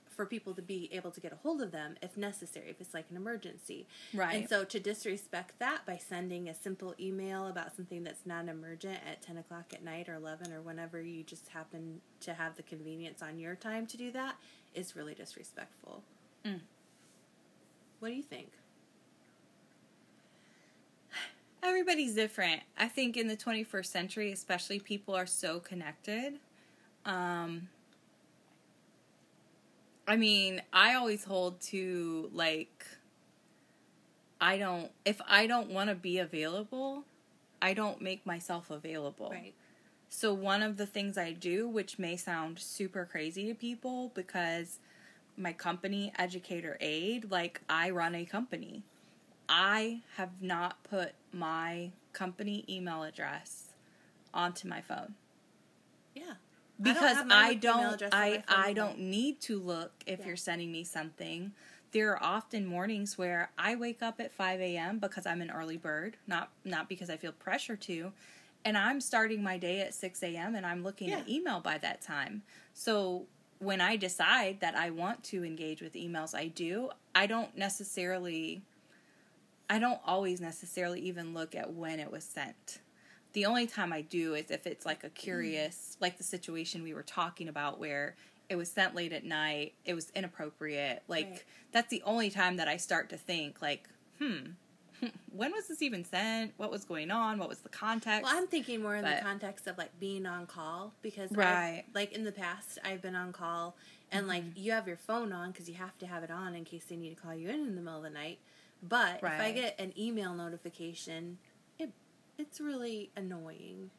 for 0.09 0.25
people 0.25 0.53
to 0.53 0.61
be 0.61 0.89
able 0.93 1.11
to 1.11 1.19
get 1.19 1.33
a 1.33 1.35
hold 1.45 1.61
of 1.61 1.71
them 1.71 1.95
if 2.01 2.15
necessary 2.15 2.69
if 2.69 2.79
it's 2.79 2.93
like 2.93 3.05
an 3.09 3.17
emergency 3.17 3.85
right 4.13 4.33
and 4.35 4.47
so 4.49 4.63
to 4.63 4.79
disrespect 4.79 5.51
that 5.59 5.85
by 5.85 5.97
sending 5.97 6.47
a 6.47 6.55
simple 6.55 6.93
email 6.99 7.47
about 7.47 7.75
something 7.75 8.01
that's 8.03 8.25
not 8.25 8.47
emergent 8.47 8.97
at 9.09 9.21
10 9.21 9.37
o'clock 9.37 9.65
at 9.73 9.83
night 9.83 10.07
or 10.07 10.13
11 10.15 10.53
or 10.53 10.61
whenever 10.61 11.01
you 11.01 11.21
just 11.23 11.49
happen 11.49 11.99
to 12.21 12.33
have 12.33 12.55
the 12.55 12.63
convenience 12.63 13.21
on 13.21 13.37
your 13.39 13.55
time 13.55 13.85
to 13.85 13.97
do 13.97 14.09
that 14.11 14.35
is 14.73 14.95
really 14.95 15.13
disrespectful. 15.13 16.01
Mm. 16.45 16.61
What 17.99 18.09
do 18.09 18.15
you 18.15 18.23
think? 18.23 18.49
everybody's 21.65 22.13
different. 22.13 22.61
I 22.77 22.87
think 22.87 23.17
in 23.17 23.27
the 23.27 23.35
21st 23.35 23.85
century, 23.85 24.31
especially, 24.31 24.79
people 24.79 25.15
are 25.15 25.25
so 25.25 25.59
connected. 25.59 26.35
Um, 27.05 27.69
I 30.07 30.15
mean, 30.15 30.61
I 30.71 30.93
always 30.93 31.23
hold 31.23 31.59
to 31.61 32.29
like, 32.33 32.85
I 34.39 34.57
don't, 34.57 34.91
if 35.03 35.19
I 35.27 35.47
don't 35.47 35.71
want 35.71 35.89
to 35.89 35.95
be 35.95 36.19
available, 36.19 37.03
I 37.61 37.73
don't 37.73 38.01
make 38.01 38.25
myself 38.25 38.69
available. 38.69 39.31
Right. 39.31 39.53
So, 40.09 40.33
one 40.33 40.61
of 40.61 40.77
the 40.77 40.85
things 40.85 41.17
I 41.17 41.31
do, 41.33 41.67
which 41.67 41.99
may 41.99 42.15
sound 42.15 42.59
super 42.59 43.05
crazy 43.05 43.47
to 43.47 43.55
people 43.55 44.11
because 44.13 44.79
my 45.37 45.53
company, 45.53 46.11
Educator 46.17 46.77
Aid, 46.79 47.31
like 47.31 47.61
I 47.69 47.89
run 47.89 48.15
a 48.15 48.25
company. 48.25 48.83
I 49.47 50.01
have 50.17 50.41
not 50.41 50.83
put 50.83 51.13
my 51.31 51.91
company 52.13 52.65
email 52.69 53.03
address 53.03 53.73
onto 54.33 54.67
my 54.67 54.81
phone 54.81 55.15
Yeah. 56.15 56.33
because 56.81 57.17
I 57.29 57.53
don't 57.55 58.01
I 58.11 58.31
phone 58.31 58.43
I 58.47 58.69
either. 58.69 58.73
don't 58.73 58.99
need 58.99 59.39
to 59.41 59.59
look 59.59 59.91
if 60.05 60.19
Yeah. 60.19 60.27
you're 60.27 60.35
sending 60.35 60.71
me 60.71 60.83
something. 60.83 61.53
There 61.91 62.11
are 62.11 62.21
often 62.23 62.65
mornings 62.65 63.17
where 63.17 63.51
I 63.57 63.75
wake 63.75 64.01
up 64.01 64.19
at 64.19 64.31
5 64.33 64.59
a.m. 64.59 64.99
because 64.99 65.25
I'm 65.25 65.41
an 65.41 65.51
early 65.51 65.77
bird, 65.77 66.17
not 66.27 66.49
not 66.63 66.89
because 66.89 67.09
I 67.09 67.17
feel 67.17 67.31
pressure 67.31 67.75
to, 67.77 68.11
and 68.65 68.77
I'm 68.77 68.99
starting 68.99 69.43
my 69.43 69.57
day 69.57 69.81
at 69.81 69.93
6 69.93 70.23
a.m. 70.23 70.55
and 70.55 70.65
I'm 70.65 70.83
looking 70.83 71.11
at 71.11 71.29
email 71.29 71.59
by 71.59 71.77
that 71.77 72.01
time. 72.01 72.41
So 72.73 73.27
when 73.65 73.81
I 73.81 73.95
decide 73.95 74.59
that 74.61 74.75
I 74.75 74.91
want 74.91 75.23
to 75.25 75.43
engage 75.43 75.81
with 75.81 75.93
emails, 75.93 76.35
I 76.35 76.47
do. 76.47 76.91
I 77.13 77.25
don't 77.27 77.57
necessarily 77.57 78.61
I 79.69 79.79
don't 79.79 79.99
always 80.05 80.39
necessarily 80.39 81.01
even 81.01 81.33
look 81.33 81.55
at 81.55 81.73
when 81.73 81.99
it 81.99 82.11
was 82.11 82.23
sent. 82.23 82.79
The 83.33 83.45
only 83.45 83.65
time 83.65 83.91
I 83.91 84.01
do 84.01 84.35
is 84.35 84.51
if 84.51 84.67
it's 84.67 84.85
like 84.85 85.03
a 85.03 85.09
curious, 85.09 85.97
like 85.99 86.17
the 86.17 86.23
situation 86.23 86.83
we 86.83 86.93
were 86.93 87.03
talking 87.03 87.47
about 87.47 87.79
where 87.79 88.15
it 88.47 88.57
was 88.57 88.71
sent 88.71 88.93
late 88.93 89.11
at 89.11 89.23
night, 89.23 89.73
it 89.83 89.95
was 89.95 90.11
inappropriate. 90.15 91.01
Like 91.07 91.25
Right. 91.25 91.43
that's 91.71 91.89
the 91.89 92.03
only 92.05 92.29
time 92.29 92.57
that 92.57 92.67
I 92.67 92.77
start 92.77 93.09
to 93.09 93.17
think 93.17 93.61
like, 93.61 93.89
hmm, 94.19 94.51
when 95.35 95.51
was 95.51 95.67
this 95.67 95.81
even 95.81 96.03
sent? 96.05 96.53
What 96.57 96.71
was 96.71 96.85
going 96.85 97.11
on? 97.11 97.37
What 97.37 97.49
was 97.49 97.59
the 97.59 97.69
context? 97.69 98.23
Well, 98.23 98.37
I'm 98.37 98.47
thinking 98.47 98.81
more 98.81 98.95
in 98.95 99.03
But- 99.03 99.17
the 99.17 99.21
context 99.21 99.67
of 99.67 99.77
like 99.77 99.97
being 99.99 100.25
on 100.25 100.47
call 100.47 100.93
because 101.01 101.31
I've- 101.31 101.39
Right. 101.39 101.83
like 101.93 102.13
in 102.13 102.23
the 102.23 102.31
past 102.31 102.79
I've 102.83 103.01
been 103.01 103.15
on 103.15 103.33
call 103.33 103.75
and 104.11 104.27
like 104.27 104.43
Mm-hmm. 104.43 104.59
you 104.59 104.71
have 104.71 104.87
your 104.87 104.97
phone 104.97 105.31
on 105.33 105.51
because 105.51 105.67
you 105.67 105.75
have 105.75 105.97
to 105.99 106.07
have 106.07 106.23
it 106.23 106.31
on 106.31 106.55
in 106.55 106.63
case 106.65 106.85
they 106.85 106.95
need 106.95 107.15
to 107.15 107.21
call 107.21 107.33
you 107.35 107.49
in 107.49 107.61
in 107.61 107.75
the 107.75 107.81
middle 107.81 107.97
of 107.97 108.03
the 108.03 108.09
night. 108.09 108.39
But 108.83 109.17
if 109.17 109.23
I 109.23 109.51
get 109.51 109.79
an 109.79 109.93
email 109.97 110.33
notification, 110.33 111.37
it 111.79 111.91
it's 112.37 112.59
really 112.61 113.11
annoying. 113.15 113.89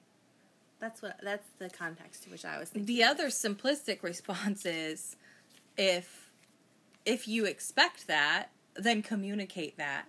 That's 0.78 1.00
what 1.02 1.18
that's 1.22 1.48
the 1.58 1.70
context 1.70 2.24
to 2.24 2.30
which 2.30 2.44
I 2.44 2.58
was 2.58 2.68
thinking. 2.70 2.86
the 2.86 3.02
other 3.02 3.26
simplistic 3.28 4.02
response 4.02 4.64
is 4.66 5.16
if 5.76 6.30
if 7.04 7.26
you 7.28 7.44
expect 7.46 8.06
that 8.08 8.50
then 8.74 9.00
communicate 9.02 9.76
that 9.78 10.06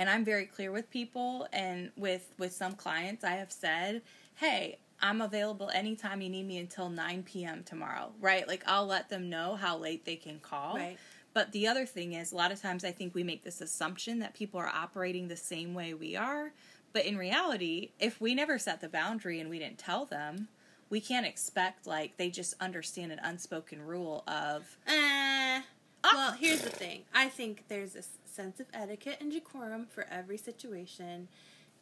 and 0.00 0.08
i'm 0.10 0.24
very 0.24 0.46
clear 0.46 0.72
with 0.72 0.90
people 0.90 1.46
and 1.52 1.90
with 1.96 2.32
with 2.38 2.52
some 2.52 2.72
clients 2.72 3.22
i 3.22 3.32
have 3.32 3.52
said 3.52 4.00
hey 4.36 4.78
i'm 5.02 5.20
available 5.20 5.70
anytime 5.74 6.20
you 6.22 6.28
need 6.30 6.46
me 6.46 6.58
until 6.58 6.88
9 6.88 7.22
p.m 7.22 7.62
tomorrow 7.62 8.10
right 8.20 8.48
like 8.48 8.64
i'll 8.66 8.86
let 8.86 9.08
them 9.10 9.28
know 9.30 9.54
how 9.54 9.76
late 9.76 10.04
they 10.04 10.16
can 10.16 10.40
call 10.40 10.76
Right. 10.76 10.96
but 11.34 11.52
the 11.52 11.68
other 11.68 11.84
thing 11.86 12.14
is 12.14 12.32
a 12.32 12.36
lot 12.36 12.50
of 12.50 12.60
times 12.60 12.84
i 12.84 12.90
think 12.92 13.14
we 13.14 13.22
make 13.22 13.44
this 13.44 13.60
assumption 13.60 14.18
that 14.20 14.34
people 14.34 14.58
are 14.58 14.68
operating 14.68 15.28
the 15.28 15.36
same 15.36 15.74
way 15.74 15.92
we 15.94 16.16
are 16.16 16.52
but 16.94 17.04
in 17.04 17.16
reality 17.18 17.90
if 18.00 18.20
we 18.20 18.34
never 18.34 18.58
set 18.58 18.80
the 18.80 18.88
boundary 18.88 19.38
and 19.38 19.50
we 19.50 19.58
didn't 19.58 19.78
tell 19.78 20.04
them 20.06 20.48
we 20.88 21.00
can't 21.00 21.26
expect 21.26 21.86
like 21.86 22.16
they 22.16 22.30
just 22.30 22.54
understand 22.60 23.12
an 23.12 23.20
unspoken 23.22 23.80
rule 23.82 24.24
of 24.26 24.76
Eh. 24.88 25.60
Well, 26.02 26.32
here's 26.32 26.62
the 26.62 26.70
thing. 26.70 27.02
I 27.14 27.28
think 27.28 27.64
there's 27.68 27.94
a 27.96 28.02
sense 28.24 28.58
of 28.60 28.66
etiquette 28.72 29.18
and 29.20 29.30
decorum 29.30 29.86
for 29.86 30.06
every 30.10 30.36
situation, 30.38 31.28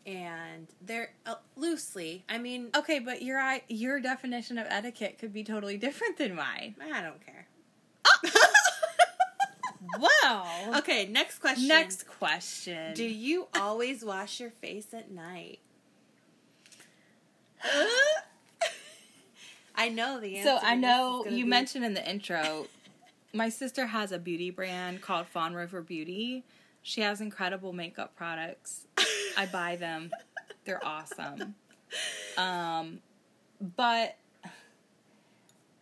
and 0.06 0.66
they're 0.80 1.10
uh, 1.26 1.36
loosely. 1.56 2.24
I 2.28 2.38
mean, 2.38 2.70
okay 2.76 2.98
but 2.98 3.22
your 3.22 3.38
i- 3.38 3.62
your 3.68 4.00
definition 4.00 4.58
of 4.58 4.66
etiquette 4.70 5.18
could 5.18 5.32
be 5.32 5.44
totally 5.44 5.76
different 5.76 6.16
than 6.18 6.34
mine 6.34 6.74
I 6.92 7.00
don't 7.02 7.24
care. 7.24 7.46
wow 9.98 10.72
Okay, 10.78 11.06
next 11.06 11.38
question. 11.38 11.68
next 11.68 12.06
question 12.08 12.94
Do 12.94 13.04
you 13.04 13.46
always 13.54 14.04
wash 14.04 14.40
your 14.40 14.50
face 14.50 14.92
at 14.92 15.10
night? 15.10 15.60
I 19.76 19.88
know 19.90 20.18
the 20.20 20.38
answer. 20.38 20.48
so 20.50 20.58
to 20.58 20.66
i 20.66 20.74
this 20.74 20.82
know 20.82 21.22
gonna 21.24 21.36
you 21.36 21.44
be- 21.44 21.50
mentioned 21.50 21.84
in 21.84 21.94
the 21.94 22.08
intro 22.08 22.66
my 23.32 23.48
sister 23.48 23.86
has 23.86 24.12
a 24.12 24.18
beauty 24.18 24.50
brand 24.50 25.02
called 25.02 25.26
fawn 25.26 25.54
river 25.54 25.82
beauty. 25.82 26.44
She 26.82 27.02
has 27.02 27.20
incredible 27.20 27.72
makeup 27.72 28.16
products. 28.16 28.86
I 29.36 29.46
buy 29.46 29.76
them. 29.76 30.10
They're 30.64 30.84
awesome. 30.84 31.54
Um 32.36 33.00
but 33.76 34.16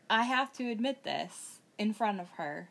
i 0.09 0.23
have 0.23 0.53
to 0.53 0.71
admit 0.71 1.03
this 1.05 1.59
in 1.79 1.93
front 1.93 2.21
of 2.21 2.29
her. 2.37 2.69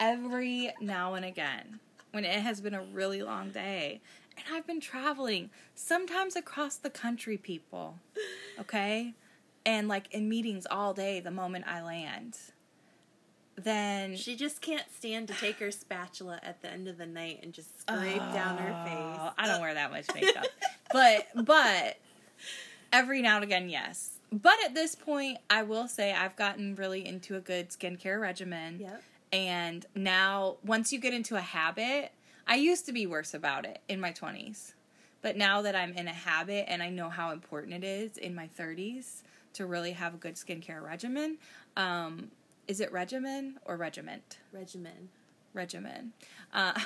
Every 0.00 0.72
now 0.80 1.14
and 1.14 1.24
again 1.24 1.80
when 2.12 2.24
it 2.24 2.40
has 2.40 2.60
been 2.60 2.74
a 2.74 2.82
really 2.82 3.22
long 3.22 3.50
day 3.50 4.00
and 4.36 4.44
I've 4.52 4.66
been 4.66 4.80
traveling 4.80 5.50
sometimes 5.74 6.36
across 6.36 6.76
the 6.76 6.90
country 6.90 7.36
people 7.36 7.98
okay? 8.60 9.14
And 9.66 9.88
like 9.88 10.12
in 10.12 10.28
meetings 10.28 10.66
all 10.70 10.94
day 10.94 11.20
the 11.20 11.30
moment 11.30 11.64
I 11.66 11.82
land 11.82 12.38
then 13.56 14.16
She 14.16 14.36
just 14.36 14.60
can't 14.60 14.84
stand 14.96 15.28
to 15.28 15.34
take 15.34 15.56
her 15.60 15.70
spatula 15.70 16.40
at 16.42 16.60
the 16.62 16.70
end 16.70 16.88
of 16.88 16.98
the 16.98 17.06
night 17.06 17.40
and 17.42 17.52
just 17.52 17.80
scrape 17.80 18.16
down 18.32 18.58
her 18.58 18.70
Oh, 18.70 18.84
face. 18.84 19.32
I 19.38 19.46
don't 19.46 19.60
wear 19.60 19.74
that 19.74 19.90
much 19.90 20.06
makeup. 20.14 20.46
but 20.92 21.26
but 21.44 21.98
every 22.92 23.22
now 23.22 23.36
and 23.36 23.44
again, 23.44 23.68
yes. 23.68 24.10
But 24.32 24.54
at 24.64 24.74
this 24.74 24.94
point, 24.96 25.38
I 25.48 25.62
will 25.62 25.86
say 25.86 26.12
I've 26.12 26.34
gotten 26.36 26.74
really 26.74 27.06
into 27.06 27.36
a 27.36 27.40
good 27.40 27.70
skincare 27.70 28.20
regimen. 28.20 28.80
Yep. 28.80 29.02
And 29.32 29.86
now 29.94 30.56
once 30.64 30.92
you 30.92 30.98
get 30.98 31.14
into 31.14 31.36
a 31.36 31.40
habit, 31.40 32.12
I 32.46 32.56
used 32.56 32.86
to 32.86 32.92
be 32.92 33.06
worse 33.06 33.34
about 33.34 33.64
it 33.64 33.80
in 33.88 34.00
my 34.00 34.12
20s. 34.12 34.72
But 35.22 35.36
now 35.36 35.62
that 35.62 35.74
I'm 35.74 35.92
in 35.94 36.06
a 36.08 36.12
habit 36.12 36.66
and 36.68 36.82
I 36.82 36.90
know 36.90 37.08
how 37.08 37.30
important 37.30 37.72
it 37.72 37.84
is 37.84 38.16
in 38.18 38.34
my 38.34 38.48
30s 38.58 39.22
to 39.54 39.66
really 39.66 39.92
have 39.92 40.14
a 40.14 40.16
good 40.18 40.34
skincare 40.34 40.82
regimen, 40.82 41.38
um, 41.76 42.30
is 42.68 42.80
it 42.80 42.92
regimen 42.92 43.58
or 43.64 43.76
regiment? 43.76 44.38
Regimen. 44.52 45.08
regimen. 45.52 46.12
Uh, 46.52 46.78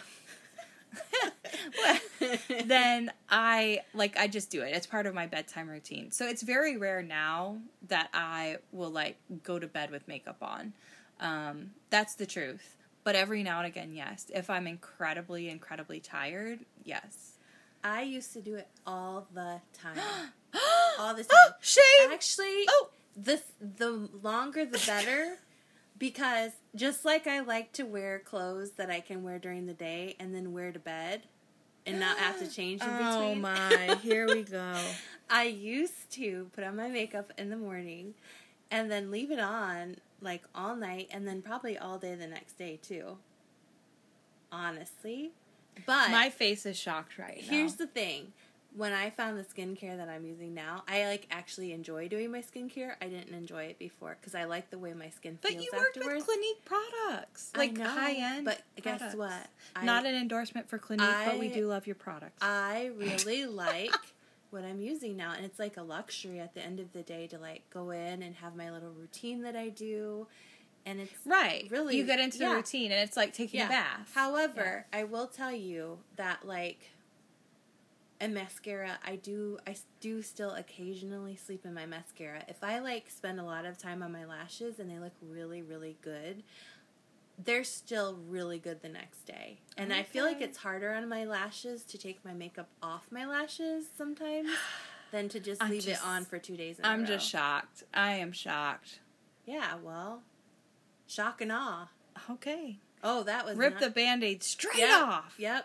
then 2.65 3.11
I 3.29 3.81
like 3.95 4.17
I 4.19 4.27
just 4.27 4.51
do 4.51 4.63
it. 4.63 4.75
It's 4.75 4.87
part 4.87 5.07
of 5.07 5.15
my 5.15 5.27
bedtime 5.27 5.69
routine. 5.69 6.11
So 6.11 6.27
it's 6.27 6.43
very 6.43 6.77
rare 6.77 7.03
now 7.03 7.59
that 7.89 8.09
I 8.13 8.57
will 8.73 8.91
like 8.91 9.17
go 9.43 9.59
to 9.59 9.67
bed 9.67 9.91
with 9.91 10.07
makeup 10.09 10.39
on. 10.43 10.73
Um, 11.21 11.71
that's 11.91 12.15
the 12.15 12.27
truth. 12.27 12.77
But 13.05 13.15
every 13.17 13.43
now 13.43 13.59
and 13.59 13.67
again, 13.67 13.93
yes. 13.95 14.27
If 14.35 14.51
I'm 14.51 14.67
incredibly, 14.67 15.49
incredibly 15.49 16.01
tired, 16.01 16.61
yes. 16.85 17.33
I 17.83 18.03
used 18.03 18.33
to 18.35 18.41
do 18.43 18.57
it 18.57 18.69
all 18.87 19.27
the 19.33 19.61
time. 19.73 19.99
All 20.99 21.15
the 21.15 21.25
Oh, 21.31 21.49
time. 21.51 21.55
shame. 21.61 22.11
Actually, 22.13 22.65
Oh. 22.69 22.89
the 23.17 23.41
the 23.61 23.91
longer 24.23 24.65
the 24.65 24.83
better 24.87 25.37
because 25.99 26.53
just 26.75 27.05
like 27.05 27.27
I 27.27 27.41
like 27.41 27.73
to 27.73 27.83
wear 27.85 28.19
clothes 28.19 28.73
that 28.73 28.91
I 28.91 29.01
can 29.01 29.23
wear 29.23 29.39
during 29.39 29.67
the 29.67 29.75
day 29.75 30.17
and 30.19 30.35
then 30.35 30.53
wear 30.53 30.73
to 30.73 30.79
bed 30.79 31.23
and 31.87 31.99
not 31.99 32.19
have 32.19 32.39
to 32.39 32.47
change 32.55 32.83
in 32.83 32.89
Oh 32.89 32.97
between. 32.97 33.13
Oh 33.13 33.35
my, 33.35 33.97
here 34.03 34.27
we 34.27 34.43
go. 34.43 34.75
I 35.31 35.45
used 35.45 36.11
to 36.13 36.51
put 36.55 36.65
on 36.65 36.77
my 36.77 36.89
makeup 36.89 37.33
in 37.37 37.51
the 37.51 37.57
morning 37.57 38.15
and 38.71 38.91
then 38.91 39.11
leave 39.11 39.31
it 39.31 39.41
on 39.41 39.97
like 40.21 40.43
all 40.55 40.77
night 40.77 41.09
and 41.11 41.27
then 41.27 41.43
probably 41.43 41.77
all 41.79 41.99
day 41.99 42.15
the 42.15 42.27
next 42.27 42.59
day 42.59 42.79
too. 42.83 43.19
Honestly. 44.51 45.33
But 45.87 46.11
My 46.11 46.31
face 46.31 46.67
is 46.67 46.77
shocked 46.77 47.19
right 47.19 47.41
now. 47.45 47.51
Here's 47.51 47.77
the 47.77 47.87
thing. 47.87 48.33
When 48.79 48.93
I 48.93 49.11
found 49.11 49.37
the 49.37 49.43
skincare 49.43 49.97
that 49.97 50.09
I'm 50.09 50.25
using 50.25 50.55
now, 50.55 50.85
I 50.87 51.07
like 51.07 51.27
actually 51.33 51.73
enjoy 51.73 52.07
doing 52.07 52.31
my 52.31 52.43
skincare. 52.43 52.95
I 53.03 53.09
didn't 53.09 53.35
enjoy 53.35 53.65
it 53.65 53.77
before 53.77 54.17
because 54.21 54.37
I 54.37 54.45
like 54.45 54.71
the 54.71 54.79
way 54.79 54.95
my 54.95 55.11
skin 55.11 55.37
feels. 55.43 55.55
but 55.57 55.61
you 55.65 55.69
worked 55.77 55.97
afterwards. 55.97 56.19
with 56.19 56.27
Clinique 56.27 56.65
products, 56.65 57.51
like 57.57 57.73
know, 57.73 57.89
high 57.89 58.13
end. 58.13 58.45
But 58.45 58.63
guess 58.81 59.17
what? 59.17 59.49
I, 59.75 59.85
Not 59.85 60.07
an 60.07 60.15
endorsement 60.15 60.71
for 60.71 60.79
Clinique, 60.79 61.11
but 61.27 61.41
we 61.41 61.49
do 61.49 61.67
love 61.67 61.89
your 61.89 61.97
products. 61.97 62.39
I 62.41 62.93
really 62.97 63.47
like 63.47 63.91
what 64.51 64.63
I'm 64.63 64.81
using 64.81 65.17
now, 65.17 65.33
and 65.33 65.45
it's 65.45 65.59
like 65.59 65.77
a 65.77 65.83
luxury 65.83 66.39
at 66.39 66.55
the 66.55 66.65
end 66.65 66.79
of 66.79 66.93
the 66.93 67.03
day 67.03 67.27
to 67.27 67.39
like 67.39 67.69
go 67.71 67.91
in 67.91 68.23
and 68.23 68.37
have 68.37 68.55
my 68.55 68.71
little 68.71 68.93
routine 68.93 69.43
that 69.43 69.57
I 69.57 69.71
do, 69.71 70.29
and 70.87 71.01
it's 71.01 71.13
right. 71.27 71.67
really- 71.69 71.97
you 71.97 72.07
get 72.07 72.21
into 72.21 72.39
the 72.39 72.51
routine, 72.51 72.93
and 72.93 73.01
it's 73.01 73.17
like 73.17 73.33
taking 73.33 73.61
a 73.61 73.67
bath. 73.67 74.13
However, 74.15 74.87
I 74.93 75.03
will 75.03 75.27
tell 75.27 75.53
you 75.53 75.99
that 76.15 76.47
like 76.47 76.93
a 78.21 78.29
mascara, 78.29 78.99
I 79.07 79.17
do 79.17 79.59
i 79.67 79.77
do 80.01 80.23
still 80.23 80.51
occasionally 80.51 81.37
sleep 81.37 81.65
in 81.65 81.75
my 81.75 81.87
mascara. 81.87 82.43
If 82.49 82.63
I 82.65 82.79
like 82.81 83.11
spend 83.11 83.39
a 83.39 83.45
lot 83.45 83.65
of 83.65 83.79
time 83.79 84.03
on 84.03 84.13
my 84.13 84.25
lashes 84.25 84.79
and 84.79 84.91
they 84.91 84.99
look 84.99 85.13
really 85.23 85.63
really 85.63 85.97
good, 86.03 86.43
they're 87.45 87.65
still 87.65 88.19
really 88.29 88.59
good 88.59 88.83
the 88.83 88.89
next 88.89 89.25
day. 89.27 89.61
And 89.77 89.93
I 89.93 90.03
feel 90.03 90.25
like 90.25 90.41
it's 90.41 90.59
harder 90.59 90.93
on 90.93 91.09
my 91.09 91.25
lashes 91.25 91.85
to 91.85 91.99
take 91.99 92.25
my 92.25 92.33
makeup 92.33 92.69
off 92.83 93.07
my 93.11 93.25
lashes 93.27 93.85
sometimes 93.97 94.51
than 95.13 95.29
to 95.29 95.39
just 95.41 95.63
leave 95.63 95.85
just- 95.85 96.03
it 96.03 96.07
on 96.07 96.25
for 96.25 96.39
2 96.39 96.57
days 96.57 96.81
I'm 96.83 97.07
just 97.07 97.29
shocked. 97.29 97.85
I 97.95 98.15
am 98.15 98.33
shocked. 98.33 98.99
Yeah, 99.47 99.77
well, 99.83 100.23
shock 101.07 101.41
and 101.41 101.53
awe. 101.53 101.89
Okay. 102.29 102.79
Oh, 103.05 103.23
that 103.23 103.47
was 103.47 103.57
Rip 103.57 103.75
not- 103.75 103.81
the 103.83 103.91
band 103.91 104.25
aid 104.25 104.43
straight 104.43 104.77
Yep, 104.79 104.91
off. 105.03 105.35
Yep. 105.39 105.65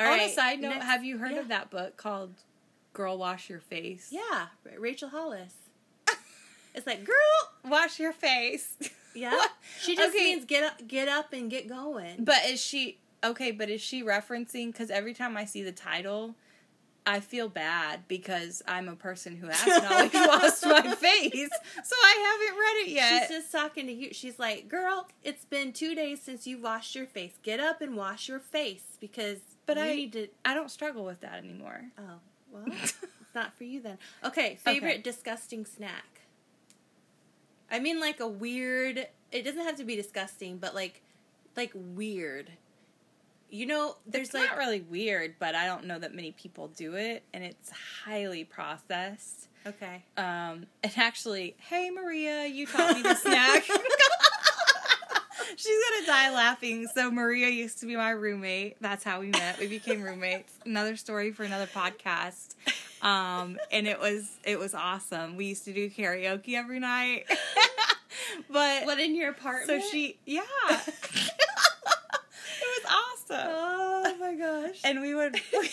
All 0.00 0.12
On 0.12 0.18
right. 0.18 0.30
a 0.30 0.34
side 0.34 0.60
note, 0.60 0.70
next- 0.70 0.84
have 0.86 1.04
you 1.04 1.18
heard 1.18 1.32
yeah. 1.32 1.40
of 1.40 1.48
that 1.48 1.70
book 1.70 1.96
called 1.96 2.34
Girl 2.92 3.18
Wash 3.18 3.48
Your 3.50 3.60
Face? 3.60 4.08
Yeah, 4.10 4.46
Rachel 4.78 5.08
Hollis. 5.10 5.54
it's 6.74 6.86
like, 6.86 7.04
girl. 7.04 7.16
Wash 7.70 7.98
your 7.98 8.12
face. 8.12 8.76
Yeah. 9.12 9.32
What? 9.32 9.50
She 9.80 9.96
just 9.96 10.14
Okay. 10.14 10.22
means 10.34 10.44
get 10.44 10.62
up, 10.62 10.86
get 10.86 11.08
up, 11.08 11.32
and 11.32 11.50
get 11.50 11.66
going. 11.68 12.22
But 12.24 12.44
is 12.46 12.62
she 12.64 12.98
okay? 13.24 13.50
But 13.50 13.68
is 13.68 13.80
she 13.80 14.04
referencing? 14.04 14.66
Because 14.68 14.88
every 14.88 15.14
time 15.14 15.36
I 15.36 15.46
see 15.46 15.64
the 15.64 15.72
title, 15.72 16.36
I 17.04 17.18
feel 17.18 17.48
bad 17.48 18.06
because 18.06 18.62
I'm 18.68 18.88
a 18.88 18.94
person 18.94 19.34
who 19.34 19.48
hasn't 19.48 19.90
always 19.90 20.12
washed 20.14 20.64
my 20.64 20.94
face, 20.94 21.50
so 21.82 21.96
I 22.04 22.38
haven't 22.40 22.60
read 22.60 22.86
it 22.86 22.88
yet. 22.92 23.22
She's 23.28 23.38
just 23.40 23.50
talking 23.50 23.86
to 23.88 23.92
you. 23.92 24.14
She's 24.14 24.38
like, 24.38 24.68
girl, 24.68 25.08
it's 25.24 25.44
been 25.44 25.72
two 25.72 25.96
days 25.96 26.22
since 26.22 26.46
you 26.46 26.58
washed 26.58 26.94
your 26.94 27.06
face. 27.06 27.32
Get 27.42 27.58
up 27.58 27.80
and 27.80 27.96
wash 27.96 28.28
your 28.28 28.38
face 28.38 28.96
because 29.00 29.38
But 29.66 29.76
you 29.76 29.82
I- 29.82 29.94
need 29.94 30.12
to. 30.14 30.28
I 30.44 30.54
don't 30.54 30.70
struggle 30.70 31.04
with 31.04 31.20
that 31.20 31.34
anymore. 31.38 31.82
Oh, 31.98 32.02
well, 32.52 32.64
it's 32.66 32.94
not 33.34 33.56
for 33.56 33.64
you 33.64 33.80
then. 33.80 33.98
Okay, 34.24 34.56
favorite 34.64 34.90
Okay. 34.94 35.02
disgusting 35.02 35.64
snack. 35.64 36.22
I 37.70 37.78
mean, 37.78 38.00
like 38.00 38.20
a 38.20 38.26
weird. 38.28 39.06
It 39.32 39.42
doesn't 39.44 39.62
have 39.64 39.76
to 39.76 39.84
be 39.84 39.94
disgusting, 39.94 40.58
but 40.58 40.74
like, 40.74 41.02
like 41.56 41.70
weird. 41.74 42.50
You 43.52 43.66
know, 43.66 43.96
there's 44.06 44.28
It's 44.28 44.34
like 44.34 44.48
not 44.48 44.58
really 44.58 44.80
weird, 44.80 45.34
but 45.38 45.54
I 45.56 45.66
don't 45.66 45.84
know 45.86 45.98
that 45.98 46.14
many 46.14 46.32
people 46.32 46.68
do 46.68 46.94
it, 46.94 47.22
and 47.32 47.42
it's 47.44 47.70
highly 48.04 48.44
processed. 48.44 49.48
okay. 49.66 50.04
Um, 50.16 50.66
and 50.84 50.92
actually, 50.96 51.54
hey 51.58 51.90
Maria, 51.90 52.46
you 52.46 52.66
taught 52.66 52.94
me 52.94 53.02
the 53.02 53.14
snack. 53.16 53.64
She's 55.60 55.78
gonna 55.90 56.06
die 56.06 56.30
laughing. 56.34 56.86
So 56.94 57.10
Maria 57.10 57.48
used 57.48 57.80
to 57.80 57.86
be 57.86 57.96
my 57.96 58.10
roommate. 58.10 58.76
That's 58.80 59.04
how 59.04 59.20
we 59.20 59.28
met. 59.28 59.58
We 59.58 59.66
became 59.66 60.02
roommates. 60.02 60.52
Another 60.64 60.96
story 60.96 61.32
for 61.32 61.44
another 61.44 61.66
podcast. 61.66 62.54
Um, 63.02 63.58
and 63.70 63.86
it 63.86 64.00
was 64.00 64.30
it 64.44 64.58
was 64.58 64.74
awesome. 64.74 65.36
We 65.36 65.46
used 65.46 65.64
to 65.66 65.72
do 65.72 65.90
karaoke 65.90 66.54
every 66.54 66.80
night. 66.80 67.24
but 68.50 68.86
What 68.86 68.98
in 69.00 69.14
your 69.14 69.30
apartment? 69.30 69.82
so 69.82 69.88
she 69.90 70.18
yeah. 70.26 70.42
it 70.70 70.94
was 72.84 72.86
awesome 72.86 73.50
Oh 73.52 74.16
my 74.18 74.34
gosh. 74.34 74.80
and 74.84 75.00
we 75.00 75.14
would 75.14 75.34
we 75.52 75.68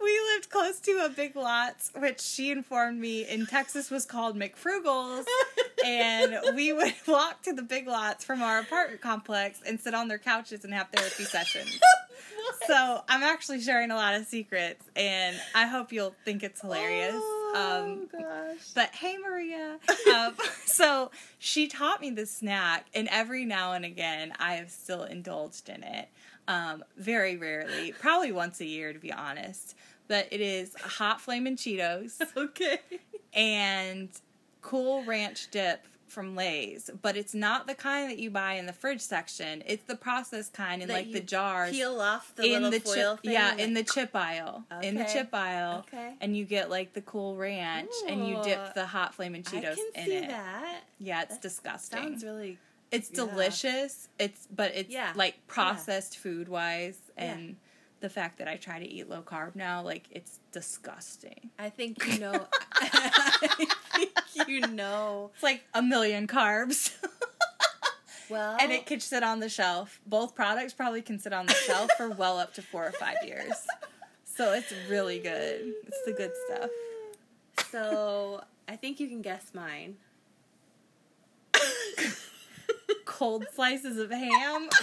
lived 0.00 0.50
close 0.50 0.80
to 0.80 1.04
a 1.04 1.08
big 1.08 1.36
lots 1.36 1.90
which 1.96 2.20
she 2.20 2.50
informed 2.50 3.00
me 3.00 3.26
in 3.26 3.46
texas 3.46 3.90
was 3.90 4.04
called 4.04 4.38
mcfrugals 4.38 5.24
and 5.84 6.38
we 6.54 6.72
would 6.72 6.94
walk 7.08 7.42
to 7.42 7.52
the 7.52 7.62
big 7.62 7.86
lots 7.86 8.24
from 8.24 8.42
our 8.42 8.58
apartment 8.58 9.00
complex 9.00 9.60
and 9.66 9.80
sit 9.80 9.94
on 9.94 10.08
their 10.08 10.18
couches 10.18 10.64
and 10.64 10.72
have 10.74 10.88
therapy 10.90 11.24
sessions 11.24 11.78
so 12.66 13.02
i'm 13.08 13.22
actually 13.22 13.60
sharing 13.60 13.90
a 13.90 13.96
lot 13.96 14.14
of 14.14 14.26
secrets 14.26 14.84
and 14.94 15.36
i 15.54 15.66
hope 15.66 15.92
you'll 15.92 16.14
think 16.24 16.42
it's 16.42 16.60
hilarious 16.60 17.14
Oh 17.58 17.84
um, 17.84 18.06
gosh. 18.12 18.70
but 18.74 18.94
hey, 18.94 19.16
Maria. 19.16 19.78
Um, 20.14 20.34
so 20.66 21.10
she 21.38 21.68
taught 21.68 22.00
me 22.02 22.10
this 22.10 22.30
snack, 22.30 22.86
and 22.94 23.08
every 23.10 23.44
now 23.46 23.72
and 23.72 23.84
again, 23.84 24.32
I 24.38 24.54
have 24.54 24.70
still 24.70 25.04
indulged 25.04 25.68
in 25.70 25.82
it. 25.82 26.08
Um, 26.48 26.84
very 26.96 27.36
rarely, 27.36 27.92
probably 27.98 28.30
once 28.32 28.60
a 28.60 28.64
year, 28.66 28.92
to 28.92 28.98
be 28.98 29.12
honest. 29.12 29.74
But 30.08 30.28
it 30.30 30.40
is 30.40 30.74
hot 30.80 31.20
flaming 31.20 31.56
Cheetos 31.56 32.20
okay. 32.36 32.78
and 33.34 34.08
Cool 34.62 35.04
Ranch 35.04 35.50
dip 35.50 35.84
from 36.08 36.36
Lay's, 36.36 36.88
but 37.02 37.16
it's 37.16 37.34
not 37.34 37.66
the 37.66 37.74
kind 37.74 38.08
that 38.10 38.18
you 38.18 38.30
buy 38.30 38.52
in 38.54 38.66
the 38.66 38.72
fridge 38.72 39.00
section. 39.00 39.64
It's 39.66 39.82
the 39.84 39.96
processed 39.96 40.52
kind 40.52 40.80
in 40.80 40.86
That 40.88 40.94
like 40.94 41.06
the 41.12 41.18
you 41.18 41.24
jars 41.24 41.72
Peel 41.72 42.00
off 42.00 42.32
the 42.36 42.44
in 42.44 42.62
little 42.62 42.70
the 42.70 42.78
foil 42.80 43.14
chip, 43.16 43.22
thing. 43.24 43.32
yeah, 43.32 43.50
and 43.50 43.60
in 43.60 43.74
like- 43.74 43.86
the 43.86 43.92
chip 43.92 44.10
aisle, 44.14 44.64
in 44.82 44.94
the 44.94 45.04
chip 45.04 45.30
aisle, 45.34 45.80
Okay. 45.88 46.14
and 46.20 46.36
you 46.36 46.44
get 46.44 46.70
like 46.70 46.92
the 46.92 47.00
Cool 47.02 47.36
Ranch, 47.36 47.90
and 48.08 48.26
you 48.28 48.40
dip 48.44 48.74
the 48.74 48.86
hot 48.86 49.14
flaming 49.14 49.44
I 49.48 49.50
Cheetos 49.50 49.74
can 49.74 49.86
in 49.96 50.04
see 50.06 50.12
it. 50.14 50.28
that. 50.28 50.82
Yeah, 51.00 51.22
it's 51.22 51.34
That 51.34 51.42
disgusting. 51.42 51.98
Sounds 52.00 52.22
really. 52.24 52.58
It's 52.92 53.10
yeah. 53.10 53.16
delicious. 53.16 54.08
It's 54.18 54.46
but 54.54 54.72
it's 54.74 54.90
Yeah. 54.90 55.12
like 55.14 55.46
processed 55.46 56.18
food 56.18 56.48
wise, 56.48 56.98
Yeah. 57.16 57.32
and 57.32 57.56
the 58.00 58.08
fact 58.10 58.38
that 58.38 58.48
I 58.48 58.56
try 58.56 58.78
to 58.78 58.86
eat 58.86 59.08
low 59.08 59.22
carb 59.22 59.54
now, 59.56 59.82
like 59.82 60.04
it's 60.10 60.40
disgusting. 60.52 61.50
I 61.58 61.70
think 61.70 62.04
you 62.06 62.18
know. 62.20 62.46
I 62.72 63.48
think 64.28 64.48
you 64.48 64.60
know. 64.66 65.30
It's 65.34 65.42
like 65.42 65.64
a 65.74 65.82
million 65.82 66.26
carbs. 66.26 66.94
Well, 68.28 68.56
and 68.60 68.72
it 68.72 68.86
could 68.86 69.02
sit 69.02 69.22
on 69.22 69.38
the 69.38 69.48
shelf. 69.48 70.00
Both 70.04 70.34
products 70.34 70.72
probably 70.74 71.00
can 71.00 71.20
sit 71.20 71.32
on 71.32 71.46
the 71.46 71.54
shelf 71.54 71.90
for 71.96 72.10
well 72.10 72.38
up 72.38 72.54
to 72.54 72.62
four 72.62 72.84
or 72.84 72.90
five 72.90 73.18
years. 73.24 73.52
So 74.24 74.52
it's 74.52 74.72
really 74.90 75.20
good. 75.20 75.72
It's 75.86 76.02
the 76.04 76.12
good 76.12 76.32
stuff. 76.46 76.70
So 77.70 78.42
I 78.68 78.76
think 78.76 79.00
you 79.00 79.08
can 79.08 79.22
guess 79.22 79.52
mine. 79.54 79.96
Cold 83.16 83.46
slices 83.54 83.96
of 83.98 84.10
ham. 84.10 84.68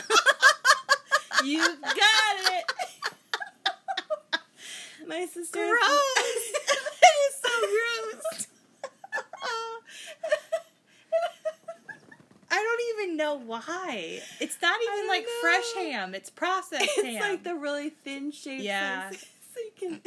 You 1.43 1.60
got 1.60 2.54
it. 2.54 2.72
My 5.06 5.26
sister. 5.26 5.60
Gross. 5.60 5.82
it 5.84 7.15
is 7.28 7.36
so 7.41 7.50
gross. 7.60 8.48
I 12.50 12.56
don't 12.56 12.82
even 13.06 13.17
know 13.17 13.36
why. 13.46 14.22
It's 14.39 14.58
not 14.62 14.80
even 14.93 15.08
like 15.10 15.26
fresh 15.41 15.74
ham. 15.76 16.15
It's 16.15 16.30
processed 16.30 16.84
It's 16.84 16.96
ham. 16.96 17.06
It's 17.08 17.22
like 17.22 17.43
the 17.43 17.56
really 17.56 17.89
thin 17.89 18.32
shaped 18.32 18.63
Yeah. 18.63 19.12
can. 19.78 20.00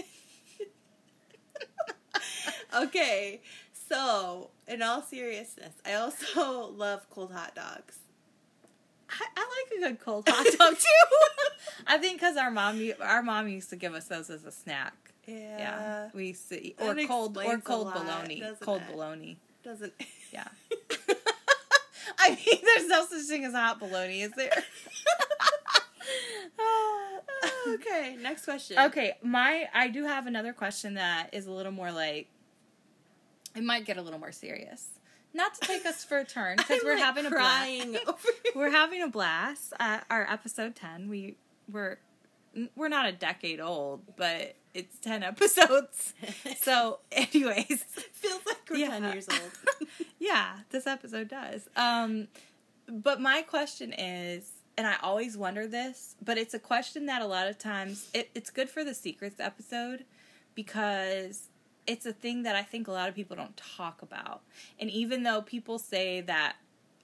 okay, 2.85 3.43
so 3.91 4.51
in 4.67 4.81
all 4.81 5.03
seriousness, 5.03 5.75
I 5.85 5.95
also 5.95 6.71
love 6.71 7.11
cold 7.11 7.33
hot 7.33 7.55
dogs. 7.55 7.99
I, 9.09 9.25
I 9.37 9.41
like 9.41 9.79
a 9.79 9.89
good 9.89 10.01
cold 10.05 10.29
hot 10.29 10.47
dog 10.59 10.75
too. 10.79 11.85
I 11.87 11.99
think 11.99 12.21
because 12.21 12.37
our 12.37 12.51
mom, 12.51 12.81
our 13.01 13.23
mom 13.23 13.49
used 13.49 13.71
to 13.71 13.77
give 13.77 13.95
us 13.95 14.07
those 14.09 14.31
as 14.31 14.45
a 14.45 14.51
snack. 14.53 14.95
Yeah, 15.27 15.59
Yeah, 15.59 16.09
we 16.15 16.29
used 16.29 16.49
to 16.51 16.65
eat, 16.67 16.77
or 16.81 16.95
cold 17.07 17.37
or 17.37 17.59
cold 17.59 17.93
bologna, 17.93 18.43
cold 18.61 18.83
it? 18.83 18.93
bologna. 18.93 19.39
doesn't. 19.65 19.93
Yeah. 20.33 20.47
I 22.19 22.31
mean, 22.31 22.61
there's 22.63 22.89
no 22.89 23.05
such 23.07 23.23
thing 23.23 23.45
as 23.45 23.53
hot 23.53 23.79
bologna, 23.79 24.23
is 24.23 24.33
there? 24.33 24.53
Oh, 26.59 27.21
okay, 27.75 28.17
next 28.21 28.45
question. 28.45 28.79
okay, 28.79 29.15
my 29.23 29.69
I 29.75 29.89
do 29.89 30.05
have 30.05 30.27
another 30.27 30.53
question 30.53 30.95
that 30.95 31.31
is 31.33 31.47
a 31.47 31.51
little 31.51 31.73
more 31.73 31.91
like 31.91 32.29
it 33.55 33.65
might 33.65 33.85
get 33.85 33.97
a 33.97 34.03
little 34.03 34.19
more 34.21 34.33
serious. 34.33 34.87
Not 35.37 35.55
to 35.55 35.61
take 35.67 35.85
us 35.87 36.05
for 36.05 36.19
a 36.19 36.25
turn 36.25 36.57
because 36.57 36.81
we're 36.85 36.95
like, 36.95 37.05
having 37.05 37.27
a 37.27 37.31
crying 37.31 37.93
blast. 37.93 38.05
over 38.09 38.19
here. 38.43 38.53
we're 38.57 38.71
having 38.71 39.03
a 39.03 39.09
blast. 39.09 39.73
Uh, 39.79 39.99
our 40.11 40.29
episode 40.31 40.75
ten. 40.75 41.09
We 41.09 41.37
we're 41.71 41.99
we're 42.75 42.89
not 42.89 43.07
a 43.07 43.13
decade 43.13 43.61
old, 43.61 44.01
but 44.17 44.57
it's 44.75 44.99
ten 44.99 45.23
episodes. 45.33 46.15
So, 46.61 47.01
anyways, 47.13 47.85
feels 48.13 48.41
like 48.47 48.59
we're 48.71 48.77
Yeah. 48.79 48.89
ten 48.99 49.13
years 49.13 49.29
old. 49.31 49.89
yeah, 50.19 50.61
this 50.71 50.87
episode 50.87 51.29
does. 51.29 51.69
Um, 51.77 52.29
but 52.89 53.21
my 53.21 53.43
question 53.43 53.93
is, 53.93 54.51
and 54.79 54.87
I 54.87 54.97
always 55.03 55.37
wonder 55.37 55.67
this, 55.67 56.17
but 56.25 56.39
it's 56.39 56.55
a 56.55 56.59
question 56.59 57.07
that 57.07 57.21
a 57.21 57.27
lot 57.27 57.47
of 57.49 57.59
times 57.59 58.09
it, 58.15 58.31
it's 58.35 58.49
good 58.51 58.71
for 58.71 58.85
the 58.85 58.95
secrets 58.95 59.39
episode 59.41 60.05
because 60.55 61.49
it's 61.87 62.07
a 62.07 62.13
thing 62.13 62.43
that 62.43 62.57
I 62.57 62.63
think 62.63 62.89
a 62.89 62.93
lot 62.93 63.09
of 63.09 63.15
people 63.15 63.37
don't 63.37 63.57
talk 63.57 64.03
about. 64.03 64.43
And 64.79 64.91
even 64.91 65.23
though 65.23 65.43
people 65.43 65.79
say 65.79 66.21
that 66.23 66.57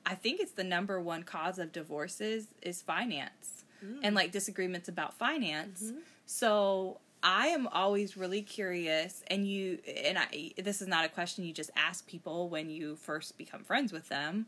I 0.05 0.15
think 0.15 0.41
it's 0.41 0.53
the 0.53 0.65
number 0.65 1.01
one 1.01 1.23
cause 1.23 1.59
of 1.59 1.73
divorces 1.73 2.49
is 2.61 2.83
finance 2.83 3.65
mm. 3.85 3.99
and 4.03 4.15
like 4.15 4.33
disagreements 4.33 4.89
about 4.89 5.15
finance. 5.15 5.85
Mm-hmm. 5.85 5.99
So 6.27 6.99
I 7.23 7.49
am 7.49 7.69
always 7.69 8.17
really 8.17 8.43
curious 8.43 9.23
and 9.29 9.47
you 9.47 9.79
and 10.05 10.19
I 10.19 10.53
this 10.59 10.83
is 10.83 10.89
not 10.89 11.05
a 11.05 11.09
question 11.09 11.45
you 11.45 11.53
just 11.53 11.71
ask 11.77 12.07
people 12.07 12.49
when 12.49 12.69
you 12.69 12.97
first 12.97 13.39
become 13.39 13.63
friends 13.63 13.93
with 13.93 14.09
them. 14.09 14.47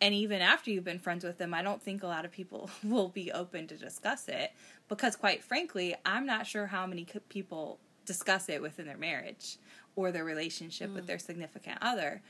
And 0.00 0.12
even 0.12 0.42
after 0.42 0.70
you've 0.70 0.84
been 0.84 0.98
friends 0.98 1.24
with 1.24 1.38
them, 1.38 1.54
I 1.54 1.62
don't 1.62 1.80
think 1.80 2.02
a 2.02 2.06
lot 2.06 2.26
of 2.26 2.32
people 2.32 2.68
will 2.84 3.08
be 3.08 3.32
open 3.32 3.66
to 3.68 3.76
discuss 3.76 4.28
it 4.28 4.52
because 4.88 5.16
quite 5.16 5.44
frankly, 5.44 5.94
I'm 6.04 6.26
not 6.26 6.46
sure 6.46 6.66
how 6.66 6.86
many 6.86 7.06
people 7.28 7.78
discuss 8.04 8.48
it 8.48 8.62
within 8.62 8.86
their 8.86 8.96
marriage 8.96 9.56
or 9.96 10.12
their 10.12 10.24
relationship 10.24 10.94
with 10.94 11.06
their 11.06 11.18
significant 11.18 11.78
other. 11.80 12.22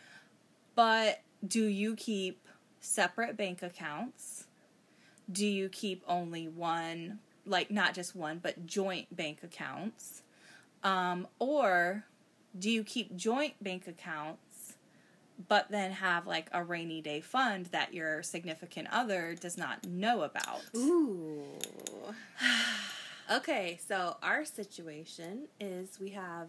But 0.75 1.21
do 1.47 1.65
you 1.65 1.97
keep 1.97 2.47
separate 2.81 3.37
bank 3.37 3.63
accounts? 3.63 4.47
Do 5.31 5.47
you 5.47 5.69
keep 5.69 6.03
only 6.07 6.49
one, 6.49 7.19
like 7.45 7.71
not 7.71 7.95
just 7.95 8.15
one, 8.15 8.39
but 8.43 8.67
joint 8.67 9.15
bank 9.15 9.41
accounts? 9.43 10.23
Um, 10.85 11.27
or 11.39 12.05
do 12.57 12.71
you 12.71 12.85
keep 12.85 13.17
joint 13.17 13.55
bank 13.63 13.89
accounts, 13.89 14.75
but 15.49 15.71
then 15.71 15.91
have 15.91 16.27
like 16.27 16.49
a 16.53 16.63
rainy 16.63 17.01
day 17.01 17.21
fund 17.21 17.67
that 17.67 17.93
your 17.93 18.23
significant 18.23 18.89
other 18.93 19.35
does 19.35 19.59
not 19.59 19.85
know 19.87 20.23
about? 20.23 20.63
Ooh. 20.77 21.43
okay, 23.33 23.79
so 23.85 24.17
our 24.23 24.45
situation 24.45 25.49
is 25.59 25.99
we 26.01 26.11
have 26.11 26.49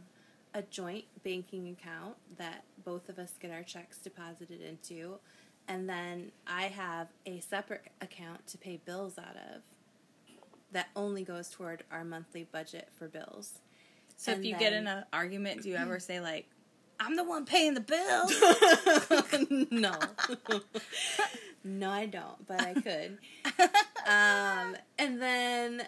a 0.53 0.61
joint 0.63 1.05
banking 1.23 1.69
account 1.69 2.15
that 2.37 2.63
both 2.83 3.09
of 3.09 3.19
us 3.19 3.33
get 3.39 3.51
our 3.51 3.63
checks 3.63 3.97
deposited 3.97 4.61
into, 4.61 5.19
and 5.67 5.89
then 5.89 6.31
I 6.45 6.63
have 6.63 7.09
a 7.25 7.39
separate 7.41 7.85
account 8.01 8.47
to 8.47 8.57
pay 8.57 8.79
bills 8.83 9.17
out 9.17 9.35
of 9.53 9.61
that 10.71 10.87
only 10.95 11.23
goes 11.23 11.49
toward 11.49 11.83
our 11.91 12.03
monthly 12.03 12.43
budget 12.51 12.89
for 12.95 13.07
bills. 13.07 13.59
So 14.17 14.31
if 14.31 14.37
And 14.37 14.45
you 14.45 14.57
get 14.57 14.73
in 14.73 14.87
an 14.87 15.05
argument, 15.13 15.61
do 15.63 15.69
you 15.69 15.75
ever 15.75 15.99
say 15.99 16.19
like, 16.19 16.47
"I'm 16.99 17.15
the 17.15 17.23
one 17.23 17.45
paying 17.45 17.73
the 17.73 17.81
bills? 17.81 18.33
no. 19.71 19.93
no, 21.63 21.89
I 21.91 22.05
don't, 22.07 22.47
but 22.47 22.61
I 22.61 22.73
could. 22.73 23.17
um, 24.07 24.75
and 24.97 25.21
then 25.21 25.87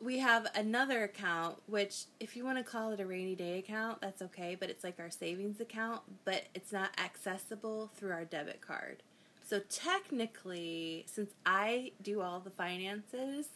we 0.00 0.18
have 0.18 0.46
another 0.54 1.02
account, 1.04 1.56
which, 1.66 2.04
if 2.20 2.36
you 2.36 2.44
want 2.44 2.58
to 2.58 2.64
call 2.64 2.92
it 2.92 3.00
a 3.00 3.06
rainy 3.06 3.34
day 3.34 3.58
account, 3.58 4.00
that's 4.00 4.22
okay, 4.22 4.56
but 4.58 4.70
it's 4.70 4.84
like 4.84 4.98
our 5.00 5.10
savings 5.10 5.60
account, 5.60 6.02
but 6.24 6.44
it's 6.54 6.72
not 6.72 6.90
accessible 6.98 7.90
through 7.96 8.12
our 8.12 8.24
debit 8.24 8.60
card. 8.60 9.02
So 9.44 9.60
technically, 9.70 11.04
since 11.08 11.30
I 11.46 11.92
do 12.02 12.20
all 12.20 12.38
the 12.40 12.50
finances, 12.50 13.46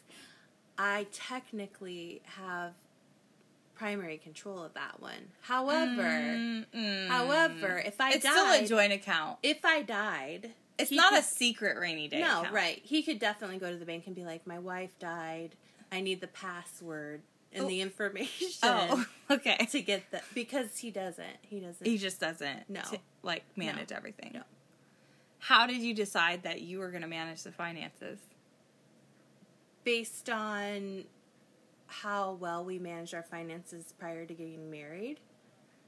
I 0.78 1.06
technically 1.12 2.22
have 2.24 2.72
primary 3.74 4.16
control 4.18 4.62
of 4.62 4.74
that 4.74 5.00
one. 5.00 5.28
However, 5.42 6.02
Mm-mm. 6.02 7.08
however, 7.08 7.78
if 7.84 8.00
I 8.00 8.12
it's 8.12 8.24
died, 8.24 8.32
still 8.32 8.52
a 8.52 8.66
joint 8.66 8.92
account. 8.92 9.38
if 9.42 9.64
I 9.64 9.82
died, 9.82 10.50
It's 10.78 10.90
not 10.90 11.16
a 11.18 11.22
secret 11.22 11.76
rainy 11.78 12.08
day. 12.08 12.20
no, 12.20 12.40
account. 12.40 12.54
right. 12.54 12.80
He 12.82 13.02
could 13.02 13.18
definitely 13.18 13.58
go 13.58 13.70
to 13.70 13.76
the 13.76 13.84
bank 13.84 14.04
and 14.06 14.14
be 14.16 14.24
like, 14.24 14.46
"My 14.46 14.58
wife 14.58 14.98
died. 14.98 15.54
I 15.92 16.00
need 16.00 16.20
the 16.20 16.26
password 16.26 17.20
and 17.52 17.64
Oh. 17.64 17.68
the 17.68 17.80
information 17.82 18.48
Oh, 18.62 19.04
okay. 19.30 19.58
to 19.70 19.80
get 19.82 20.10
the 20.10 20.22
because 20.34 20.78
he 20.78 20.90
doesn't. 20.90 21.36
He 21.42 21.60
doesn't. 21.60 21.86
He 21.86 21.98
just 21.98 22.18
doesn't 22.18 22.68
No. 22.70 22.80
t- 22.90 22.98
like 23.22 23.44
manage 23.56 23.92
everything. 23.92 24.30
No. 24.34 24.42
How 25.38 25.66
did 25.66 25.82
you 25.82 25.92
decide 25.94 26.44
that 26.44 26.62
you 26.62 26.78
were 26.78 26.88
going 26.90 27.02
to 27.02 27.08
manage 27.08 27.42
the 27.42 27.52
finances? 27.52 28.18
based 29.84 30.30
on 30.30 31.04
how 31.88 32.32
well 32.40 32.64
we 32.64 32.78
managed 32.78 33.14
our 33.14 33.22
finances 33.24 33.92
prior 33.98 34.24
to 34.24 34.32
getting 34.32 34.70
married. 34.70 35.18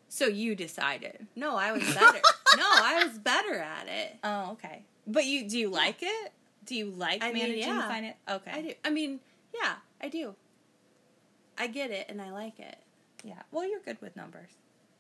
So 0.09 0.27
you 0.27 0.55
decided. 0.57 1.27
No, 1.37 1.57
I 1.57 1.71
was 1.73 1.83
better. 1.95 2.21
no, 2.57 2.65
I 2.67 3.05
was 3.07 3.19
better 3.19 3.55
at 3.55 3.87
it. 3.89 4.17
Oh, 4.25 4.51
okay. 4.53 4.85
But 5.07 5.25
you 5.27 5.49
do 5.49 5.59
you 5.59 5.69
like 5.71 5.99
it? 6.03 6.33
Do 6.67 6.75
you 6.75 6.87
like 6.91 7.23
I 7.23 7.33
mean, 7.33 7.43
managing 7.45 7.61
the 7.71 7.81
yeah. 7.81 7.89
finance? 7.89 8.17
Okay. 8.29 8.51
I 8.51 8.63
do. 8.63 8.73
I 8.85 8.91
mean, 8.91 9.21
yeah, 9.55 9.75
I 10.01 10.09
do. 10.09 10.35
I 11.57 11.67
get 11.69 11.91
it 11.91 12.07
and 12.09 12.21
I 12.21 12.31
like 12.31 12.59
it. 12.61 12.77
Yeah. 13.23 13.41
Well, 13.51 13.69
you're 13.69 13.81
good 13.81 14.01
with 14.03 14.17
numbers. 14.17 14.51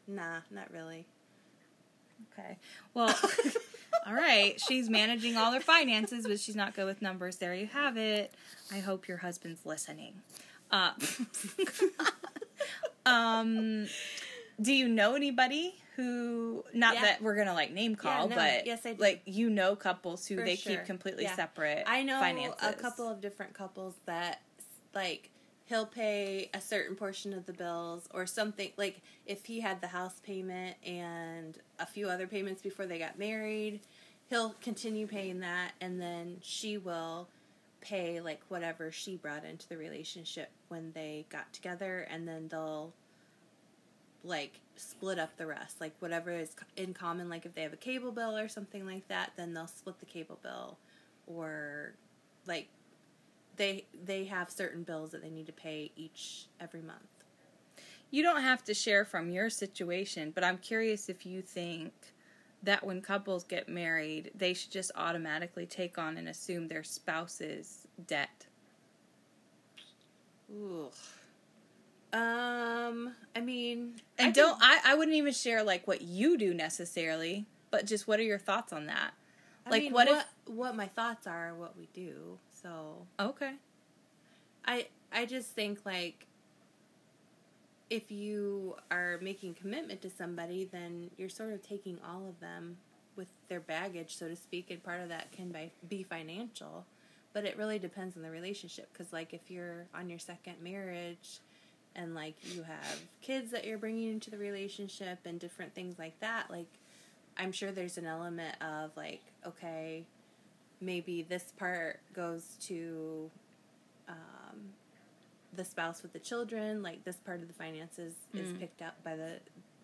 Nah, 0.06 0.38
not 0.50 0.70
really. 0.72 1.06
Okay. 2.38 2.56
Well, 2.94 3.14
all 4.06 4.14
right. 4.14 4.58
She's 4.60 4.88
managing 4.88 5.36
all 5.36 5.52
her 5.52 5.60
finances, 5.60 6.24
but 6.26 6.38
she's 6.40 6.56
not 6.56 6.74
good 6.74 6.86
with 6.86 7.02
numbers. 7.02 7.36
There 7.36 7.54
you 7.54 7.66
have 7.66 7.96
it. 7.96 8.32
I 8.72 8.78
hope 8.78 9.08
your 9.08 9.18
husband's 9.18 9.66
listening. 9.66 10.14
Uh, 10.70 10.92
um, 13.06 13.86
do 14.60 14.72
you 14.72 14.88
know 14.88 15.14
anybody 15.14 15.74
who? 15.96 16.64
Not 16.72 16.94
Yeah. 16.94 17.02
that 17.02 17.22
we're 17.22 17.34
gonna 17.36 17.54
like 17.54 17.72
name 17.72 17.96
call, 17.96 18.28
no. 18.28 18.36
but 18.36 18.66
Yes, 18.66 18.86
I 18.86 18.94
do. 18.94 19.02
like 19.02 19.22
you 19.26 19.50
know 19.50 19.76
couples 19.76 20.26
who 20.26 20.36
For 20.36 20.44
they 20.44 20.56
sure. 20.56 20.76
keep 20.76 20.84
completely 20.86 21.24
Yeah. 21.24 21.36
separate. 21.36 21.84
I 21.86 22.02
know 22.02 22.18
finances. 22.20 22.56
a 22.62 22.72
couple 22.72 23.08
of 23.08 23.20
different 23.20 23.52
couples 23.54 23.94
that 24.06 24.40
like 24.94 25.30
he'll 25.66 25.86
pay 25.86 26.50
a 26.52 26.60
certain 26.60 26.94
portion 26.94 27.32
of 27.32 27.46
the 27.46 27.52
bills 27.52 28.08
or 28.12 28.26
something 28.26 28.70
like 28.76 29.00
if 29.26 29.46
he 29.46 29.60
had 29.60 29.80
the 29.80 29.86
house 29.86 30.20
payment 30.20 30.76
and 30.84 31.58
a 31.78 31.86
few 31.86 32.08
other 32.08 32.26
payments 32.26 32.60
before 32.60 32.86
they 32.86 32.98
got 32.98 33.18
married, 33.18 33.80
he'll 34.28 34.54
continue 34.60 35.06
paying 35.06 35.40
that 35.40 35.72
and 35.80 36.00
then 36.00 36.36
she 36.42 36.76
will 36.76 37.28
pay 37.80 38.20
like 38.20 38.40
whatever 38.48 38.90
she 38.90 39.16
brought 39.16 39.44
into 39.44 39.68
the 39.68 39.76
relationship 39.76 40.50
when 40.68 40.92
they 40.94 41.26
got 41.28 41.50
together 41.52 42.06
and 42.10 42.26
then 42.26 42.48
they'll 42.48 42.92
like 44.22 44.60
split 44.76 45.18
up 45.18 45.36
the 45.36 45.46
rest. 45.46 45.80
Like 45.80 45.94
whatever 46.00 46.30
is 46.30 46.54
in 46.76 46.94
common 46.94 47.28
like 47.28 47.46
if 47.46 47.54
they 47.54 47.62
have 47.62 47.72
a 47.72 47.78
cable 47.78 48.12
bill 48.12 48.36
or 48.36 48.48
something 48.48 48.86
like 48.86 49.06
that 49.08 49.32
then 49.36 49.54
they'll 49.54 49.66
split 49.66 49.98
the 49.98 50.06
cable 50.06 50.38
bill 50.42 50.78
or 51.26 51.94
like 52.46 52.68
they 53.56 53.86
they 53.94 54.24
have 54.24 54.50
certain 54.50 54.82
bills 54.82 55.10
that 55.12 55.22
they 55.22 55.30
need 55.30 55.46
to 55.46 55.52
pay 55.52 55.90
each 55.96 56.46
every 56.60 56.82
month 56.82 57.24
You 58.10 58.22
don't 58.22 58.42
have 58.42 58.62
to 58.64 58.74
share 58.74 59.04
from 59.04 59.30
your 59.30 59.50
situation, 59.50 60.30
but 60.30 60.44
I'm 60.44 60.58
curious 60.58 61.08
if 61.08 61.26
you 61.26 61.42
think 61.42 61.92
that 62.62 62.84
when 62.84 63.02
couples 63.02 63.44
get 63.44 63.68
married, 63.68 64.30
they 64.34 64.54
should 64.54 64.70
just 64.70 64.92
automatically 64.96 65.66
take 65.66 65.98
on 65.98 66.16
and 66.16 66.28
assume 66.28 66.68
their 66.68 66.84
spouse's 66.84 67.86
debt. 68.06 68.46
Ooh. 70.50 70.90
Um, 72.12 73.14
I 73.34 73.40
mean, 73.40 74.00
And 74.18 74.28
I 74.28 74.30
don't 74.30 74.58
I, 74.60 74.80
I 74.84 74.94
wouldn't 74.94 75.16
even 75.16 75.32
share 75.32 75.62
like 75.64 75.86
what 75.88 76.02
you 76.02 76.38
do 76.38 76.54
necessarily, 76.54 77.46
but 77.70 77.86
just 77.86 78.06
what 78.06 78.20
are 78.20 78.24
your 78.24 78.38
thoughts 78.38 78.72
on 78.72 78.86
that? 78.86 79.12
I 79.66 79.70
like, 79.70 79.80
mean, 79.84 79.92
what 79.92 80.08
if- 80.08 80.16
what 80.16 80.28
what 80.46 80.76
my 80.76 80.86
thoughts 80.86 81.26
are 81.26 81.54
what 81.54 81.76
we 81.76 81.88
do. 81.92 82.38
So 82.64 83.06
Okay. 83.20 83.52
I 84.64 84.86
I 85.12 85.26
just 85.26 85.50
think 85.50 85.80
like 85.84 86.26
if 87.90 88.10
you 88.10 88.74
are 88.90 89.18
making 89.20 89.54
commitment 89.54 90.00
to 90.02 90.10
somebody, 90.10 90.68
then 90.72 91.10
you're 91.18 91.28
sort 91.28 91.52
of 91.52 91.62
taking 91.62 91.98
all 92.08 92.26
of 92.26 92.40
them 92.40 92.78
with 93.16 93.28
their 93.48 93.60
baggage, 93.60 94.16
so 94.16 94.26
to 94.28 94.34
speak, 94.34 94.70
and 94.70 94.82
part 94.82 95.00
of 95.00 95.08
that 95.10 95.30
can 95.30 95.52
by, 95.52 95.70
be 95.88 96.02
financial. 96.02 96.86
But 97.34 97.44
it 97.44 97.56
really 97.58 97.78
depends 97.78 98.16
on 98.16 98.22
the 98.22 98.30
relationship 98.30 98.88
because, 98.92 99.12
like, 99.12 99.34
if 99.34 99.50
you're 99.50 99.86
on 99.94 100.08
your 100.08 100.18
second 100.18 100.56
marriage 100.62 101.40
and 101.96 102.14
like 102.14 102.34
you 102.54 102.62
have 102.62 102.98
kids 103.22 103.52
that 103.52 103.64
you're 103.64 103.78
bringing 103.78 104.10
into 104.10 104.30
the 104.30 104.38
relationship 104.38 105.18
and 105.26 105.38
different 105.38 105.74
things 105.74 105.98
like 105.98 106.18
that, 106.20 106.50
like, 106.50 106.66
I'm 107.36 107.52
sure 107.52 107.70
there's 107.70 107.98
an 107.98 108.06
element 108.06 108.56
of 108.62 108.96
like, 108.96 109.22
okay, 109.46 110.04
maybe 110.84 111.22
this 111.22 111.52
part 111.56 112.00
goes 112.14 112.56
to 112.62 113.30
um, 114.08 114.58
the 115.54 115.64
spouse 115.64 116.02
with 116.02 116.12
the 116.12 116.18
children 116.18 116.82
like 116.82 117.04
this 117.04 117.16
part 117.16 117.40
of 117.40 117.48
the 117.48 117.54
finances 117.54 118.14
is 118.34 118.48
Mm. 118.50 118.60
picked 118.60 118.82
up 118.82 119.02
by 119.04 119.16
the 119.16 119.38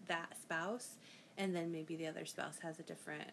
that 0.09 0.37
spouse 0.43 0.97
and 1.39 1.55
then 1.55 1.71
maybe 1.73 1.95
the 1.97 2.07
other 2.07 2.27
spouse 2.27 2.59
has 2.63 2.79
a 2.79 2.83
different 2.83 3.31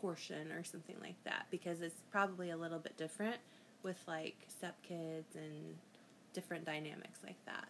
portion 0.00 0.52
or 0.52 0.62
something 0.64 0.96
like 1.00 1.22
that 1.24 1.46
because 1.50 1.80
it's 1.80 2.02
probably 2.10 2.50
a 2.50 2.56
little 2.56 2.78
bit 2.78 2.96
different 2.96 3.36
with 3.82 3.96
like 4.06 4.36
stepkids 4.62 5.34
and 5.34 5.76
different 6.34 6.64
dynamics 6.64 7.18
like 7.24 7.42
that 7.46 7.68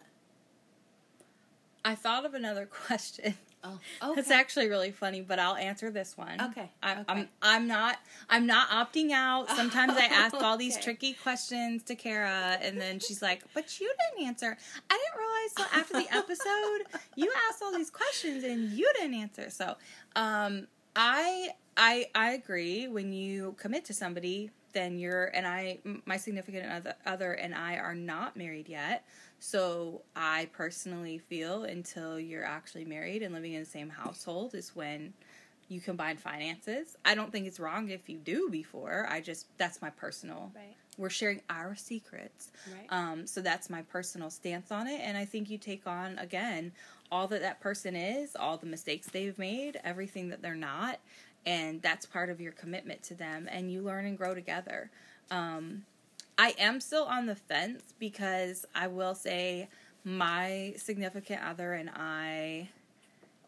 I 1.83 1.95
thought 1.95 2.25
of 2.25 2.33
another 2.35 2.65
question. 2.85 3.33
Oh 3.63 4.13
It's 4.17 4.31
actually 4.31 4.67
really 4.69 4.91
funny, 4.91 5.21
but 5.21 5.39
I'll 5.39 5.55
answer 5.55 5.91
this 5.91 6.17
one. 6.17 6.41
Okay, 6.41 6.69
I, 6.81 6.93
okay. 6.93 7.03
I'm 7.07 7.29
I'm 7.41 7.67
not 7.67 7.97
I'm 8.29 8.45
not 8.45 8.69
opting 8.69 9.11
out. 9.11 9.49
Sometimes 9.49 9.93
I 9.95 10.05
ask 10.05 10.33
all 10.35 10.57
these 10.57 10.75
Okay. 10.77 10.83
tricky 10.83 11.13
questions 11.13 11.83
to 11.83 11.95
Kara, 11.95 12.57
and 12.61 12.79
then 12.79 12.99
she's 12.99 13.21
like, 13.21 13.43
"But 13.53 13.79
you 13.79 13.91
didn't 14.15 14.27
answer." 14.27 14.57
I 14.89 14.97
didn't 14.97 15.19
realize 15.19 15.53
till 15.55 15.79
after 15.79 15.93
the 15.93 16.15
episode 16.17 17.01
you 17.15 17.31
asked 17.49 17.61
all 17.61 17.71
these 17.75 17.89
questions 17.89 18.43
and 18.43 18.71
you 18.71 18.91
didn't 18.99 19.15
answer. 19.15 19.49
So, 19.49 19.75
um, 20.15 20.67
I 20.95 21.49
I 21.77 22.07
I 22.15 22.31
agree. 22.31 22.87
When 22.87 23.11
you 23.13 23.55
commit 23.57 23.85
to 23.85 23.93
somebody, 23.93 24.51
then 24.73 24.97
you're 24.97 25.25
and 25.25 25.45
I 25.47 25.79
my 26.05 26.17
significant 26.17 26.71
other, 26.71 26.95
other 27.05 27.33
and 27.33 27.53
I 27.55 27.77
are 27.77 27.95
not 27.95 28.35
married 28.37 28.69
yet. 28.69 29.05
So 29.43 30.03
I 30.15 30.49
personally 30.53 31.17
feel 31.17 31.63
until 31.63 32.19
you're 32.19 32.45
actually 32.45 32.85
married 32.85 33.23
and 33.23 33.33
living 33.33 33.53
in 33.53 33.61
the 33.61 33.65
same 33.65 33.89
household 33.89 34.53
is 34.53 34.75
when 34.75 35.13
you 35.67 35.81
combine 35.81 36.17
finances. 36.17 36.95
I 37.03 37.15
don't 37.15 37.31
think 37.31 37.47
it's 37.47 37.59
wrong 37.59 37.89
if 37.89 38.07
you 38.07 38.19
do 38.19 38.49
before. 38.51 39.07
I 39.09 39.19
just 39.19 39.47
that's 39.57 39.81
my 39.81 39.89
personal. 39.89 40.51
right 40.55 40.75
We're 40.95 41.09
sharing 41.09 41.41
our 41.49 41.75
secrets. 41.75 42.51
right 42.71 42.85
Um, 42.89 43.25
so 43.25 43.41
that's 43.41 43.67
my 43.67 43.81
personal 43.81 44.29
stance 44.29 44.71
on 44.71 44.85
it, 44.85 45.01
and 45.03 45.17
I 45.17 45.25
think 45.25 45.49
you 45.49 45.57
take 45.57 45.87
on 45.87 46.19
again 46.19 46.71
all 47.11 47.27
that 47.29 47.41
that 47.41 47.59
person 47.61 47.95
is, 47.95 48.35
all 48.35 48.57
the 48.57 48.67
mistakes 48.67 49.07
they've 49.07 49.39
made, 49.39 49.79
everything 49.83 50.29
that 50.29 50.43
they're 50.43 50.53
not, 50.53 50.99
and 51.47 51.81
that's 51.81 52.05
part 52.05 52.29
of 52.29 52.39
your 52.39 52.51
commitment 52.51 53.01
to 53.05 53.15
them, 53.15 53.49
and 53.51 53.71
you 53.71 53.81
learn 53.81 54.05
and 54.05 54.19
grow 54.19 54.35
together. 54.35 54.91
Um, 55.31 55.83
I 56.37 56.55
am 56.57 56.79
still 56.79 57.03
on 57.03 57.25
the 57.27 57.35
fence 57.35 57.93
because 57.99 58.65
I 58.73 58.87
will 58.87 59.15
say 59.15 59.69
my 60.03 60.73
significant 60.77 61.43
other 61.43 61.73
and 61.73 61.89
I, 61.89 62.69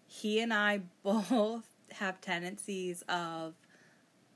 he 0.07 0.39
and 0.41 0.53
I 0.53 0.81
both 1.03 1.67
have 1.91 2.21
tendencies 2.21 3.01
of 3.09 3.55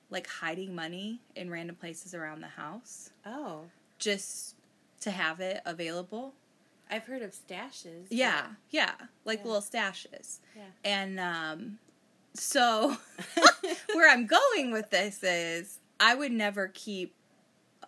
like 0.09 0.27
hiding 0.27 0.73
money 0.73 1.19
in 1.35 1.49
random 1.49 1.75
places 1.75 2.13
around 2.13 2.41
the 2.41 2.47
house 2.47 3.09
oh 3.25 3.61
just 3.99 4.55
to 5.01 5.11
have 5.11 5.39
it 5.41 5.59
available. 5.65 6.33
i've 6.89 7.03
heard 7.05 7.21
of 7.21 7.31
stashes 7.31 8.07
Yeah, 8.09 8.45
yeah, 8.69 8.93
like 9.25 9.39
Yeah. 9.39 9.45
little 9.45 9.61
stashes. 9.61 10.39
yeah 10.55 10.61
And 10.85 11.19
um 11.19 11.79
so 12.33 12.95
where 13.93 14.09
I'm 14.09 14.27
going 14.27 14.71
with 14.71 14.89
this 14.91 15.21
is 15.23 15.79
I 15.99 16.15
would 16.15 16.31
never 16.31 16.69
keep 16.73 17.15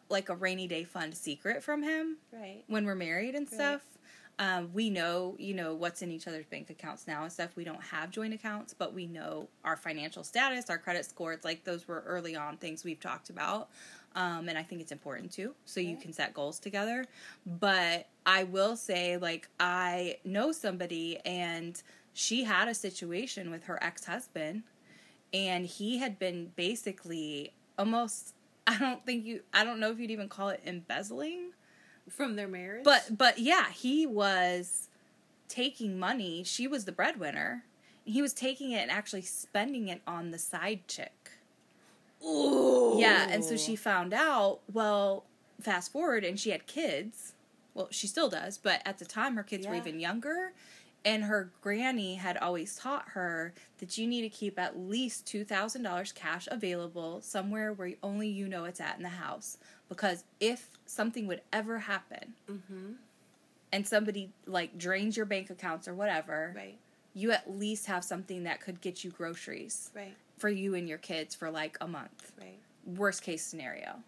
like 0.09 0.29
a 0.29 0.35
rainy 0.35 0.67
day 0.67 0.83
fund 0.83 1.15
secret 1.15 1.63
from 1.63 1.83
him 1.83 2.17
right 2.31 2.63
when 2.67 2.85
we're 2.85 2.95
married 2.95 3.35
and 3.35 3.45
Right. 3.47 3.53
stuff. 3.53 3.81
Um, 4.39 4.71
we 4.73 4.89
know, 4.89 5.35
you 5.37 5.53
know, 5.53 5.75
what's 5.75 6.01
in 6.01 6.11
each 6.11 6.25
other's 6.25 6.45
bank 6.45 6.69
accounts 6.69 7.07
now 7.07 7.23
and 7.23 7.31
stuff. 7.31 7.57
We 7.57 7.65
don't 7.65 7.81
have 7.83 8.09
joint 8.09 8.33
accounts, 8.33 8.73
but 8.73 8.93
we 8.93 9.05
know 9.05 9.49
our 9.65 9.75
financial 9.75 10.23
status, 10.23 10.69
our 10.69 10.77
credit 10.77 11.05
score. 11.05 11.33
It's 11.33 11.43
like 11.43 11.65
those 11.65 11.89
were 11.89 12.03
early 12.07 12.37
on 12.37 12.55
things 12.55 12.85
we've 12.85 13.01
talked 13.01 13.29
about. 13.29 13.69
Um, 14.15 14.47
and 14.47 14.57
I 14.57 14.63
think 14.63 14.79
it's 14.79 14.93
important 14.93 15.31
too, 15.33 15.53
so 15.65 15.81
you 15.81 15.97
can 15.97 16.13
set 16.13 16.33
goals 16.33 16.57
together. 16.57 17.05
But 17.45 18.07
I 18.25 18.45
will 18.45 18.77
say, 18.77 19.17
like, 19.17 19.49
I 19.59 20.17
know 20.23 20.53
somebody 20.53 21.19
and 21.25 21.81
she 22.13 22.45
had 22.45 22.69
a 22.69 22.73
situation 22.73 23.51
with 23.51 23.65
her 23.65 23.77
ex 23.83 24.05
husband, 24.05 24.63
and 25.33 25.65
he 25.65 25.97
had 25.99 26.17
been 26.17 26.51
basically 26.55 27.53
almost, 27.77 28.35
I 28.69 28.77
don't 28.77 29.05
think 29.05 29.25
you, 29.25 29.41
I 29.53 29.63
don't 29.63 29.79
know 29.79 29.91
if 29.91 29.99
you'd 29.99 30.11
even 30.11 30.29
call 30.29 30.49
it 30.49 30.61
embezzling 30.65 31.51
from 32.09 32.35
their 32.35 32.47
marriage 32.47 32.83
but 32.83 33.17
but 33.17 33.37
yeah, 33.37 33.69
he 33.69 34.05
was 34.07 34.89
taking 35.47 35.99
money. 35.99 36.43
She 36.43 36.67
was 36.67 36.85
the 36.85 36.91
breadwinner. 36.91 37.65
He 38.05 38.21
was 38.21 38.33
taking 38.33 38.71
it 38.71 38.81
and 38.81 38.91
actually 38.91 39.23
spending 39.23 39.87
it 39.87 40.01
on 40.07 40.31
the 40.31 40.37
side 40.37 40.87
chick. 40.87 41.31
Ooh. 42.23 42.95
Yeah, 42.97 43.27
and 43.29 43.43
so 43.43 43.57
she 43.57 43.75
found 43.75 44.13
out, 44.13 44.59
well, 44.71 45.25
fast 45.61 45.91
forward 45.91 46.23
and 46.23 46.39
she 46.39 46.51
had 46.51 46.67
kids. 46.67 47.33
Well, 47.73 47.87
she 47.91 48.07
still 48.07 48.29
does, 48.29 48.57
but 48.57 48.81
at 48.85 48.97
the 48.97 49.05
time 49.05 49.35
her 49.35 49.43
kids 49.43 49.67
were 49.67 49.75
even 49.75 49.99
younger. 49.99 50.53
And 51.05 51.23
her 51.23 51.51
granny 51.61 52.15
had 52.15 52.35
always 52.37 52.75
taught 52.75 53.09
her 53.09 53.53
that 53.77 53.97
you 53.97 54.05
need 54.05 54.21
to 54.23 54.29
keep 54.29 54.59
at 54.59 54.77
least 54.77 55.25
$2,000 55.25 56.13
cash 56.13 56.47
available 56.51 57.21
somewhere 57.21 57.71
where 57.71 57.93
only 58.03 58.27
you 58.27 58.47
know 58.49 58.65
it's 58.65 58.81
at 58.81 58.97
in 58.97 59.03
the 59.03 59.09
house. 59.09 59.57
Because 59.87 60.25
if 60.39 60.67
something 60.85 61.25
would 61.27 61.41
ever 61.53 61.79
happen 61.79 62.33
Mm-hmm. 62.49 62.91
and 63.71 63.87
somebody 63.87 64.31
like 64.45 64.77
drains 64.77 65.15
your 65.15 65.25
bank 65.25 65.49
accounts 65.49 65.87
or 65.87 65.93
whatever, 65.95 66.53
Right. 66.55 66.77
you 67.13 67.31
at 67.31 67.49
least 67.49 67.85
have 67.85 68.03
something 68.03 68.43
that 68.43 68.59
could 68.59 68.81
get 68.81 69.03
you 69.03 69.09
groceries 69.11 69.91
Right. 69.95 70.15
for 70.37 70.49
you 70.49 70.75
and 70.75 70.87
your 70.89 70.97
kids 70.97 71.33
for 71.33 71.49
like 71.49 71.77
a 71.79 71.87
month 71.87 72.33
Right. 72.39 72.59
worst 72.85 73.21
case 73.23 73.43
scenario. 73.45 74.03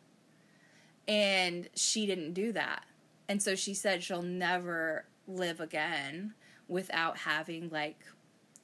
And 1.07 1.69
she 1.75 2.05
didn't 2.05 2.33
do 2.33 2.51
that. 2.51 2.83
And 3.27 3.41
so 3.41 3.55
she 3.55 3.73
said 3.73 4.03
she'll 4.03 4.21
never 4.21 5.05
live 5.27 5.59
again 5.61 6.33
without 6.71 7.17
having 7.17 7.69
like 7.69 7.99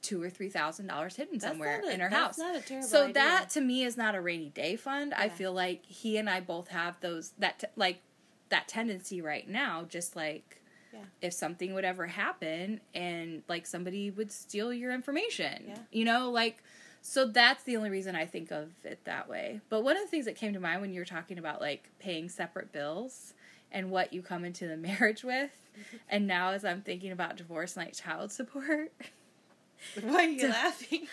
two 0.00 0.22
or 0.22 0.30
three 0.30 0.48
thousand 0.48 0.86
dollars 0.86 1.16
hidden 1.16 1.38
That's 1.38 1.44
somewhere 1.52 1.82
a- 1.84 1.90
in 1.92 2.00
her 2.00 2.08
house. 2.08 2.38
not 2.38 2.56
a 2.56 2.60
terrible 2.60 2.86
so 2.88 3.02
idea. 3.04 3.14
that 3.14 3.50
to 3.50 3.60
me 3.60 3.84
is 3.84 3.96
not 3.96 4.14
a 4.14 4.20
rainy 4.20 4.48
day 4.50 4.76
fund. 4.76 5.12
I 5.12 5.28
feel 5.28 5.52
like 5.52 5.84
he 5.84 6.16
and 6.16 6.28
I 6.30 6.40
both 6.40 6.68
have 6.68 6.98
those 7.00 7.32
that 7.38 7.58
t- 7.60 7.66
like 7.76 8.00
that 8.48 8.66
tendency 8.68 9.20
right 9.20 9.46
now. 9.48 9.84
Just 9.88 10.16
like 10.16 10.62
Yeah. 10.92 11.00
if 11.20 11.32
something 11.34 11.74
would 11.74 11.84
ever 11.84 12.06
happen 12.06 12.80
and 12.94 13.42
like 13.48 13.66
somebody 13.66 14.10
would 14.10 14.32
steal 14.32 14.72
your 14.72 14.92
information, 14.92 15.64
Yeah. 15.68 15.78
you 15.92 16.04
know, 16.06 16.30
like 16.30 16.62
so 17.02 17.26
that's 17.26 17.62
the 17.64 17.76
only 17.76 17.90
reason 17.90 18.16
I 18.16 18.24
think 18.26 18.50
of 18.50 18.70
it 18.84 19.04
that 19.04 19.28
way. 19.28 19.60
But 19.68 19.82
one 19.82 19.96
of 19.96 20.02
the 20.02 20.08
things 20.08 20.24
that 20.24 20.36
came 20.36 20.52
to 20.54 20.60
mind 20.60 20.80
when 20.80 20.92
you 20.92 21.00
were 21.00 21.04
talking 21.04 21.38
about 21.38 21.60
like 21.60 21.90
paying 21.98 22.28
separate 22.28 22.72
bills 22.72 23.34
and 23.72 23.90
what 23.90 24.12
you 24.12 24.22
come 24.22 24.44
into 24.44 24.66
the 24.66 24.76
marriage 24.88 25.22
with, 25.24 25.50
and 26.08 26.26
now 26.26 26.50
as 26.50 26.64
I'm 26.64 26.82
thinking 26.82 27.12
about 27.12 27.36
divorce 27.36 27.76
and 27.76 27.86
like 27.86 27.94
child 27.94 28.32
support, 28.32 28.92
Why 30.02 30.24
are 30.24 30.28
you 30.28 30.48
laughing? 30.50 31.06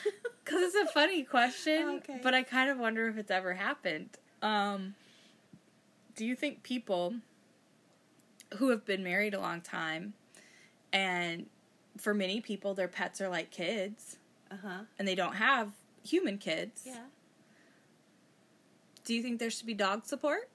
because 0.43 0.73
it's 0.75 0.89
a 0.89 0.93
funny 0.93 1.23
question, 1.23 2.01
Okay. 2.03 2.19
but 2.23 2.33
I 2.33 2.43
kind 2.43 2.69
of 2.69 2.77
wonder 2.79 3.07
if 3.07 3.17
it's 3.17 3.29
ever 3.31 3.53
happened. 3.53 4.09
Um, 4.41 4.95
do 6.15 6.25
you 6.25 6.35
think 6.35 6.63
people 6.63 7.15
who 8.57 8.69
have 8.69 8.85
been 8.85 9.03
married 9.03 9.33
a 9.33 9.39
long 9.39 9.61
time, 9.61 10.13
and 10.93 11.45
for 11.97 12.13
many 12.13 12.41
people, 12.41 12.73
their 12.73 12.87
pets 12.87 13.21
are 13.21 13.29
like 13.29 13.51
kids, 13.51 14.17
uh 14.51 14.55
huh. 14.61 14.79
and 14.97 15.07
they 15.07 15.15
don't 15.15 15.35
have 15.35 15.69
human 16.03 16.37
kids? 16.37 16.83
Yeah. 16.85 16.99
Do 19.03 19.13
you 19.13 19.21
think 19.21 19.39
there 19.39 19.51
should 19.51 19.67
be 19.67 19.73
dog 19.75 20.05
support? 20.05 20.49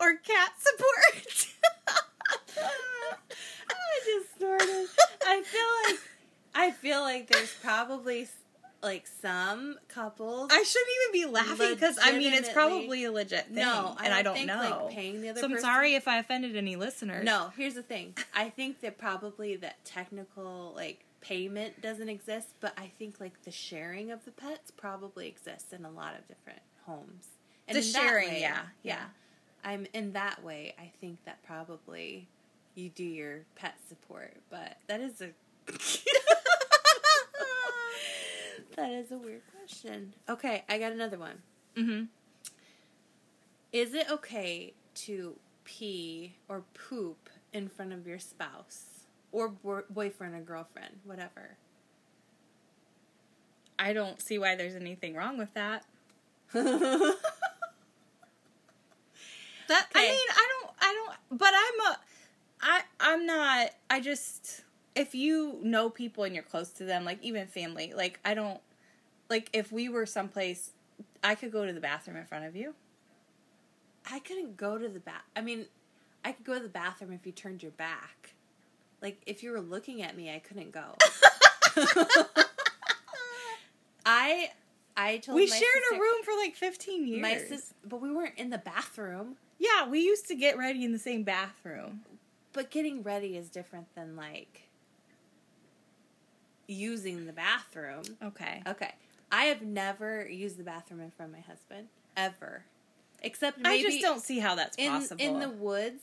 Or 0.00 0.14
cat 0.16 0.52
support? 0.58 1.46
I 3.70 4.00
just 4.04 4.36
snorted. 4.38 4.86
I 5.26 5.42
feel 5.42 5.92
like 5.92 6.00
I 6.54 6.70
feel 6.72 7.00
like 7.00 7.28
there's 7.28 7.52
probably 7.62 8.28
like 8.82 9.06
some 9.20 9.76
couples. 9.88 10.50
I 10.52 10.62
shouldn't 10.62 10.90
even 11.10 11.12
be 11.28 11.32
laughing 11.34 11.74
because 11.74 11.98
I 12.02 12.16
mean 12.16 12.32
it's 12.32 12.48
probably 12.50 13.04
a 13.04 13.12
legit 13.12 13.46
thing, 13.46 13.56
no, 13.56 13.94
I 13.98 14.04
and 14.06 14.14
I 14.14 14.22
don't 14.22 14.34
think, 14.34 14.46
know. 14.46 14.84
Like, 14.86 14.94
paying 14.94 15.20
the 15.20 15.30
other 15.30 15.40
so 15.40 15.46
I'm 15.46 15.52
person- 15.52 15.64
sorry 15.64 15.94
if 15.94 16.06
I 16.08 16.18
offended 16.18 16.56
any 16.56 16.76
listeners. 16.76 17.24
No, 17.24 17.52
here's 17.56 17.74
the 17.74 17.82
thing. 17.82 18.14
I 18.34 18.50
think 18.50 18.80
that 18.80 18.98
probably 18.98 19.56
that 19.56 19.84
technical 19.84 20.72
like 20.76 21.04
payment 21.20 21.82
doesn't 21.82 22.08
exist, 22.08 22.48
but 22.60 22.72
I 22.78 22.90
think 22.98 23.20
like 23.20 23.42
the 23.42 23.50
sharing 23.50 24.10
of 24.10 24.24
the 24.24 24.30
pets 24.30 24.70
probably 24.70 25.26
exists 25.28 25.72
in 25.72 25.84
a 25.84 25.90
lot 25.90 26.14
of 26.16 26.26
different 26.28 26.60
homes. 26.86 27.26
The 27.70 27.82
sharing, 27.82 28.28
way- 28.30 28.40
yeah, 28.40 28.60
yeah. 28.82 29.04
I'm 29.64 29.86
in 29.92 30.12
that 30.12 30.42
way. 30.42 30.74
I 30.78 30.92
think 31.00 31.24
that 31.24 31.42
probably 31.42 32.28
you 32.74 32.88
do 32.88 33.04
your 33.04 33.44
pet 33.56 33.74
support, 33.88 34.36
but 34.50 34.78
that 34.86 35.00
is 35.00 35.20
a 35.20 35.30
that 38.76 38.90
is 38.90 39.10
a 39.10 39.18
weird 39.18 39.42
question. 39.56 40.14
Okay, 40.28 40.64
I 40.68 40.78
got 40.78 40.92
another 40.92 41.18
one. 41.18 41.42
Mm-hmm. 41.76 42.04
Is 43.72 43.94
it 43.94 44.10
okay 44.10 44.72
to 44.94 45.36
pee 45.64 46.34
or 46.48 46.62
poop 46.88 47.28
in 47.52 47.68
front 47.68 47.92
of 47.92 48.06
your 48.06 48.18
spouse 48.18 48.86
or 49.32 49.48
bo- 49.48 49.84
boyfriend 49.90 50.34
or 50.34 50.40
girlfriend, 50.40 51.00
whatever? 51.04 51.56
I 53.78 53.92
don't 53.92 54.20
see 54.20 54.38
why 54.38 54.56
there's 54.56 54.74
anything 54.74 55.14
wrong 55.14 55.38
with 55.38 55.52
that. 55.54 55.84
That 59.68 59.88
I 59.94 60.00
mean, 60.00 60.18
I 60.30 60.48
don't, 60.62 60.74
I 60.80 60.94
don't, 60.94 61.38
but 61.38 61.52
I'm 61.54 61.92
a, 61.92 61.98
I, 62.62 62.80
I'm 63.00 63.26
not. 63.26 63.70
I 63.90 64.00
just, 64.00 64.62
if 64.94 65.14
you 65.14 65.58
know 65.62 65.90
people 65.90 66.24
and 66.24 66.34
you're 66.34 66.42
close 66.42 66.70
to 66.72 66.84
them, 66.84 67.04
like 67.04 67.22
even 67.22 67.46
family, 67.46 67.92
like 67.94 68.18
I 68.24 68.34
don't, 68.34 68.60
like 69.28 69.50
if 69.52 69.70
we 69.70 69.88
were 69.88 70.06
someplace, 70.06 70.70
I 71.22 71.34
could 71.34 71.52
go 71.52 71.66
to 71.66 71.72
the 71.72 71.80
bathroom 71.80 72.16
in 72.16 72.24
front 72.24 72.46
of 72.46 72.56
you. 72.56 72.74
I 74.10 74.20
couldn't 74.20 74.56
go 74.56 74.78
to 74.78 74.88
the 74.88 75.00
bath. 75.00 75.22
I 75.36 75.42
mean, 75.42 75.66
I 76.24 76.32
could 76.32 76.46
go 76.46 76.54
to 76.54 76.60
the 76.60 76.68
bathroom 76.68 77.12
if 77.12 77.26
you 77.26 77.32
turned 77.32 77.62
your 77.62 77.72
back. 77.72 78.34
Like 79.02 79.20
if 79.26 79.42
you 79.42 79.52
were 79.52 79.60
looking 79.60 80.02
at 80.02 80.16
me, 80.16 80.34
I 80.34 80.38
couldn't 80.38 80.72
go. 80.72 80.96
I 84.06 84.50
I 84.96 85.18
told 85.18 85.36
we 85.36 85.46
shared 85.46 85.62
sister- 85.62 85.96
a 85.96 86.00
room 86.00 86.22
for 86.24 86.34
like 86.36 86.56
15 86.56 87.06
years. 87.06 87.22
My 87.22 87.36
sis, 87.36 87.74
but 87.86 88.00
we 88.00 88.10
weren't 88.10 88.38
in 88.38 88.50
the 88.50 88.58
bathroom. 88.58 89.36
Yeah, 89.58 89.88
we 89.88 90.00
used 90.00 90.26
to 90.28 90.34
get 90.34 90.56
ready 90.56 90.84
in 90.84 90.92
the 90.92 90.98
same 90.98 91.22
bathroom. 91.24 92.00
But 92.52 92.70
getting 92.70 93.02
ready 93.02 93.36
is 93.36 93.48
different 93.48 93.94
than 93.94 94.16
like 94.16 94.62
using 96.66 97.26
the 97.26 97.32
bathroom. 97.32 98.02
Okay. 98.22 98.62
Okay. 98.66 98.92
I 99.30 99.44
have 99.44 99.62
never 99.62 100.26
used 100.28 100.56
the 100.58 100.64
bathroom 100.64 101.00
in 101.00 101.10
front 101.10 101.32
of 101.32 101.38
my 101.38 101.42
husband 101.44 101.88
ever, 102.16 102.64
except 103.22 103.58
I 103.64 103.80
just 103.82 104.00
don't 104.00 104.22
see 104.22 104.38
how 104.38 104.54
that's 104.54 104.76
in 104.78 104.90
possible. 104.90 105.22
in 105.24 105.40
the 105.40 105.50
woods. 105.50 106.02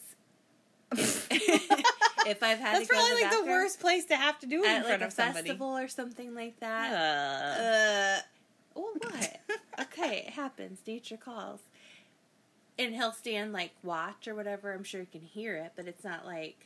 if 0.91 2.43
I've 2.43 2.59
had 2.59 2.75
that's 2.75 2.87
to 2.87 2.93
go 2.93 2.99
probably 2.99 3.23
the 3.23 3.29
like 3.29 3.45
the 3.45 3.45
worst 3.51 3.79
place 3.79 4.05
to 4.05 4.15
have 4.15 4.39
to 4.39 4.45
do 4.45 4.63
it 4.63 4.67
in 4.67 4.81
front 4.83 4.87
like 4.87 5.01
a 5.01 5.05
of 5.05 5.13
somebody. 5.13 5.47
festival 5.49 5.75
or 5.77 5.87
something 5.87 6.35
like 6.35 6.59
that. 6.59 6.93
Uh, 6.93 7.61
Uh, 7.63 8.21
well, 8.75 8.91
what? 8.99 9.39
okay, 9.81 10.25
it 10.27 10.33
happens. 10.33 10.79
Nature 10.85 11.17
calls. 11.17 11.61
And 12.77 12.93
he'll 12.93 13.11
stand 13.13 13.53
like 13.53 13.71
watch 13.83 14.27
or 14.27 14.35
whatever. 14.35 14.73
I'm 14.73 14.83
sure 14.83 15.01
you 15.01 15.07
can 15.11 15.21
hear 15.21 15.55
it, 15.55 15.71
but 15.75 15.87
it's 15.87 16.03
not 16.03 16.25
like. 16.25 16.57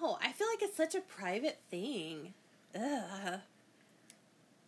No, 0.00 0.18
I 0.20 0.32
feel 0.32 0.46
like 0.48 0.62
it's 0.62 0.76
such 0.76 0.94
a 0.94 1.00
private 1.00 1.58
thing. 1.70 2.34
Ugh. 2.74 3.40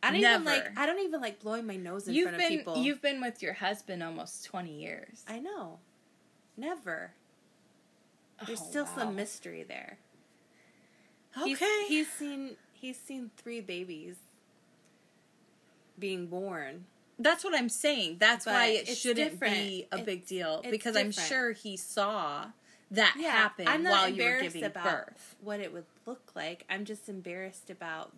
I 0.02 0.10
don't 0.12 0.20
even 0.20 0.44
like. 0.44 0.78
I 0.78 0.86
don't 0.86 1.00
even 1.00 1.20
like 1.20 1.40
blowing 1.40 1.66
my 1.66 1.76
nose 1.76 2.06
in 2.08 2.14
you've 2.14 2.28
front 2.28 2.38
been 2.38 2.52
of 2.52 2.58
people. 2.58 2.76
you've 2.82 3.02
been 3.02 3.20
with 3.20 3.42
your 3.42 3.54
husband 3.54 4.02
almost 4.02 4.44
20 4.46 4.80
years. 4.80 5.24
I 5.28 5.38
know. 5.40 5.78
Never. 6.56 7.12
There's 8.46 8.60
Oh, 8.60 8.68
still 8.70 8.84
wow. 8.84 8.94
some 8.96 9.16
mystery 9.16 9.64
there. 9.64 9.98
Okay. 11.36 11.48
He's, 11.50 11.88
he's 11.88 12.12
seen 12.12 12.56
he's 12.72 12.98
seen 12.98 13.30
three 13.36 13.60
babies 13.60 14.16
being 15.98 16.26
born. 16.26 16.84
That's 17.18 17.42
what 17.44 17.54
I'm 17.54 17.68
saying. 17.68 18.16
That's 18.18 18.44
But 18.44 18.54
why 18.54 18.66
it 18.68 18.86
shouldn't 18.88 19.32
different. 19.32 19.54
be 19.54 19.86
a 19.90 19.98
big 19.98 20.26
deal 20.26 20.64
because 20.70 20.96
I'm 20.96 21.10
sure 21.12 21.52
he 21.52 21.76
saw 21.76 22.46
that 22.90 23.16
Yeah, 23.18 23.32
happen 23.32 23.66
I'm 23.68 23.82
not 23.82 23.90
while 23.92 24.08
you 24.08 24.22
were 24.22 24.40
giving 24.40 24.64
about 24.64 24.84
birth. 25.08 25.36
what 25.42 25.60
it 25.60 25.72
would 25.72 25.84
look 26.06 26.30
like. 26.34 26.64
I'm 26.70 26.84
just 26.84 27.08
embarrassed 27.08 27.70
about 27.70 28.12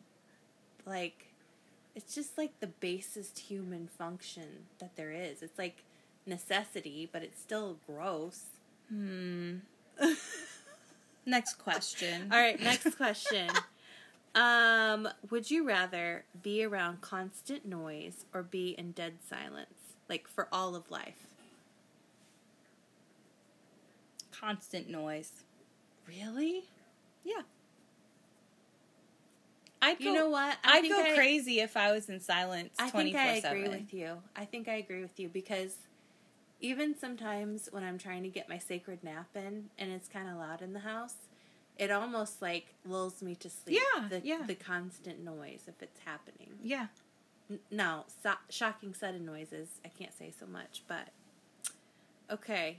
like 0.87 1.27
it's 1.95 2.15
just 2.15 2.39
like 2.39 2.61
the 2.61 2.67
basest 2.69 3.39
human 3.39 3.89
function 3.89 4.67
that 4.79 4.95
there 4.97 5.11
is. 5.13 5.43
It's 5.43 5.59
like 5.59 5.83
necessity, 6.27 7.09
but 7.11 7.23
it's 7.23 7.41
still 7.41 7.79
gross. 7.87 8.45
Hmm. 8.89 9.57
Next 11.27 11.55
question. 11.59 12.29
All 12.33 12.39
right, 12.39 12.59
next 12.61 12.97
question. 12.97 13.49
um, 14.35 15.09
would 15.31 15.51
you 15.51 15.67
rather 15.67 16.25
be 16.43 16.63
around 16.65 17.01
constant 17.01 17.65
noise 17.67 18.25
or 18.33 18.43
be 18.43 18.71
in 18.79 18.93
dead 18.93 19.15
silence, 19.29 19.95
like 20.09 20.29
for 20.29 20.49
all 20.53 20.75
of 20.75 20.91
life? 20.91 21.27
Constant 24.31 24.89
noise. 24.89 25.33
Really? 26.09 26.65
Yeah. 27.25 27.43
I'd 29.83 29.99
You 30.01 30.07
go, 30.07 30.15
know 30.15 30.31
what? 30.31 30.59
I'd 30.63 30.89
go 30.89 31.03
I- 31.03 31.15
crazy 31.15 31.61
if 31.61 31.77
I 31.77 31.93
was 31.93 32.09
in 32.09 32.21
silence 32.21 32.75
I 32.79 32.91
think 32.91 33.17
I 33.17 33.35
agree 33.37 33.69
with 33.69 33.93
you. 33.95 34.19
I 34.37 34.45
think 34.45 34.69
I 34.69 34.75
agree 34.75 35.01
with 35.03 35.19
you 35.19 35.29
because 35.29 35.75
even 36.61 36.97
sometimes 36.99 37.69
when 37.73 37.83
I'm 37.83 37.97
trying 37.99 38.23
to 38.25 38.29
get 38.29 38.49
my 38.49 38.59
sacred 38.59 39.03
nap 39.03 39.29
in 39.35 39.71
and 39.79 39.91
it's 39.91 40.09
kind 40.09 40.29
of 40.29 40.37
loud 40.37 40.61
in 40.63 40.75
the 40.75 40.81
house, 40.81 41.15
it 41.81 41.91
almost 41.91 42.41
like 42.43 42.75
lulls 42.85 43.23
me 43.23 43.35
to 43.37 43.51
sleep. 43.51 43.81
Yeah, 43.97 44.09
the, 44.09 44.21
yeah. 44.21 44.43
the 44.47 44.55
constant 44.55 45.25
noise 45.25 45.63
if 45.67 45.83
it's 45.83 45.99
happening. 46.05 46.51
Yeah. 46.63 46.87
N- 47.51 47.59
No, 47.71 48.05
so- 48.23 48.35
shocking 48.51 48.95
sudden 48.95 49.25
noises. 49.25 49.69
I 49.85 49.89
can't 49.89 50.17
say 50.17 50.33
so 50.39 50.47
much, 50.47 50.83
but 50.87 51.09
okay. 52.31 52.79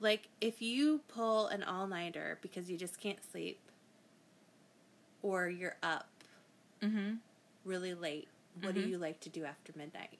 Like 0.00 0.28
if 0.40 0.62
you 0.62 1.00
pull 1.08 1.48
an 1.48 1.62
all 1.64 1.86
nighter 1.88 2.38
because 2.42 2.70
you 2.70 2.76
just 2.76 3.00
can't 3.00 3.18
sleep, 3.32 3.58
or 5.22 5.48
you're 5.48 5.76
up 5.82 6.06
Mm-hmm. 6.82 7.14
really 7.64 7.92
late, 7.94 8.28
what 8.62 8.74
do 8.74 8.80
Mhm. 8.84 8.90
you 8.90 8.98
like 8.98 9.18
to 9.20 9.28
do 9.28 9.44
after 9.44 9.72
midnight? 9.76 10.18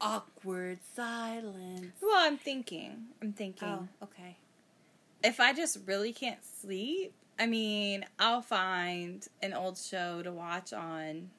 Awkward 0.00 0.78
silence. 0.94 1.96
Well, 2.02 2.16
I'm 2.16 2.36
thinking. 2.36 3.04
I'm 3.22 3.32
thinking. 3.32 3.68
Oh, 3.68 3.88
okay. 4.02 4.36
If 5.24 5.40
I 5.40 5.52
just 5.52 5.78
really 5.86 6.12
can't 6.12 6.44
sleep, 6.60 7.14
I 7.38 7.46
mean, 7.46 8.04
I'll 8.18 8.42
find 8.42 9.26
an 9.42 9.54
old 9.54 9.78
show 9.78 10.22
to 10.22 10.32
watch 10.32 10.72
on 10.72 11.30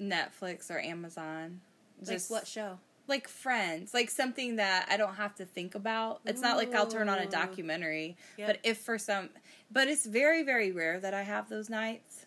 Netflix 0.00 0.70
or 0.70 0.78
Amazon. 0.78 1.60
Like 2.06 2.22
what 2.28 2.46
show? 2.46 2.78
Like 3.08 3.28
Friends, 3.28 3.94
like 3.94 4.10
something 4.10 4.56
that 4.56 4.88
I 4.90 4.96
don't 4.96 5.14
have 5.14 5.34
to 5.36 5.44
think 5.44 5.74
about. 5.74 6.20
It's 6.24 6.40
not 6.40 6.56
like 6.56 6.74
I'll 6.74 6.88
turn 6.88 7.08
on 7.08 7.18
a 7.18 7.26
documentary, 7.26 8.16
Yep. 8.36 8.46
but 8.48 8.58
if 8.64 8.78
for 8.78 8.98
some, 8.98 9.30
but 9.70 9.86
it's 9.86 10.04
very, 10.04 10.42
very 10.42 10.72
rare 10.72 10.98
that 10.98 11.14
I 11.14 11.22
have 11.22 11.48
those 11.48 11.70
nights. 11.70 12.26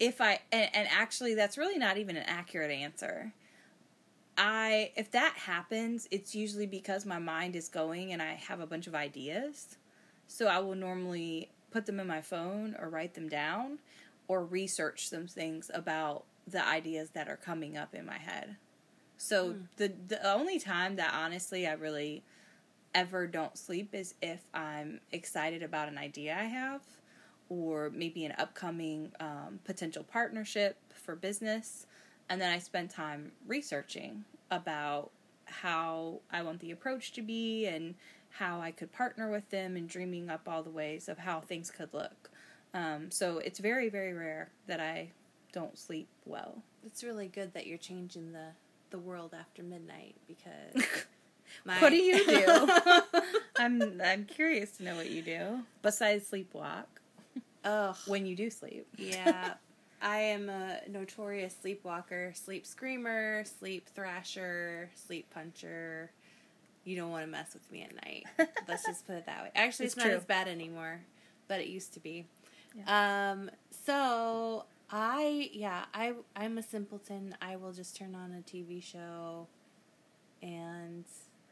If 0.00 0.20
I, 0.20 0.38
and, 0.50 0.70
and 0.74 0.88
actually, 0.90 1.34
that's 1.34 1.58
really 1.58 1.76
not 1.76 1.98
even 1.98 2.16
an 2.16 2.24
accurate 2.26 2.70
answer. 2.70 3.32
I, 4.38 4.92
if 4.96 5.10
that 5.12 5.34
happens, 5.36 6.08
it's 6.12 6.34
usually 6.34 6.66
because 6.66 7.06
my 7.06 7.18
mind 7.18 7.56
is 7.56 7.68
going 7.68 8.12
and 8.12 8.22
I 8.22 8.34
have 8.34 8.60
a 8.60 8.66
bunch 8.66 8.86
of 8.86 8.94
ideas. 8.94 9.76
So 10.28 10.46
I 10.46 10.60
will 10.60 10.76
normally 10.76 11.50
put 11.70 11.86
them 11.86 12.00
in 12.00 12.06
my 12.06 12.22
phone 12.22 12.76
or 12.80 12.88
write 12.88 13.14
them 13.14 13.28
down 13.28 13.80
or 14.28 14.44
research 14.46 15.08
some 15.08 15.26
things 15.28 15.70
about 15.74 16.24
the 16.46 16.66
ideas 16.66 17.10
that 17.10 17.28
are 17.28 17.36
coming 17.36 17.76
up 17.76 17.94
in 17.94 18.06
my 18.06 18.18
head. 18.18 18.56
So 19.18 19.50
Hmm. 19.50 19.62
the 19.76 19.92
the 20.08 20.24
only 20.30 20.60
time 20.60 20.96
that 20.96 21.12
honestly 21.14 21.66
I 21.66 21.72
really 21.72 22.24
ever 22.94 23.26
don't 23.26 23.58
sleep 23.58 23.94
is 23.94 24.14
if 24.22 24.42
I'm 24.54 25.00
excited 25.12 25.62
about 25.62 25.88
an 25.88 25.98
idea 25.98 26.36
I 26.38 26.44
have 26.44 26.82
or 27.50 27.90
maybe 27.90 28.24
an 28.24 28.34
upcoming 28.38 29.12
um, 29.20 29.60
potential 29.64 30.04
partnership 30.04 30.78
for 30.94 31.16
business. 31.16 31.86
And 32.28 32.40
then 32.40 32.52
I 32.52 32.58
spend 32.58 32.90
time 32.90 33.32
researching 33.46 34.24
about 34.50 35.10
how 35.46 36.20
I 36.30 36.42
want 36.42 36.60
the 36.60 36.70
approach 36.70 37.12
to 37.12 37.22
be 37.22 37.66
and 37.66 37.94
how 38.30 38.60
I 38.60 38.70
could 38.70 38.92
partner 38.92 39.30
with 39.30 39.48
them 39.50 39.76
and 39.76 39.88
dreaming 39.88 40.28
up 40.28 40.42
all 40.46 40.62
the 40.62 40.70
ways 40.70 41.08
of 41.08 41.18
how 41.18 41.40
things 41.40 41.70
could 41.70 41.92
look. 41.92 42.30
Um, 42.74 43.10
so 43.10 43.38
it's 43.38 43.58
very, 43.58 43.88
very 43.88 44.12
rare 44.12 44.50
that 44.66 44.80
I 44.80 45.10
don't 45.52 45.78
sleep 45.78 46.08
well. 46.26 46.62
It's 46.84 47.02
really 47.02 47.28
good 47.28 47.54
that 47.54 47.66
you're 47.66 47.78
changing 47.78 48.32
the 48.32 48.48
the 48.90 48.98
world 48.98 49.34
after 49.38 49.62
midnight 49.62 50.14
because 50.26 50.82
My, 51.64 51.78
What 51.80 51.90
do 51.90 51.96
you 51.96 52.24
do? 52.26 52.68
I'm 53.58 54.00
I'm 54.04 54.24
curious 54.24 54.72
to 54.78 54.84
know 54.84 54.96
what 54.96 55.10
you 55.10 55.22
do 55.22 55.60
besides 55.82 56.30
sleepwalk 56.30 56.84
Ugh. 57.64 57.96
when 58.06 58.26
you 58.26 58.36
do 58.36 58.50
sleep. 58.50 58.86
Yeah. 58.96 59.54
I 60.00 60.18
am 60.18 60.48
a 60.48 60.80
notorious 60.88 61.56
sleepwalker, 61.60 62.32
sleep 62.34 62.66
screamer, 62.66 63.44
sleep 63.44 63.88
thrasher, 63.94 64.90
sleep 64.94 65.28
puncher. 65.30 66.10
You 66.84 66.96
don't 66.96 67.10
want 67.10 67.24
to 67.24 67.30
mess 67.30 67.52
with 67.54 67.70
me 67.70 67.82
at 67.82 67.94
night. 67.94 68.24
Let's 68.68 68.84
just 68.86 69.06
put 69.06 69.16
it 69.16 69.26
that 69.26 69.42
way. 69.42 69.50
Actually, 69.54 69.86
it's, 69.86 69.96
It's 69.96 70.04
not 70.04 70.12
as 70.12 70.24
bad 70.24 70.48
anymore, 70.48 71.00
but 71.48 71.60
it 71.60 71.66
used 71.66 71.92
to 71.94 72.00
be. 72.00 72.26
Um, 72.86 73.50
so 73.84 74.64
I, 74.90 75.50
yeah, 75.52 75.84
I, 75.92 76.14
I'm 76.36 76.58
a 76.58 76.62
simpleton. 76.62 77.34
I 77.42 77.56
will 77.56 77.72
just 77.72 77.96
turn 77.96 78.14
on 78.14 78.32
a 78.32 78.42
TV 78.48 78.82
show 78.82 79.48
and 80.42 81.04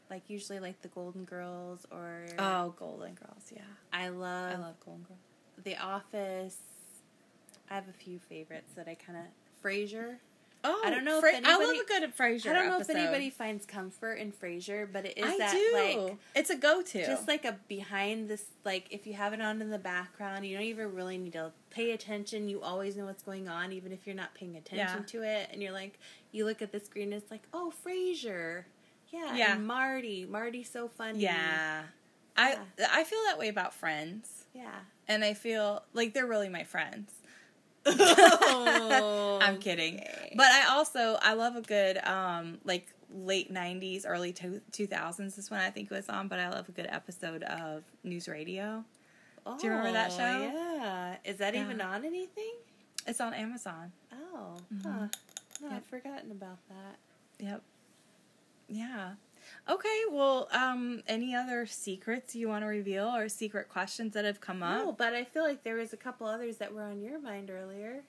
like 0.09 0.29
usually 0.29 0.59
like 0.59 0.81
the 0.81 0.87
Golden 0.87 1.25
Girls 1.25 1.85
or 1.91 2.25
Oh, 2.39 2.73
Golden 2.79 3.13
Girls, 3.13 3.51
yeah. 3.53 3.61
I 3.91 4.07
love 4.09 4.53
I 4.53 4.57
love 4.57 4.75
Golden 4.85 5.03
Girls. 5.03 5.19
the 5.63 5.75
Office. 5.77 6.57
I 7.69 7.75
have 7.75 7.87
a 7.87 7.93
few 7.93 8.19
favorites 8.19 8.73
that 8.75 8.87
I 8.87 8.95
kind 8.95 9.17
of 9.19 9.25
Frasier. 9.63 10.17
Oh, 10.63 10.81
I 10.83 10.89
don't 10.89 11.05
know 11.05 11.17
if 11.17 11.21
Fra- 11.21 11.35
I 11.35 11.39
love 11.57 11.61
anybody- 11.69 11.79
a 11.79 11.83
good 11.99 12.15
Frasier 12.17 12.49
I 12.49 12.53
don't 12.53 12.67
know 12.69 12.75
episode. 12.77 12.93
if 12.93 12.97
anybody 12.97 13.29
finds 13.29 13.65
comfort 13.65 14.15
in 14.15 14.31
Frasier, 14.31 14.91
but 14.91 15.05
it 15.05 15.17
is 15.17 15.25
I 15.25 15.37
that 15.37 15.51
do. 15.51 15.71
like 16.07 16.17
it's 16.35 16.49
a 16.49 16.55
go-to. 16.55 17.05
just 17.05 17.27
like 17.27 17.45
a 17.45 17.57
behind 17.67 18.27
this 18.27 18.45
like 18.65 18.87
if 18.89 19.05
you 19.05 19.13
have 19.13 19.33
it 19.33 19.41
on 19.41 19.61
in 19.61 19.69
the 19.69 19.77
background, 19.77 20.45
you 20.45 20.55
don't 20.55 20.65
even 20.65 20.93
really 20.95 21.17
need 21.17 21.33
to 21.33 21.51
pay 21.69 21.91
attention. 21.91 22.49
You 22.49 22.61
always 22.61 22.97
know 22.97 23.05
what's 23.05 23.23
going 23.23 23.47
on, 23.47 23.71
even 23.71 23.91
if 23.91 24.05
you're 24.07 24.15
not 24.15 24.33
paying 24.33 24.55
attention 24.57 24.99
Yeah. 24.99 25.05
to 25.05 25.21
it. 25.23 25.49
And 25.53 25.61
you're 25.61 25.71
like, 25.71 25.99
you 26.31 26.45
look 26.45 26.61
at 26.61 26.71
the 26.71 26.79
screen, 26.79 27.13
and 27.13 27.21
it's 27.21 27.29
like, 27.31 27.43
oh, 27.53 27.71
Frasier, 27.85 28.63
yeah, 29.09 29.35
Yeah. 29.35 29.53
and 29.55 29.65
Marty, 29.67 30.25
Marty's 30.25 30.69
so 30.69 30.87
funny, 30.87 31.19
yeah. 31.19 31.83
I 32.35 32.57
I 32.91 33.03
feel 33.03 33.19
that 33.25 33.37
way 33.37 33.47
about 33.47 33.73
friends, 33.73 34.45
yeah. 34.53 34.79
and 35.07 35.23
I 35.23 35.33
feel 35.33 35.83
like 35.93 36.13
they're 36.13 36.27
really 36.27 36.49
my 36.49 36.63
friends. 36.63 37.13
Oh, 37.87 39.39
I'm 39.41 39.57
kidding. 39.59 39.95
okay. 39.95 40.33
But 40.35 40.51
I 40.51 40.67
also 40.75 41.17
I 41.21 41.33
love 41.33 41.55
a 41.55 41.61
good 41.61 41.97
um 42.05 42.59
like 42.63 42.87
late 43.09 43.53
90s 43.53 44.03
early 44.05 44.33
two, 44.33 44.61
2000s 44.73 45.37
is 45.37 45.49
when 45.49 45.61
I 45.61 45.69
think 45.69 45.89
it 45.89 45.93
was 45.95 46.09
on 46.09 46.27
but 46.27 46.39
I 46.39 46.49
love 46.49 46.67
a 46.67 46.73
good 46.73 46.87
episode 46.89 47.43
of 47.43 47.83
News 48.03 48.27
Radio. 48.27 48.83
Do 49.45 49.65
you 49.65 49.69
remember 49.69 49.93
that 49.93 50.11
Oh, 50.11 50.17
show? 50.17 50.51
Yeah. 50.53 51.15
Is 51.23 51.37
that 51.37 51.55
even 51.55 51.79
on 51.79 52.03
anything? 52.03 52.51
It's 53.05 53.21
on 53.21 53.33
Amazon. 53.33 53.93
Oh, 54.11 54.57
Mhm. 54.73 54.83
huh. 54.83 55.07
No, 55.61 55.67
Yep. 55.69 55.71
I'd 55.77 55.85
forgotten 55.85 56.31
about 56.31 56.57
that. 56.67 56.97
Yep. 57.39 57.61
Yeah. 58.67 59.11
Okay, 59.69 60.01
well, 60.11 60.47
um 60.51 61.03
any 61.07 61.35
other 61.35 61.65
secrets 61.65 62.35
you 62.35 62.47
want 62.49 62.63
to 62.63 62.67
reveal 62.67 63.07
or 63.07 63.27
secret 63.29 63.69
questions 63.69 64.13
that 64.13 64.25
have 64.25 64.39
come 64.41 64.63
up? 64.63 64.85
No, 64.85 64.91
but 64.91 65.13
I 65.13 65.23
feel 65.23 65.43
like 65.43 65.63
there 65.63 65.75
was 65.75 65.93
a 65.93 65.97
couple 65.97 66.27
others 66.27 66.57
that 66.57 66.73
were 66.73 66.83
on 66.83 67.01
your 67.01 67.19
mind 67.19 67.49
earlier. 67.49 68.03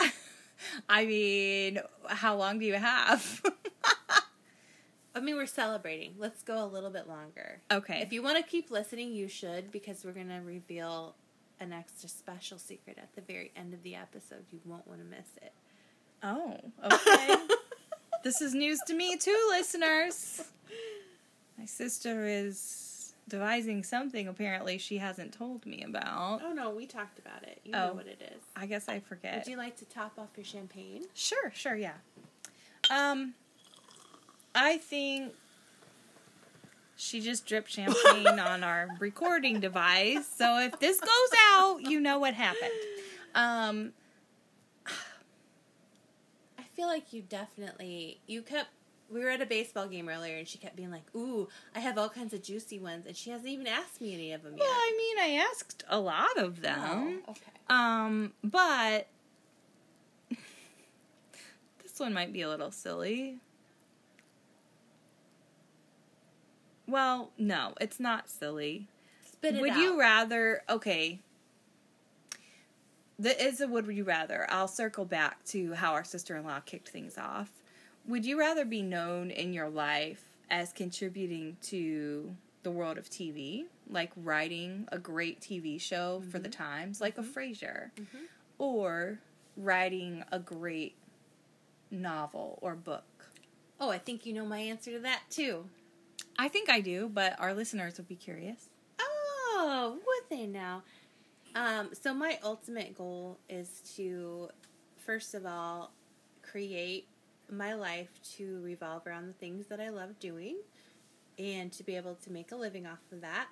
I 0.88 1.04
mean, 1.04 1.80
how 2.08 2.36
long 2.36 2.58
do 2.58 2.64
you 2.66 2.74
have? 2.74 3.42
I 5.14 5.20
mean, 5.20 5.36
we're 5.36 5.44
celebrating. 5.46 6.14
Let's 6.18 6.42
go 6.42 6.64
a 6.64 6.66
little 6.66 6.88
bit 6.88 7.06
longer. 7.06 7.60
okay. 7.70 8.00
If 8.00 8.12
you 8.14 8.22
want 8.22 8.38
to 8.38 8.42
keep 8.42 8.70
listening, 8.70 9.12
you 9.12 9.28
should 9.28 9.70
because 9.70 10.04
we're 10.04 10.12
going 10.12 10.28
to 10.30 10.40
reveal 10.40 11.14
an 11.60 11.72
extra 11.72 12.08
special 12.08 12.56
secret 12.58 12.96
at 12.98 13.14
the 13.14 13.20
very 13.20 13.52
end 13.54 13.74
of 13.74 13.82
the 13.82 13.94
episode. 13.94 14.44
You 14.50 14.60
won't 14.64 14.86
want 14.88 15.00
to 15.00 15.06
miss 15.06 15.28
it. 15.42 15.52
Oh, 16.22 16.58
okay. 16.82 17.36
this 18.24 18.40
is 18.40 18.54
news 18.54 18.80
to 18.86 18.94
me 18.94 19.16
too, 19.16 19.46
listeners. 19.50 20.42
My 21.58 21.64
sister 21.66 22.26
is 22.26 23.14
devising 23.28 23.82
something 23.84 24.26
apparently 24.28 24.78
she 24.78 24.98
hasn't 24.98 25.32
told 25.32 25.64
me 25.64 25.82
about. 25.84 26.40
oh 26.44 26.52
no, 26.52 26.70
we 26.70 26.86
talked 26.86 27.18
about 27.18 27.42
it. 27.44 27.60
You 27.64 27.72
Oh. 27.74 27.88
know 27.88 27.92
what 27.94 28.06
it 28.06 28.20
is. 28.34 28.42
I 28.56 28.66
guess 28.66 28.88
I 28.88 29.00
forget. 29.00 29.36
Would 29.36 29.46
you 29.46 29.56
like 29.56 29.76
to 29.76 29.84
top 29.84 30.12
off 30.18 30.28
your 30.36 30.44
champagne? 30.44 31.04
Sure, 31.14 31.50
sure, 31.54 31.76
yeah. 31.76 31.94
Um 32.90 33.34
I 34.54 34.78
think 34.78 35.32
she 36.96 37.20
just 37.20 37.46
dripped 37.46 37.70
champagne 37.70 38.26
on 38.38 38.62
our 38.64 38.88
recording 38.98 39.60
device. 39.60 40.26
So 40.36 40.58
if 40.60 40.78
this 40.78 41.00
goes 41.00 41.38
out, 41.54 41.78
you 41.82 42.00
know 42.00 42.18
what 42.18 42.34
happened. 42.34 42.72
Um 43.34 43.92
feel 46.82 46.88
like 46.88 47.12
you 47.12 47.22
definitely 47.22 48.18
you 48.26 48.42
kept 48.42 48.66
we 49.08 49.22
were 49.22 49.30
at 49.30 49.40
a 49.40 49.46
baseball 49.46 49.86
game 49.86 50.08
earlier 50.08 50.36
and 50.36 50.48
she 50.48 50.58
kept 50.58 50.74
being 50.74 50.90
like, 50.90 51.04
"Ooh, 51.14 51.48
I 51.76 51.80
have 51.80 51.96
all 51.96 52.08
kinds 52.08 52.34
of 52.34 52.42
juicy 52.42 52.80
ones," 52.80 53.06
and 53.06 53.16
she 53.16 53.30
hasn't 53.30 53.48
even 53.48 53.68
asked 53.68 54.00
me 54.00 54.14
any 54.14 54.32
of 54.32 54.42
them 54.42 54.56
well, 54.58 54.66
yet. 54.66 54.74
I 54.74 54.94
mean, 54.96 55.18
I 55.18 55.44
asked 55.48 55.84
a 55.88 56.00
lot 56.00 56.36
of 56.36 56.60
them. 56.60 57.22
Oh, 57.28 57.30
okay. 57.30 57.52
Um, 57.68 58.32
but 58.42 59.06
this 61.82 61.98
one 61.98 62.12
might 62.12 62.32
be 62.32 62.42
a 62.42 62.48
little 62.48 62.72
silly. 62.72 63.38
Well, 66.88 67.30
no, 67.38 67.74
it's 67.80 68.00
not 68.00 68.28
silly. 68.28 68.88
Spit 69.24 69.54
it 69.54 69.60
would 69.60 69.70
out. 69.70 69.78
you 69.78 70.00
rather? 70.00 70.62
Okay, 70.68 71.20
is 73.30 73.60
a 73.60 73.68
would 73.68 73.86
you 73.86 74.04
rather. 74.04 74.46
I'll 74.50 74.68
circle 74.68 75.04
back 75.04 75.44
to 75.46 75.74
how 75.74 75.92
our 75.92 76.04
sister 76.04 76.36
in 76.36 76.44
law 76.44 76.60
kicked 76.60 76.88
things 76.88 77.16
off. 77.18 77.50
Would 78.06 78.24
you 78.24 78.38
rather 78.38 78.64
be 78.64 78.82
known 78.82 79.30
in 79.30 79.52
your 79.52 79.68
life 79.68 80.24
as 80.50 80.72
contributing 80.72 81.56
to 81.62 82.34
the 82.62 82.70
world 82.70 82.98
of 82.98 83.08
TV, 83.10 83.64
like 83.88 84.10
writing 84.16 84.88
a 84.90 84.98
great 84.98 85.40
TV 85.40 85.80
show 85.80 86.22
for 86.30 86.38
the 86.38 86.48
Times, 86.48 87.00
like 87.00 87.18
a 87.18 87.22
Frasier, 87.22 87.90
Mhm. 87.96 88.26
or 88.58 89.18
writing 89.56 90.24
a 90.32 90.38
great 90.38 90.94
novel 91.90 92.58
or 92.62 92.74
book? 92.74 93.30
Oh, 93.80 93.90
I 93.90 93.98
think 93.98 94.26
you 94.26 94.32
know 94.32 94.44
my 94.46 94.58
answer 94.58 94.92
to 94.92 94.98
that 95.00 95.22
too. 95.30 95.68
I 96.38 96.48
think 96.48 96.70
I 96.70 96.80
do, 96.80 97.08
but 97.08 97.38
our 97.40 97.52
listeners 97.54 97.96
would 97.98 98.08
be 98.08 98.16
curious. 98.16 98.68
Oh, 99.00 99.98
would 100.06 100.28
they 100.38 100.46
now? 100.46 100.82
Um, 101.54 101.90
so 101.92 102.14
my 102.14 102.38
ultimate 102.42 102.96
goal 102.96 103.38
is 103.48 103.82
to, 103.96 104.48
first 104.96 105.34
of 105.34 105.44
all, 105.44 105.92
create 106.42 107.08
my 107.50 107.74
life 107.74 108.08
to 108.36 108.60
revolve 108.62 109.06
around 109.06 109.26
the 109.28 109.34
things 109.34 109.66
that 109.66 109.80
I 109.80 109.90
love 109.90 110.18
doing, 110.18 110.56
and 111.38 111.72
to 111.72 111.82
be 111.82 111.96
able 111.96 112.14
to 112.16 112.32
make 112.32 112.52
a 112.52 112.56
living 112.56 112.86
off 112.86 113.00
of 113.10 113.20
that. 113.20 113.48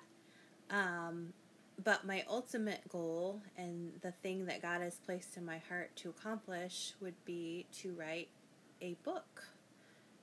Um, 0.69 1.33
but 1.83 2.05
my 2.05 2.23
ultimate 2.29 2.87
goal 2.89 3.41
and 3.57 3.91
the 4.01 4.11
thing 4.11 4.45
that 4.45 4.61
God 4.61 4.81
has 4.81 4.95
placed 4.95 5.37
in 5.37 5.45
my 5.45 5.59
heart 5.69 5.95
to 5.97 6.09
accomplish 6.09 6.93
would 7.01 7.23
be 7.25 7.65
to 7.79 7.93
write 7.93 8.29
a 8.81 8.95
book. 9.03 9.43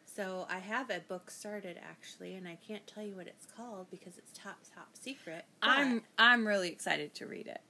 So 0.04 0.46
I 0.50 0.58
have 0.58 0.90
a 0.90 1.00
book 1.00 1.30
started 1.30 1.78
actually, 1.82 2.34
and 2.34 2.48
I 2.48 2.58
can't 2.66 2.86
tell 2.86 3.04
you 3.04 3.14
what 3.16 3.26
it's 3.26 3.46
called 3.46 3.88
because 3.90 4.18
it's 4.18 4.32
top 4.32 4.58
top 4.74 4.88
secret. 4.94 5.44
I'm 5.62 6.02
I'm 6.18 6.46
really 6.46 6.68
excited 6.70 7.14
to 7.16 7.26
read 7.26 7.46
it. 7.46 7.60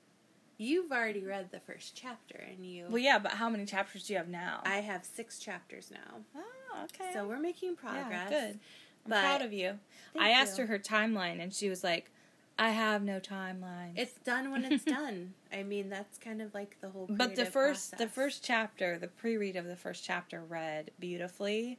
You've 0.59 0.93
already 0.93 1.25
read 1.25 1.51
the 1.51 1.61
first 1.61 1.95
chapter, 1.95 2.45
and 2.51 2.67
you. 2.67 2.87
Well, 2.89 2.99
yeah, 2.99 3.19
but 3.19 3.33
how 3.33 3.49
many 3.49 3.65
chapters 3.65 4.07
do 4.07 4.13
you 4.13 4.19
have 4.19 4.29
now? 4.29 4.61
I 4.67 4.79
have 4.79 5.05
six 5.05 5.39
chapters 5.39 5.91
now, 5.91 6.21
oh, 6.37 6.85
okay. 6.85 7.11
so 7.15 7.27
we're 7.27 7.39
making 7.39 7.77
yeah, 7.83 7.93
progress. 8.03 8.29
good. 8.29 8.61
I'm 9.05 9.11
but- 9.11 9.21
proud 9.21 9.43
of 9.43 9.53
you. 9.53 9.79
I 10.19 10.31
asked 10.31 10.59
you. 10.59 10.67
her 10.67 10.73
her 10.73 10.79
timeline, 10.79 11.41
and 11.41 11.55
she 11.55 11.69
was 11.69 11.83
like, 11.83 12.11
"I 12.59 12.71
have 12.71 13.03
no 13.03 13.21
timeline." 13.21 13.93
It's 13.97 14.19
done 14.25 14.51
when 14.51 14.65
it's 14.65 14.85
done. 14.85 15.35
I 15.53 15.63
mean, 15.63 15.89
that's 15.89 16.19
kind 16.19 16.43
of 16.43 16.53
like 16.53 16.77
the 16.81 16.91
whole. 16.91 17.07
but 17.09 17.37
the 17.37 17.47
first 17.47 17.97
the 17.97 18.09
first 18.09 18.45
chapter, 18.45 18.99
the 18.99 19.09
pre-read 19.09 19.57
of 19.57 19.65
the 19.67 19.77
first 19.77 20.05
chapter, 20.05 20.43
read 20.45 20.91
beautifully. 20.99 21.79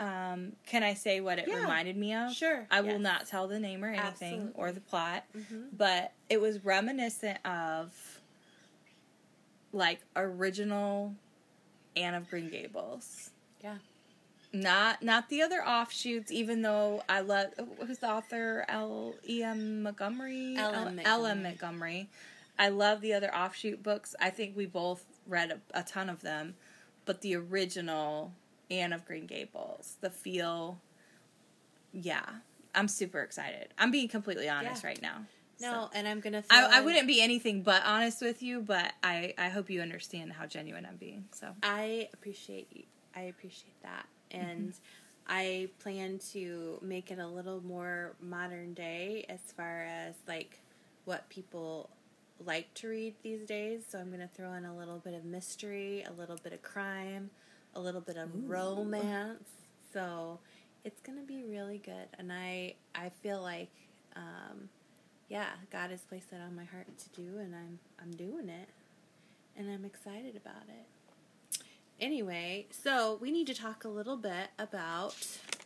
Um, 0.00 0.52
can 0.66 0.82
I 0.84 0.94
say 0.94 1.20
what 1.20 1.38
it 1.40 1.48
Yeah. 1.48 1.60
reminded 1.60 1.96
me 1.96 2.14
of? 2.14 2.32
Sure, 2.32 2.66
I 2.70 2.80
will 2.82 2.98
not 3.00 3.26
tell 3.26 3.48
the 3.48 3.58
name 3.58 3.84
or 3.84 3.88
anything 3.88 4.06
Absolutely. 4.34 4.52
or 4.54 4.72
the 4.72 4.80
plot. 4.80 5.24
Mhm. 5.36 5.68
but 5.72 6.12
it 6.28 6.40
was 6.40 6.64
reminiscent 6.64 7.44
of 7.44 8.20
like 9.72 10.00
original 10.16 11.14
Anne 11.96 12.14
of 12.14 12.28
Green 12.30 12.48
Gables. 12.48 13.30
Yeah. 13.62 13.78
Not 14.52 15.02
not 15.02 15.28
the 15.28 15.42
other 15.42 15.62
offshoots, 15.66 16.32
even 16.32 16.62
though 16.62 17.02
I 17.08 17.20
love 17.20 17.48
who's 17.86 17.98
the 17.98 18.08
author 18.10 18.64
L 18.68 19.14
E 19.28 19.42
M 19.42 19.82
Montgomery 19.82 20.56
L.M. 20.56 21.00
L 21.04 21.26
M 21.26 21.42
Montgomery. 21.42 22.08
I 22.58 22.70
love 22.70 23.00
the 23.02 23.12
other 23.12 23.34
offshoot 23.34 23.82
books. 23.82 24.14
I 24.20 24.30
think 24.30 24.56
we 24.56 24.64
both 24.66 25.04
read 25.26 25.50
a, 25.50 25.78
a 25.78 25.82
ton 25.82 26.08
of 26.08 26.22
them, 26.22 26.54
but 27.04 27.20
the 27.20 27.36
original 27.36 28.32
Anne 28.70 28.92
of 28.92 29.04
Green 29.04 29.26
Gables, 29.26 29.96
the 30.00 30.10
feel, 30.10 30.80
yeah, 31.92 32.24
I'm 32.74 32.88
super 32.88 33.20
excited. 33.22 33.68
I'm 33.78 33.90
being 33.90 34.08
completely 34.08 34.48
honest 34.48 34.82
Yeah. 34.82 34.88
right 34.88 35.02
now. 35.02 35.24
No, 35.60 35.72
So- 35.72 35.90
and 35.94 36.06
I'm 36.06 36.20
gonna. 36.20 36.42
Throw 36.42 36.56
I, 36.56 36.78
I 36.78 36.80
wouldn't 36.82 37.08
be 37.08 37.20
anything 37.20 37.62
but 37.62 37.82
honest 37.84 38.22
with 38.22 38.42
you, 38.42 38.60
but 38.60 38.92
I, 39.02 39.34
I 39.36 39.48
hope 39.48 39.70
you 39.70 39.80
understand 39.80 40.32
how 40.32 40.46
genuine 40.46 40.86
I'm 40.86 40.96
being. 40.96 41.24
So 41.32 41.48
I 41.62 42.08
appreciate 42.12 42.68
you. 42.72 42.84
I 43.16 43.22
appreciate 43.22 43.80
that. 43.82 44.06
Mm-hmm. 44.32 44.46
and 44.46 44.74
I 45.26 45.68
plan 45.80 46.20
to 46.32 46.78
make 46.82 47.10
it 47.10 47.18
a 47.18 47.26
little 47.26 47.62
more 47.64 48.14
modern 48.20 48.74
day 48.74 49.24
as 49.30 49.40
far 49.56 49.84
as 49.84 50.14
like 50.28 50.60
what 51.06 51.28
people 51.30 51.88
like 52.44 52.72
to 52.74 52.88
read 52.88 53.14
these 53.22 53.46
days. 53.46 53.82
So 53.88 53.98
I'm 53.98 54.08
going 54.08 54.20
to 54.20 54.28
throw 54.28 54.52
in 54.52 54.64
a 54.66 54.76
little 54.76 54.98
bit 54.98 55.14
of 55.14 55.24
mystery, 55.24 56.04
a 56.06 56.12
little 56.12 56.36
bit 56.44 56.52
of 56.52 56.62
crime, 56.62 57.30
a 57.74 57.80
little 57.80 58.00
bit 58.00 58.16
of 58.16 58.28
romance. 58.48 59.48
So 59.92 60.38
it's 60.84 61.00
going 61.00 61.18
to 61.18 61.24
be 61.24 61.42
really 61.44 61.78
good, 61.78 62.08
and 62.18 62.32
I 62.32 62.74
I 62.94 63.10
feel 63.22 63.40
like. 63.42 63.70
Um, 64.16 64.68
yeah, 65.28 65.48
God 65.70 65.90
has 65.90 66.00
placed 66.00 66.30
that 66.30 66.40
on 66.40 66.56
my 66.56 66.64
heart 66.64 66.86
to 66.96 67.08
do, 67.20 67.38
and 67.38 67.54
I'm 67.54 67.78
I'm 68.02 68.10
doing 68.12 68.48
it, 68.48 68.68
and 69.56 69.70
I'm 69.70 69.84
excited 69.84 70.34
about 70.36 70.62
it. 70.68 71.60
Anyway, 72.00 72.66
so 72.70 73.18
we 73.20 73.30
need 73.30 73.46
to 73.48 73.54
talk 73.54 73.84
a 73.84 73.88
little 73.88 74.16
bit 74.16 74.48
about 74.58 75.14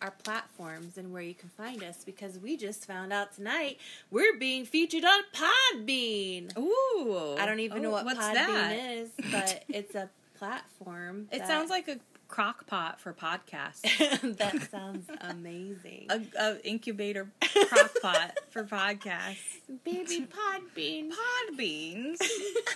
our 0.00 0.10
platforms 0.10 0.98
and 0.98 1.12
where 1.12 1.22
you 1.22 1.34
can 1.34 1.48
find 1.50 1.82
us 1.84 2.02
because 2.04 2.38
we 2.38 2.56
just 2.56 2.86
found 2.86 3.12
out 3.12 3.34
tonight 3.36 3.78
we're 4.10 4.36
being 4.36 4.64
featured 4.64 5.04
on 5.04 5.20
Podbean. 5.32 6.56
Ooh. 6.58 7.36
I 7.38 7.46
don't 7.46 7.60
even 7.60 7.78
Oh, 7.78 7.82
know 7.82 7.90
what 7.90 8.06
Podbean 8.16 8.34
that? 8.34 8.72
is, 8.72 9.10
but 9.30 9.64
it's 9.68 9.94
a 9.94 10.08
platform. 10.42 11.28
It 11.30 11.46
sounds 11.46 11.70
like 11.70 11.86
a 11.86 12.00
crock 12.26 12.66
pot 12.66 13.00
for 13.00 13.12
podcasts. 13.12 13.82
that 14.38 14.70
sounds 14.72 15.08
amazing. 15.20 16.08
a, 16.10 16.20
a 16.36 16.66
incubator 16.66 17.30
crock 17.68 17.92
pot 18.02 18.38
for 18.50 18.64
podcasts. 18.64 19.60
Baby 19.84 20.26
Podbean. 20.26 21.10
Pod 21.10 21.56
beans. 21.56 22.18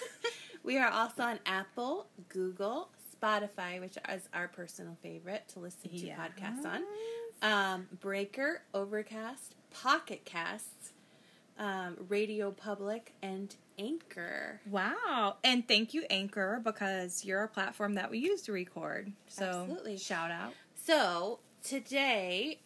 we 0.62 0.79
are 0.79 0.91
also 0.91 1.25
on 1.25 1.41
Apple, 1.45 2.07
Google, 2.29 2.91
Spotify, 3.21 3.81
which 3.81 3.99
is 4.14 4.29
our 4.33 4.47
personal 4.47 4.97
favorite 5.03 5.49
to 5.49 5.59
listen 5.59 5.91
to 5.91 6.07
podcasts 6.11 6.64
on. 6.64 6.83
Um, 7.43 7.89
Breaker, 8.01 8.62
Overcast, 8.75 9.57
Pocket 9.73 10.25
Casts, 10.25 10.93
um, 11.59 11.97
Radio 12.09 12.53
Public, 12.53 13.12
and 13.23 13.57
Anchor. 13.79 14.61
Wow. 14.70 15.37
And 15.45 15.66
thank 15.66 15.95
you, 15.95 16.05
Anchor, 16.11 16.61
because 16.62 17.24
you're 17.24 17.43
a 17.43 17.49
platform 17.49 17.95
that 17.95 18.11
we 18.11 18.18
use 18.18 18.43
to 18.43 18.53
record. 18.53 19.12
So 19.29 19.45
Absolutely. 19.45 19.99
shout 19.99 20.31
out. 20.31 20.55
So 20.74 21.41
today, 21.62 22.61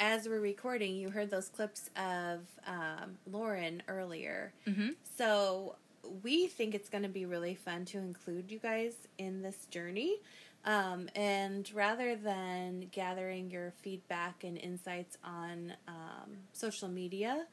as 0.00 0.28
we're 0.28 0.40
recording, 0.40 0.96
you 0.96 1.10
heard 1.10 1.30
those 1.30 1.48
clips 1.48 1.90
of 1.96 2.40
um, 2.66 3.18
Lauren 3.30 3.82
earlier. 3.88 4.52
Mm-hmm. 4.66 4.90
So 5.16 5.76
we 6.22 6.46
think 6.46 6.74
it's 6.74 6.88
going 6.88 7.02
to 7.02 7.08
be 7.08 7.26
really 7.26 7.54
fun 7.54 7.84
to 7.86 7.98
include 7.98 8.50
you 8.50 8.58
guys 8.58 8.94
in 9.18 9.42
this 9.42 9.66
journey. 9.70 10.16
Um, 10.64 11.08
and 11.14 11.70
rather 11.74 12.16
than 12.16 12.88
gathering 12.90 13.50
your 13.50 13.72
feedback 13.82 14.42
and 14.42 14.58
insights 14.58 15.16
on 15.24 15.72
um, 15.86 16.38
social 16.52 16.88
media, 16.88 17.46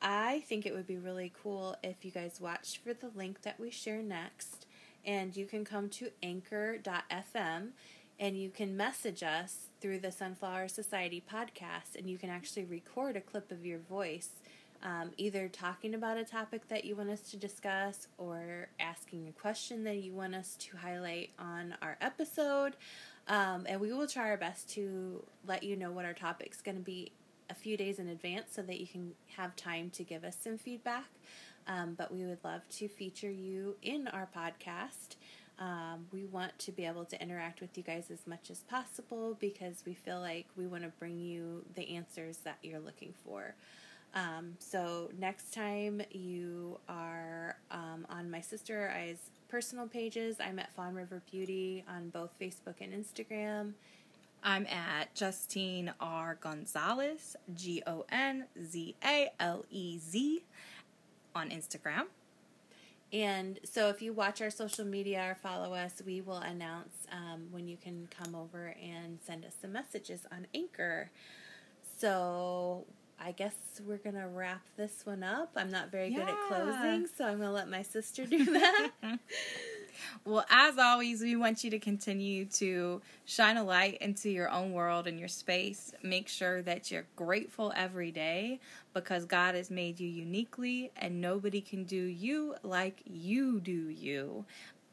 I 0.00 0.44
think 0.48 0.64
it 0.64 0.74
would 0.74 0.86
be 0.86 0.98
really 0.98 1.32
cool 1.42 1.76
if 1.82 2.04
you 2.04 2.10
guys 2.10 2.40
watched 2.40 2.78
for 2.78 2.94
the 2.94 3.10
link 3.14 3.42
that 3.42 3.58
we 3.58 3.70
share 3.70 4.02
next. 4.02 4.66
And 5.04 5.36
you 5.36 5.46
can 5.46 5.64
come 5.64 5.88
to 5.90 6.10
anchor.fm 6.22 7.68
and 8.20 8.36
you 8.36 8.50
can 8.50 8.76
message 8.76 9.22
us 9.22 9.68
through 9.80 10.00
the 10.00 10.10
Sunflower 10.10 10.66
Society 10.66 11.22
podcast, 11.32 11.96
and 11.96 12.10
you 12.10 12.18
can 12.18 12.30
actually 12.30 12.64
record 12.64 13.16
a 13.16 13.20
clip 13.20 13.52
of 13.52 13.64
your 13.64 13.78
voice 13.78 14.30
um, 14.82 15.10
either 15.16 15.48
talking 15.48 15.94
about 15.94 16.18
a 16.18 16.24
topic 16.24 16.68
that 16.68 16.84
you 16.84 16.94
want 16.94 17.10
us 17.10 17.20
to 17.30 17.36
discuss 17.36 18.06
or 18.16 18.68
asking 18.78 19.28
a 19.28 19.32
question 19.32 19.84
that 19.84 19.96
you 19.96 20.12
want 20.12 20.34
us 20.34 20.56
to 20.56 20.76
highlight 20.76 21.30
on 21.38 21.74
our 21.82 21.96
episode. 22.00 22.76
Um, 23.26 23.66
and 23.68 23.80
we 23.80 23.92
will 23.92 24.06
try 24.06 24.30
our 24.30 24.36
best 24.36 24.70
to 24.70 25.24
let 25.46 25.62
you 25.62 25.76
know 25.76 25.90
what 25.90 26.04
our 26.04 26.14
topic's 26.14 26.62
going 26.62 26.76
to 26.76 26.82
be 26.82 27.12
a 27.50 27.54
few 27.54 27.76
days 27.76 27.98
in 27.98 28.08
advance 28.08 28.50
so 28.52 28.62
that 28.62 28.80
you 28.80 28.86
can 28.86 29.12
have 29.36 29.56
time 29.56 29.90
to 29.90 30.02
give 30.02 30.24
us 30.24 30.36
some 30.40 30.58
feedback. 30.58 31.06
Um, 31.66 31.94
but 31.98 32.12
we 32.12 32.24
would 32.24 32.42
love 32.44 32.62
to 32.76 32.88
feature 32.88 33.30
you 33.30 33.76
in 33.82 34.08
our 34.08 34.28
podcast. 34.34 35.16
Um, 35.58 36.06
we 36.12 36.24
want 36.24 36.56
to 36.60 36.72
be 36.72 36.86
able 36.86 37.04
to 37.06 37.20
interact 37.20 37.60
with 37.60 37.76
you 37.76 37.82
guys 37.82 38.10
as 38.12 38.26
much 38.26 38.50
as 38.50 38.60
possible 38.60 39.36
because 39.40 39.82
we 39.84 39.92
feel 39.92 40.20
like 40.20 40.46
we 40.56 40.66
want 40.66 40.84
to 40.84 40.90
bring 40.98 41.18
you 41.18 41.64
the 41.74 41.96
answers 41.96 42.38
that 42.38 42.58
you're 42.62 42.80
looking 42.80 43.12
for. 43.24 43.54
Um, 44.14 44.54
so 44.58 45.10
next 45.18 45.52
time 45.52 46.00
you 46.10 46.78
are 46.88 47.56
um, 47.70 48.06
on 48.08 48.30
my 48.30 48.40
sister 48.40 48.92
I's 48.96 49.30
personal 49.48 49.86
pages, 49.86 50.36
I'm 50.40 50.58
at 50.58 50.72
Fawn 50.74 50.94
River 50.94 51.22
Beauty 51.30 51.84
on 51.88 52.10
both 52.10 52.30
Facebook 52.40 52.76
and 52.80 52.92
Instagram. 52.92 53.72
I'm 54.42 54.66
at 54.66 55.14
Justine 55.14 55.92
R. 56.00 56.38
Gonzalez, 56.40 57.36
G 57.54 57.82
O 57.86 58.04
N 58.10 58.46
Z 58.64 58.96
A 59.04 59.30
L 59.40 59.64
E 59.70 59.98
Z, 59.98 60.42
on 61.34 61.50
Instagram. 61.50 62.04
And 63.12 63.58
so 63.64 63.88
if 63.88 64.02
you 64.02 64.12
watch 64.12 64.42
our 64.42 64.50
social 64.50 64.84
media 64.84 65.30
or 65.30 65.34
follow 65.34 65.72
us, 65.72 66.02
we 66.04 66.20
will 66.20 66.38
announce 66.38 67.06
um, 67.10 67.46
when 67.50 67.66
you 67.66 67.76
can 67.76 68.06
come 68.10 68.34
over 68.34 68.74
and 68.82 69.18
send 69.26 69.44
us 69.46 69.54
some 69.60 69.72
messages 69.72 70.26
on 70.30 70.46
Anchor. 70.54 71.10
So 71.98 72.84
I 73.18 73.32
guess 73.32 73.54
we're 73.86 73.96
going 73.96 74.16
to 74.16 74.28
wrap 74.28 74.60
this 74.76 75.04
one 75.04 75.22
up. 75.22 75.52
I'm 75.56 75.70
not 75.70 75.90
very 75.90 76.10
good 76.10 76.28
at 76.28 76.36
closing, 76.48 77.06
so 77.16 77.24
I'm 77.24 77.38
going 77.38 77.48
to 77.48 77.50
let 77.50 77.70
my 77.70 77.82
sister 77.82 78.26
do 78.26 78.44
that. 78.44 78.90
Well, 80.24 80.44
as 80.50 80.78
always, 80.78 81.22
we 81.22 81.36
want 81.36 81.64
you 81.64 81.70
to 81.70 81.78
continue 81.78 82.44
to 82.46 83.00
shine 83.24 83.56
a 83.56 83.64
light 83.64 83.98
into 84.00 84.30
your 84.30 84.50
own 84.50 84.72
world 84.72 85.06
and 85.06 85.18
your 85.18 85.28
space. 85.28 85.92
Make 86.02 86.28
sure 86.28 86.62
that 86.62 86.90
you're 86.90 87.06
grateful 87.16 87.72
every 87.76 88.10
day 88.10 88.60
because 88.94 89.24
God 89.24 89.54
has 89.54 89.70
made 89.70 90.00
you 90.00 90.08
uniquely 90.08 90.90
and 90.96 91.20
nobody 91.20 91.60
can 91.60 91.84
do 91.84 91.96
you 91.96 92.54
like 92.62 93.02
you 93.04 93.60
do 93.60 93.88
you. 93.88 94.44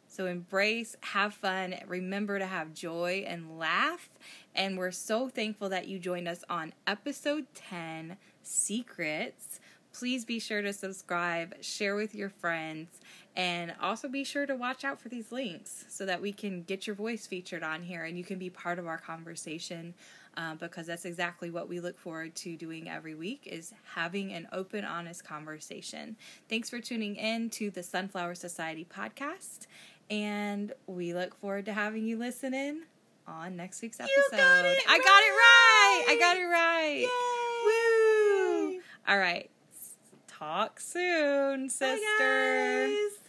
So 0.07 0.27
embrace, 0.27 0.95
have 1.01 1.33
fun, 1.33 1.75
remember 1.87 2.39
to 2.39 2.45
have 2.45 2.73
joy 2.73 3.25
and 3.27 3.59
laugh. 3.59 4.09
And 4.55 4.77
we're 4.77 4.91
so 4.91 5.27
thankful 5.27 5.67
that 5.69 5.89
you 5.89 5.99
joined 5.99 6.29
us 6.29 6.41
on 6.49 6.71
episode 6.87 7.47
10 7.53 8.15
Secrets. 8.41 9.59
Please 9.91 10.23
be 10.23 10.39
sure 10.39 10.61
to 10.61 10.71
subscribe, 10.71 11.55
share 11.61 11.95
with 11.95 12.15
your 12.15 12.29
friends, 12.29 13.01
and 13.35 13.73
also 13.81 14.07
be 14.07 14.23
sure 14.23 14.45
to 14.45 14.55
watch 14.55 14.83
out 14.83 14.99
for 14.99 15.09
these 15.09 15.31
links 15.31 15.85
so 15.89 16.05
that 16.05 16.21
we 16.21 16.31
can 16.31 16.63
get 16.63 16.87
your 16.87 16.95
voice 16.95 17.27
featured 17.27 17.63
on 17.63 17.83
here 17.83 18.03
and 18.05 18.17
you 18.17 18.23
can 18.23 18.39
be 18.39 18.49
part 18.49 18.79
of 18.79 18.87
our 18.87 18.97
conversation 18.97 19.93
uh, 20.37 20.55
because 20.55 20.87
that's 20.87 21.05
exactly 21.05 21.49
what 21.49 21.67
we 21.69 21.79
look 21.79 21.97
forward 21.99 22.33
to 22.35 22.55
doing 22.57 22.89
every 22.89 23.15
week 23.15 23.41
is 23.45 23.73
having 23.93 24.31
an 24.33 24.47
open 24.51 24.83
honest 24.85 25.23
conversation 25.23 26.15
thanks 26.49 26.69
for 26.69 26.79
tuning 26.79 27.15
in 27.15 27.49
to 27.49 27.69
the 27.71 27.83
sunflower 27.83 28.35
society 28.35 28.85
podcast 28.89 29.67
and 30.09 30.73
we 30.87 31.13
look 31.13 31.35
forward 31.39 31.65
to 31.65 31.73
having 31.73 32.05
you 32.05 32.17
listen 32.17 32.53
in 32.53 32.83
on 33.27 33.55
next 33.55 33.81
week's 33.81 33.99
episode 33.99 34.13
You 34.31 34.37
got 34.37 34.65
it 34.65 34.77
i 34.87 34.97
got 34.97 35.23
it 35.23 35.31
right 35.31 36.05
i 36.09 36.17
got 36.19 36.37
it 36.37 36.45
right 36.45 36.99
Yay! 37.01 37.07
Woo! 37.65 38.81
All 39.07 39.17
right. 39.19 39.49
Talk 40.27 40.79
soon, 40.79 41.69
sisters. 41.69 43.19